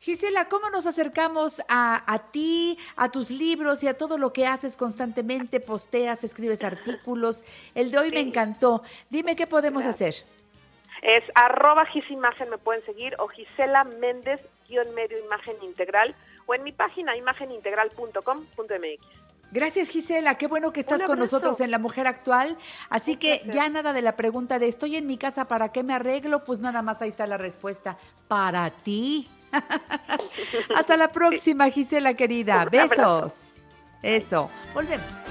[0.00, 4.46] Gisela, ¿cómo nos acercamos a, a ti, a tus libros y a todo lo que
[4.46, 5.60] haces constantemente?
[5.60, 7.44] Posteas, escribes artículos.
[7.74, 8.82] El de hoy me encantó.
[9.08, 10.14] Dime qué podemos hacer.
[11.02, 16.14] Es arroba gisimagen, me pueden seguir, o Gisela Méndez, guion medio imagen integral,
[16.46, 19.35] o en mi página imagenintegral.com.mx.
[19.56, 22.58] Gracias Gisela, qué bueno que estás con nosotros en La Mujer Actual.
[22.90, 25.94] Así que ya nada de la pregunta de estoy en mi casa, ¿para qué me
[25.94, 26.44] arreglo?
[26.44, 27.96] Pues nada más ahí está la respuesta,
[28.28, 29.30] para ti.
[30.76, 33.62] Hasta la próxima Gisela querida, besos.
[34.02, 35.22] Eso, volvemos.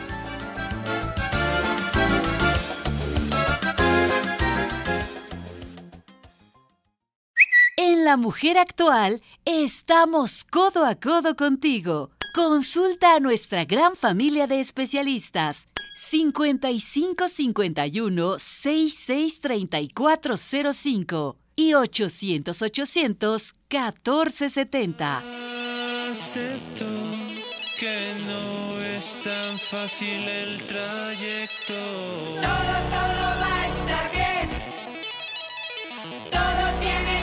[7.77, 12.14] En La Mujer Actual estamos codo a codo contigo.
[12.35, 15.69] Consulta a nuestra gran familia de especialistas.
[15.95, 25.23] 55 51 66 3405 y 800 800 1470.
[26.11, 26.85] Acepto
[27.79, 31.73] que no es tan fácil el trayecto.
[32.35, 34.49] Todo, todo va a estar bien.
[36.31, 37.14] Todo tiene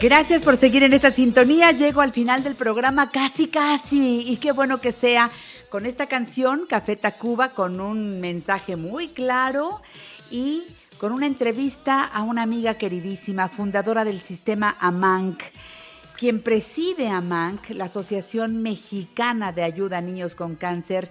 [0.00, 1.72] Gracias por seguir en esta sintonía.
[1.72, 4.20] Llego al final del programa casi, casi.
[4.30, 5.28] Y qué bueno que sea
[5.70, 9.82] con esta canción, Café Tacuba, con un mensaje muy claro
[10.30, 10.62] y
[10.98, 15.42] con una entrevista a una amiga queridísima, fundadora del sistema AMANC,
[16.16, 21.10] quien preside AMANC, la Asociación Mexicana de Ayuda a Niños con Cáncer.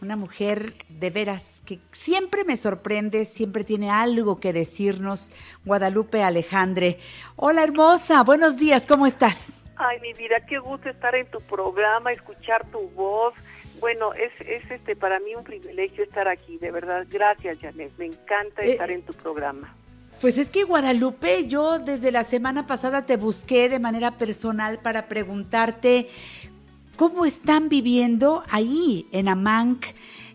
[0.00, 5.32] Una mujer de veras que siempre me sorprende, siempre tiene algo que decirnos.
[5.64, 6.98] Guadalupe Alejandre.
[7.34, 9.64] Hola hermosa, buenos días, ¿cómo estás?
[9.76, 13.34] Ay, mi vida, qué gusto estar en tu programa, escuchar tu voz.
[13.80, 17.04] Bueno, es, es este para mí un privilegio estar aquí, de verdad.
[17.10, 17.90] Gracias, Janet.
[17.98, 19.74] Me encanta Eh, estar en tu programa.
[20.20, 25.06] Pues es que Guadalupe, yo desde la semana pasada te busqué de manera personal para
[25.06, 26.08] preguntarte
[26.98, 29.86] cómo están viviendo ahí en Amanc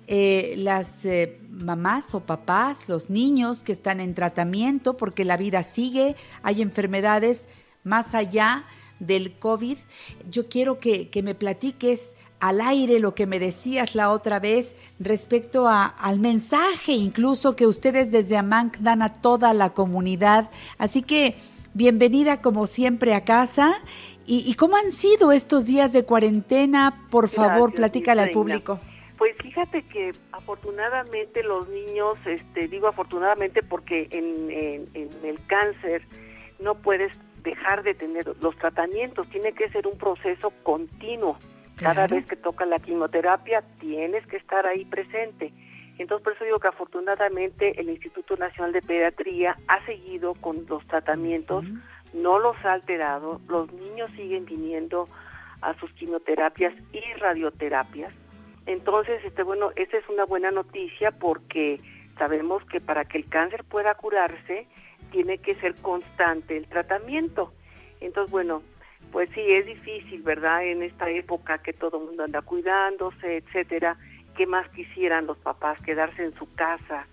[0.07, 5.61] eh, las eh, mamás o papás, los niños que están en tratamiento, porque la vida
[5.63, 7.47] sigue, hay enfermedades
[7.83, 8.63] más allá
[8.99, 9.77] del COVID.
[10.31, 14.75] Yo quiero que, que me platiques al aire lo que me decías la otra vez
[14.99, 20.49] respecto a- al mensaje incluso que ustedes desde AMANC dan a toda la comunidad.
[20.77, 21.35] Así que
[21.73, 23.75] bienvenida como siempre a casa.
[24.25, 27.07] ¿Y, y cómo han sido estos días de cuarentena?
[27.09, 28.79] Por favor, Gracias, platícale al público.
[29.17, 36.03] Pues fíjate que afortunadamente los niños, este, digo afortunadamente porque en, en- en el cáncer
[36.59, 37.11] no puedes
[37.43, 41.37] dejar de tener los tratamientos, tiene que ser un proceso continuo.
[41.75, 42.15] Cada Claro.
[42.15, 45.51] vez que toca la quimioterapia tienes que estar ahí presente.
[45.97, 50.85] Entonces por eso digo que afortunadamente el Instituto Nacional de Pediatría ha seguido con los
[50.87, 51.65] tratamientos,
[52.13, 55.07] no los ha alterado, los niños siguen viniendo
[55.61, 58.13] a sus quimioterapias y radioterapias.
[58.65, 61.79] Entonces, este bueno, esa es una buena noticia porque
[62.17, 64.67] sabemos que para que el cáncer pueda curarse
[65.11, 67.53] tiene que ser constante el tratamiento.
[68.01, 68.63] Entonces, bueno,
[69.11, 70.65] pues sí es difícil, ¿verdad?
[70.65, 73.97] En esta época que todo el mundo anda cuidándose, etcétera,
[74.35, 77.07] ¿qué más quisieran los papás quedarse en su casa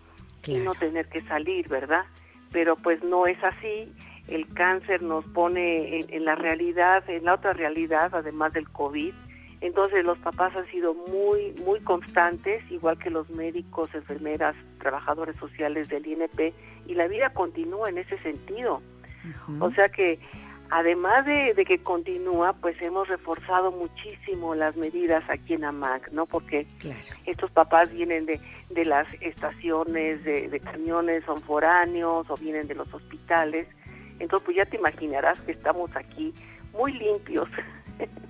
[0.47, 2.05] y no tener que salir, ¿verdad?
[2.53, 3.93] Pero pues no es así.
[4.29, 9.13] El cáncer nos pone en, en la realidad, en la otra realidad, además del COVID.
[9.61, 15.89] Entonces los papás han sido muy, muy constantes, igual que los médicos, enfermeras trabajadores sociales
[15.89, 16.55] del INP
[16.87, 18.81] y la vida continúa en ese sentido.
[19.61, 20.19] O sea que
[20.71, 26.27] además de, de que continúa, pues hemos reforzado muchísimo las medidas aquí en AMAC, ¿no?
[26.27, 26.67] Porque
[27.27, 28.41] estos papás vienen de,
[28.71, 33.67] de las estaciones de, de camiones, son foráneos o vienen de los hospitales.
[34.19, 36.33] Entonces, pues ya te imaginarás que estamos aquí
[36.73, 37.49] muy limpios.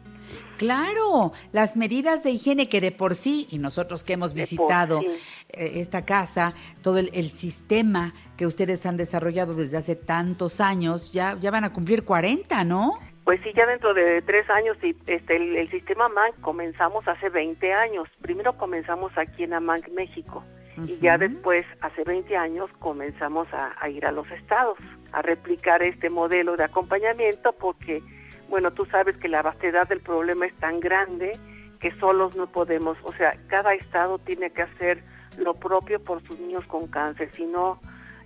[0.59, 5.06] Claro, las medidas de higiene que de por sí, y nosotros que hemos visitado sí.
[5.48, 11.12] eh, esta casa, todo el, el sistema que ustedes han desarrollado desde hace tantos años,
[11.12, 12.98] ya, ya van a cumplir 40, ¿no?
[13.24, 17.28] Pues sí, ya dentro de tres años, y este, el, el sistema AMANC comenzamos hace
[17.28, 18.09] 20 años.
[18.22, 20.44] Primero comenzamos aquí en AMANC, México.
[20.86, 24.78] Y ya después, hace 20 años, comenzamos a, a ir a los estados,
[25.12, 28.02] a replicar este modelo de acompañamiento, porque,
[28.51, 31.39] bueno, tú sabes que la vastedad del problema es tan grande
[31.81, 35.02] que solos no podemos, o sea, cada estado tiene que hacer
[35.39, 37.81] lo propio por sus niños con cáncer, si no,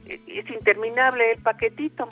[0.06, 2.08] eh, es interminable el paquetito.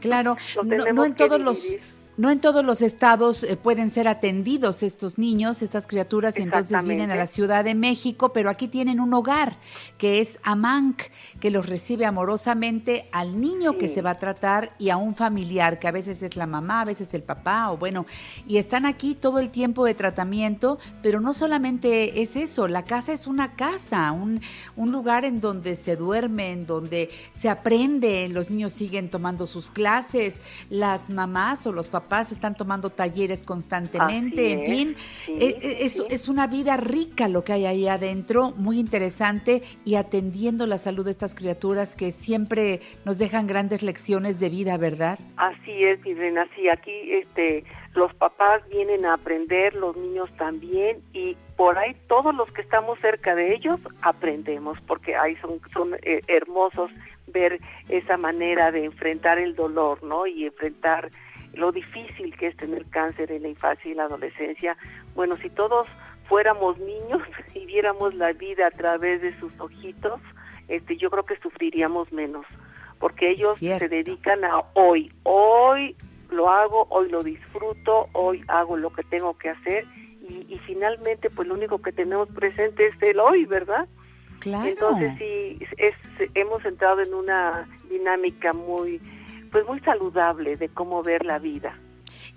[0.00, 1.76] Claro, Lo no, no en todos los.
[2.16, 6.82] No en todos los estados eh, pueden ser atendidos estos niños, estas criaturas, y entonces
[6.82, 7.26] vienen a la.
[7.26, 9.56] Ciudad de México, pero aquí tienen un hogar
[9.98, 11.10] que es AMANC,
[11.40, 15.80] que los recibe amorosamente al niño que se va a tratar y a un familiar,
[15.80, 18.06] que a veces es la mamá, a veces el papá, o bueno,
[18.46, 23.12] y están aquí todo el tiempo de tratamiento, pero no solamente es eso, la casa
[23.12, 24.40] es una casa, un,
[24.76, 29.68] un lugar en donde se duerme, en donde se aprende, los niños siguen tomando sus
[29.68, 30.40] clases,
[30.70, 35.76] las mamás o los papás están tomando talleres constantemente, Así en fin, sí, eh, eh,
[35.80, 40.78] es, es una vida rica lo que hay ahí adentro, muy interesante y atendiendo la
[40.78, 45.18] salud de estas criaturas que siempre nos dejan grandes lecciones de vida, ¿verdad?
[45.36, 47.64] Así es, mi reina, sí, aquí este,
[47.94, 52.98] los papás vienen a aprender, los niños también, y por ahí todos los que estamos
[53.00, 56.90] cerca de ellos aprendemos, porque ahí son, son eh, hermosos
[57.26, 60.26] ver esa manera de enfrentar el dolor, ¿no?
[60.26, 61.10] Y enfrentar
[61.56, 64.76] lo difícil que es tener cáncer en la infancia y la adolescencia.
[65.14, 65.86] Bueno, si todos
[66.28, 67.22] fuéramos niños
[67.54, 70.20] y viéramos la vida a través de sus ojitos,
[70.68, 72.44] este, yo creo que sufriríamos menos,
[72.98, 75.96] porque ellos se dedican a hoy, hoy
[76.30, 79.84] lo hago, hoy lo disfruto, hoy hago lo que tengo que hacer
[80.28, 83.86] y, y finalmente pues lo único que tenemos presente es el hoy, ¿verdad?
[84.40, 84.68] Claro.
[84.68, 85.94] Entonces sí, es,
[86.34, 89.00] hemos entrado en una dinámica muy,
[89.56, 91.78] pues muy saludable de cómo ver la vida.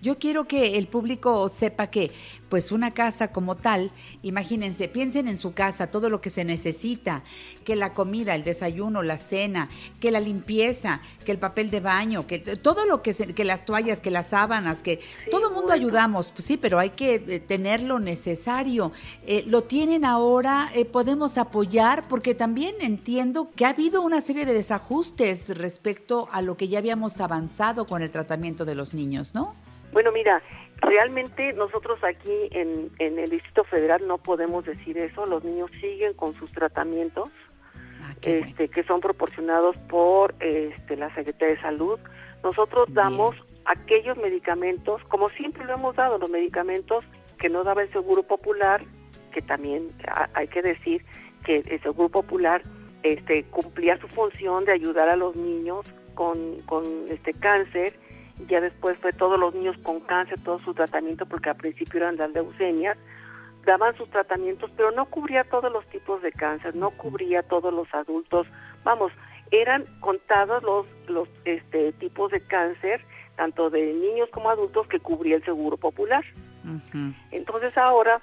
[0.02, 2.12] Yo quiero que el público sepa que,
[2.50, 3.92] pues una casa como tal,
[4.24, 7.24] imagínense, piensen en su casa, todo lo que se necesita,
[7.64, 9.70] que la comida, el desayuno, la cena,
[10.00, 13.66] que la limpieza, que el papel de baño, que todo lo que, se- que las
[13.66, 15.00] toallas, que las sábanas, que
[15.32, 18.92] todo el mundo ayudamos, pues sí, pero hay que eh, tener lo necesario.
[19.28, 24.46] Eh, lo tienen ahora, eh, podemos apoyar, porque también entiendo que ha habido una serie
[24.46, 29.34] de desajustes respecto a lo que ya habíamos avanzado con el tratamiento de los niños,
[29.36, 29.54] ¿no?
[29.92, 30.42] Bueno, mira,
[30.82, 35.26] realmente nosotros aquí en, en el Distrito Federal no podemos decir eso.
[35.26, 37.30] Los niños siguen con sus tratamientos,
[38.50, 42.00] este, que son proporcionados por este, la Secretaría de Salud.
[42.44, 43.36] Nosotros damos
[43.66, 47.04] aquellos medicamentos, como siempre lo hemos dado, los medicamentos
[47.38, 48.82] que no daba el Seguro Popular,
[49.32, 51.04] que también ha- hay que decir
[51.46, 52.62] que el Seguro Popular
[53.04, 55.86] este, cumplía su función de ayudar a los niños
[56.16, 57.94] con, con este cáncer
[58.48, 62.18] ya después fue todos los niños con cáncer, todo su tratamiento, porque al principio eran
[62.18, 62.98] las leucemias,
[63.66, 67.94] daban sus tratamientos, pero no cubría todos los tipos de cáncer, no cubría todos los
[67.94, 68.48] adultos,
[68.84, 69.12] vamos,
[69.52, 73.02] eran contados los, los este, tipos de cáncer,
[73.36, 76.24] tanto de niños como adultos, que cubría el Seguro Popular.
[77.32, 78.22] Entonces ahora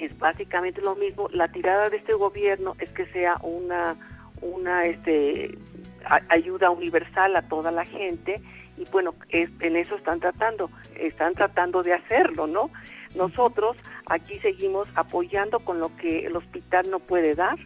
[0.00, 1.28] es básicamente lo mismo.
[1.32, 3.96] La tirada de este gobierno es que sea una
[4.40, 5.58] una este
[6.04, 8.40] a- ayuda universal a toda la gente
[8.78, 12.70] y bueno es, en eso están tratando están tratando de hacerlo no
[13.14, 13.76] nosotros
[14.06, 17.58] aquí seguimos apoyando con lo que el hospital no puede dar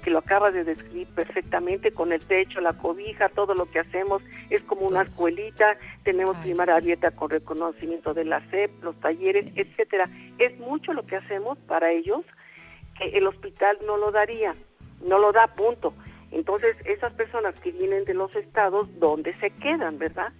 [0.00, 4.22] que lo acaba de describir perfectamente con el techo, la cobija, todo lo que hacemos
[4.48, 10.08] es como una escuelita, tenemos primaria abierta con reconocimiento de la SEP, los talleres, etcétera.
[10.38, 12.24] Es mucho lo que hacemos para ellos
[12.98, 14.54] que el hospital no lo daría,
[15.06, 15.92] no lo da punto.
[16.32, 20.32] Entonces, esas personas que vienen de los estados, ¿dónde se quedan, verdad?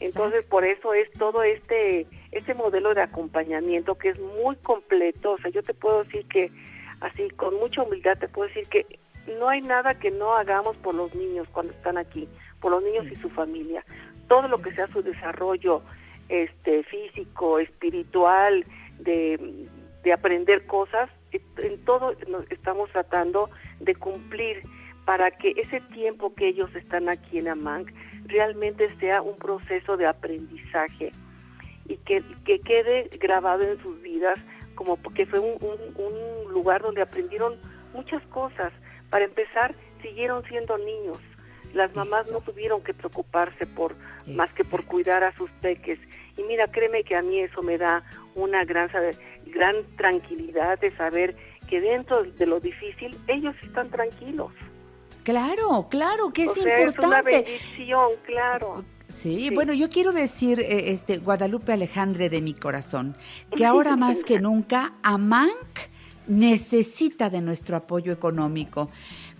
[0.00, 5.32] Entonces, por eso es todo este este modelo de acompañamiento que es muy completo.
[5.32, 6.50] O sea, yo te puedo decir que,
[7.00, 8.98] así, con mucha humildad, te puedo decir que
[9.38, 12.28] no hay nada que no hagamos por los niños cuando están aquí,
[12.60, 13.84] por los niños y su familia.
[14.26, 15.82] Todo lo que sea su desarrollo
[16.28, 18.66] este físico, espiritual,
[18.98, 19.66] de,
[20.02, 21.08] de aprender cosas,
[21.58, 22.14] en todo
[22.50, 23.50] estamos tratando
[23.80, 24.62] de cumplir
[25.08, 27.90] para que ese tiempo que ellos están aquí en Amanc
[28.26, 31.12] realmente sea un proceso de aprendizaje
[31.86, 34.38] y que, que quede grabado en sus vidas
[34.74, 37.54] como porque fue un, un- un lugar donde aprendieron
[37.94, 38.70] muchas cosas.
[39.08, 41.18] Para empezar, siguieron siendo niños.
[41.72, 43.94] Las mamás no tuvieron que preocuparse por
[44.26, 45.98] más que por cuidar a sus peques.
[46.36, 48.04] Y mira, créeme que a mí eso me da
[48.34, 48.90] una gran
[49.46, 51.34] gran tranquilidad de saber
[51.66, 54.52] que dentro de lo difícil ellos están tranquilos.
[55.22, 57.30] Claro, claro, que es o sea, es una importante.
[57.42, 58.84] bendición, claro.
[59.12, 63.16] Sí, bueno, yo quiero decir, eh, este Guadalupe Alejandre de mi corazón,
[63.56, 65.88] que ahora más que nunca, AMANC
[66.26, 68.90] necesita de nuestro apoyo económico.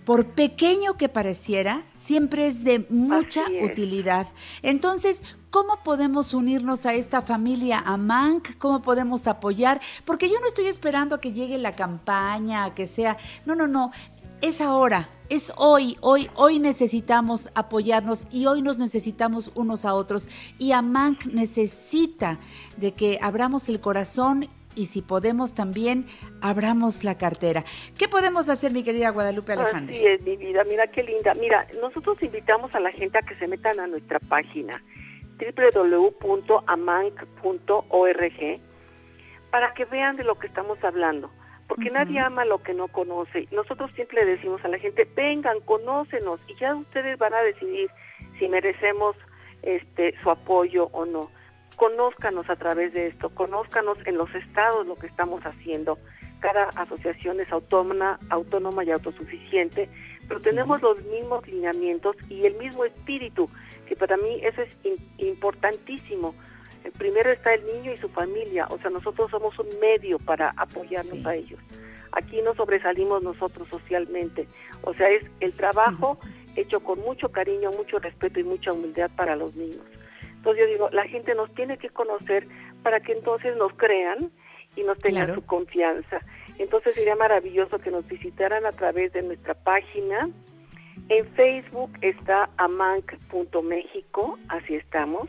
[0.04, 3.70] Por pequeño que pareciera, siempre es de mucha es.
[3.70, 4.26] utilidad.
[4.62, 8.56] Entonces, ¿cómo podemos unirnos a esta familia AMANC?
[8.56, 9.82] ¿Cómo podemos apoyar?
[10.06, 13.18] Porque yo no estoy esperando a que llegue la campaña, a que sea...
[13.44, 13.90] No, no, no.
[14.40, 20.28] Es ahora, es hoy, hoy, hoy necesitamos apoyarnos y hoy nos necesitamos unos a otros.
[20.60, 22.38] Y AMANC necesita
[22.76, 24.46] de que abramos el corazón
[24.76, 26.06] y si podemos también
[26.40, 27.64] abramos la cartera.
[27.98, 29.92] ¿Qué podemos hacer, mi querida Guadalupe Alejandra?
[29.92, 30.62] Así es, mi vida.
[30.62, 31.34] Mira qué linda.
[31.34, 34.80] Mira, nosotros invitamos a la gente a que se metan a nuestra página
[35.40, 36.60] www.amanc.org
[39.50, 41.28] para que vean de lo que estamos hablando.
[41.68, 43.46] Porque nadie ama lo que no conoce.
[43.52, 47.90] Nosotros siempre le decimos a la gente, vengan, conócenos y ya ustedes van a decidir
[48.38, 49.14] si merecemos
[49.62, 51.30] este su apoyo o no.
[51.76, 55.98] Conózcanos a través de esto, conózcanos en los estados lo que estamos haciendo.
[56.40, 59.88] Cada asociación es autónoma, autónoma y autosuficiente,
[60.26, 63.48] pero tenemos los mismos lineamientos y el mismo espíritu,
[63.86, 64.70] que para mí eso es
[65.18, 66.34] importantísimo.
[66.84, 70.50] Eh, Primero está el niño y su familia, o sea, nosotros somos un medio para
[70.56, 71.60] apoyarnos a ellos.
[72.12, 74.46] Aquí no sobresalimos nosotros socialmente,
[74.82, 76.18] o sea, es el trabajo
[76.56, 79.84] hecho con mucho cariño, mucho respeto y mucha humildad para los niños.
[80.36, 82.46] Entonces yo digo, la gente nos tiene que conocer
[82.82, 84.30] para que entonces nos crean
[84.76, 85.40] y nos tengan Claro.
[85.40, 86.20] su confianza.
[86.58, 90.28] Entonces sería maravilloso que nos visitaran a través de nuestra página.
[91.08, 95.28] En Facebook está amanc.méxico, así estamos.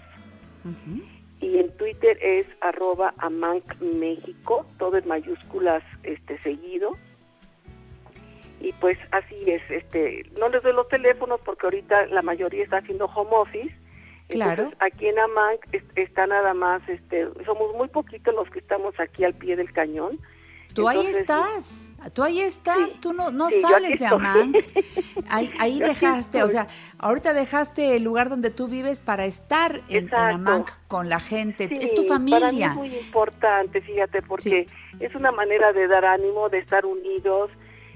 [1.39, 3.13] Y en Twitter es arroba
[4.77, 6.91] todo en mayúsculas este seguido.
[8.61, 12.77] Y pues así es, este, no les doy los teléfonos porque ahorita la mayoría está
[12.77, 13.73] haciendo home office.
[14.27, 14.63] Claro.
[14.63, 18.99] Entonces, aquí en Amanc es- está nada más, este, somos muy poquitos los que estamos
[18.99, 20.19] aquí al pie del cañón.
[20.73, 24.05] Tú ahí estás, tú ahí estás, tú no, no sí, sales de.
[24.05, 24.55] Amanc.
[25.29, 26.67] Ahí, ahí dejaste, o sea,
[26.97, 30.13] ahorita dejaste el lugar donde tú vives para estar en, en.
[30.13, 31.67] Amanc con la gente.
[31.67, 32.73] Sí, es tu Para mí es familia.
[32.73, 34.67] muy importante, fíjate, porque
[34.99, 37.51] es una manera de dar ánimo, de estar unidos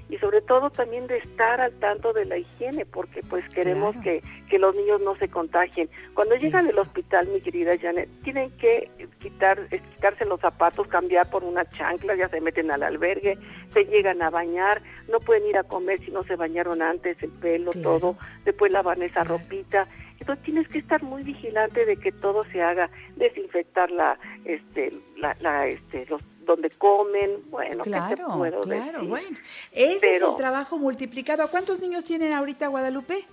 [0.08, 4.02] y sobre todo también de estar al tanto de la higiene, porque pues queremos Claro.
[4.02, 4.20] que,
[4.50, 5.88] que los niños no se contagien.
[6.14, 11.42] Cuando llegan al hospital, mi querida Janet, tienen que quitar, quitarse los zapatos, cambiar por
[11.44, 13.38] una chancla, ya se meten al albergue,
[13.72, 17.30] se llegan a bañar, no pueden ir a comer si no se bañaron antes, el
[17.30, 17.98] pelo, Claro.
[18.00, 19.86] todo, después lavan esa ropita.
[20.20, 25.36] Entonces tienes que estar muy vigilante de que todo se haga, desinfectar la, este, la,
[25.40, 29.08] la, este, los donde comen, bueno, ¿qué te Claro, puedo claro, decir?
[29.08, 29.38] bueno.
[29.72, 31.42] Ese es el trabajo multiplicado.
[31.42, 33.24] ¿A cuántos niños tienen ahorita Guadalupe?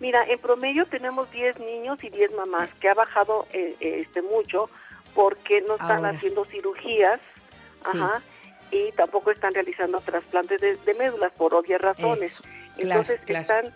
[0.00, 4.22] Mira, en promedio tenemos 10 niños y 10 mamás, que ha bajado eh, eh, este
[4.22, 4.68] mucho
[5.14, 6.08] porque no están Ahora.
[6.10, 7.20] haciendo cirugías,
[7.92, 7.98] Sí.
[7.98, 8.22] ajá,
[8.70, 12.40] y tampoco están realizando trasplantes de, de médulas por obvias razones.
[12.40, 12.44] Eso,
[12.78, 13.42] Entonces claro.
[13.42, 13.66] están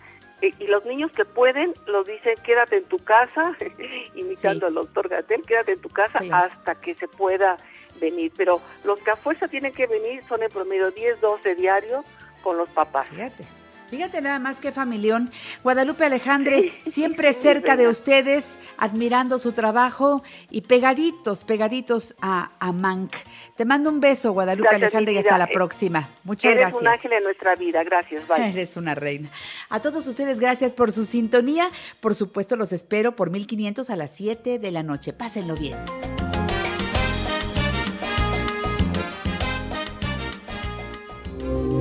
[0.41, 3.55] eh, y los niños que pueden los dicen quédate en tu casa,
[4.15, 6.47] imitando al doctor Gatel, quédate en tu casa Claro.
[6.51, 7.55] hasta que se pueda
[7.99, 8.31] venir.
[8.35, 12.05] Pero los que a fuerza tienen que venir son en promedio 10, 12 diarios
[12.41, 13.07] con los papás.
[13.09, 13.59] Fíjate.
[13.89, 15.31] Fíjate nada más que familión.
[15.63, 20.21] Guadalupe Alejandre, siempre cerca de ustedes, admirando su trabajo
[20.51, 23.11] y pegaditos, pegaditos a, a Manc.
[23.55, 26.09] Te mando un beso, Guadalupe Gracias, Alejandre, y hasta la próxima.
[26.23, 26.81] Muchas Eres gracias.
[26.81, 27.83] un ángel en nuestra vida.
[27.83, 28.27] Gracias.
[28.27, 28.49] Bye.
[28.49, 29.29] Eres una reina.
[29.69, 31.67] A todos ustedes, gracias por su sintonía.
[31.99, 35.13] Por supuesto, los espero por 1500 a las 7 de la noche.
[35.13, 35.77] Pásenlo bien.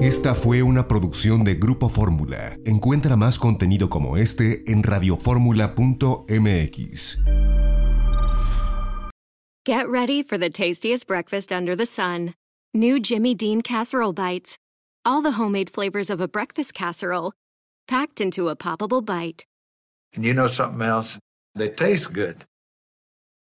[0.01, 2.57] Esta fue una producción de Grupo Fórmula.
[2.65, 7.19] Encuentra más contenido como este en radioformula.mx.
[9.67, 12.35] Get ready for the tastiest breakfast under the sun.
[12.73, 14.57] New Jimmy Dean casserole bites.
[15.05, 17.33] All the homemade flavors of a breakfast casserole
[17.89, 19.47] packed into a poppable bite.
[20.15, 21.19] And you know something else?
[21.57, 22.45] They taste good.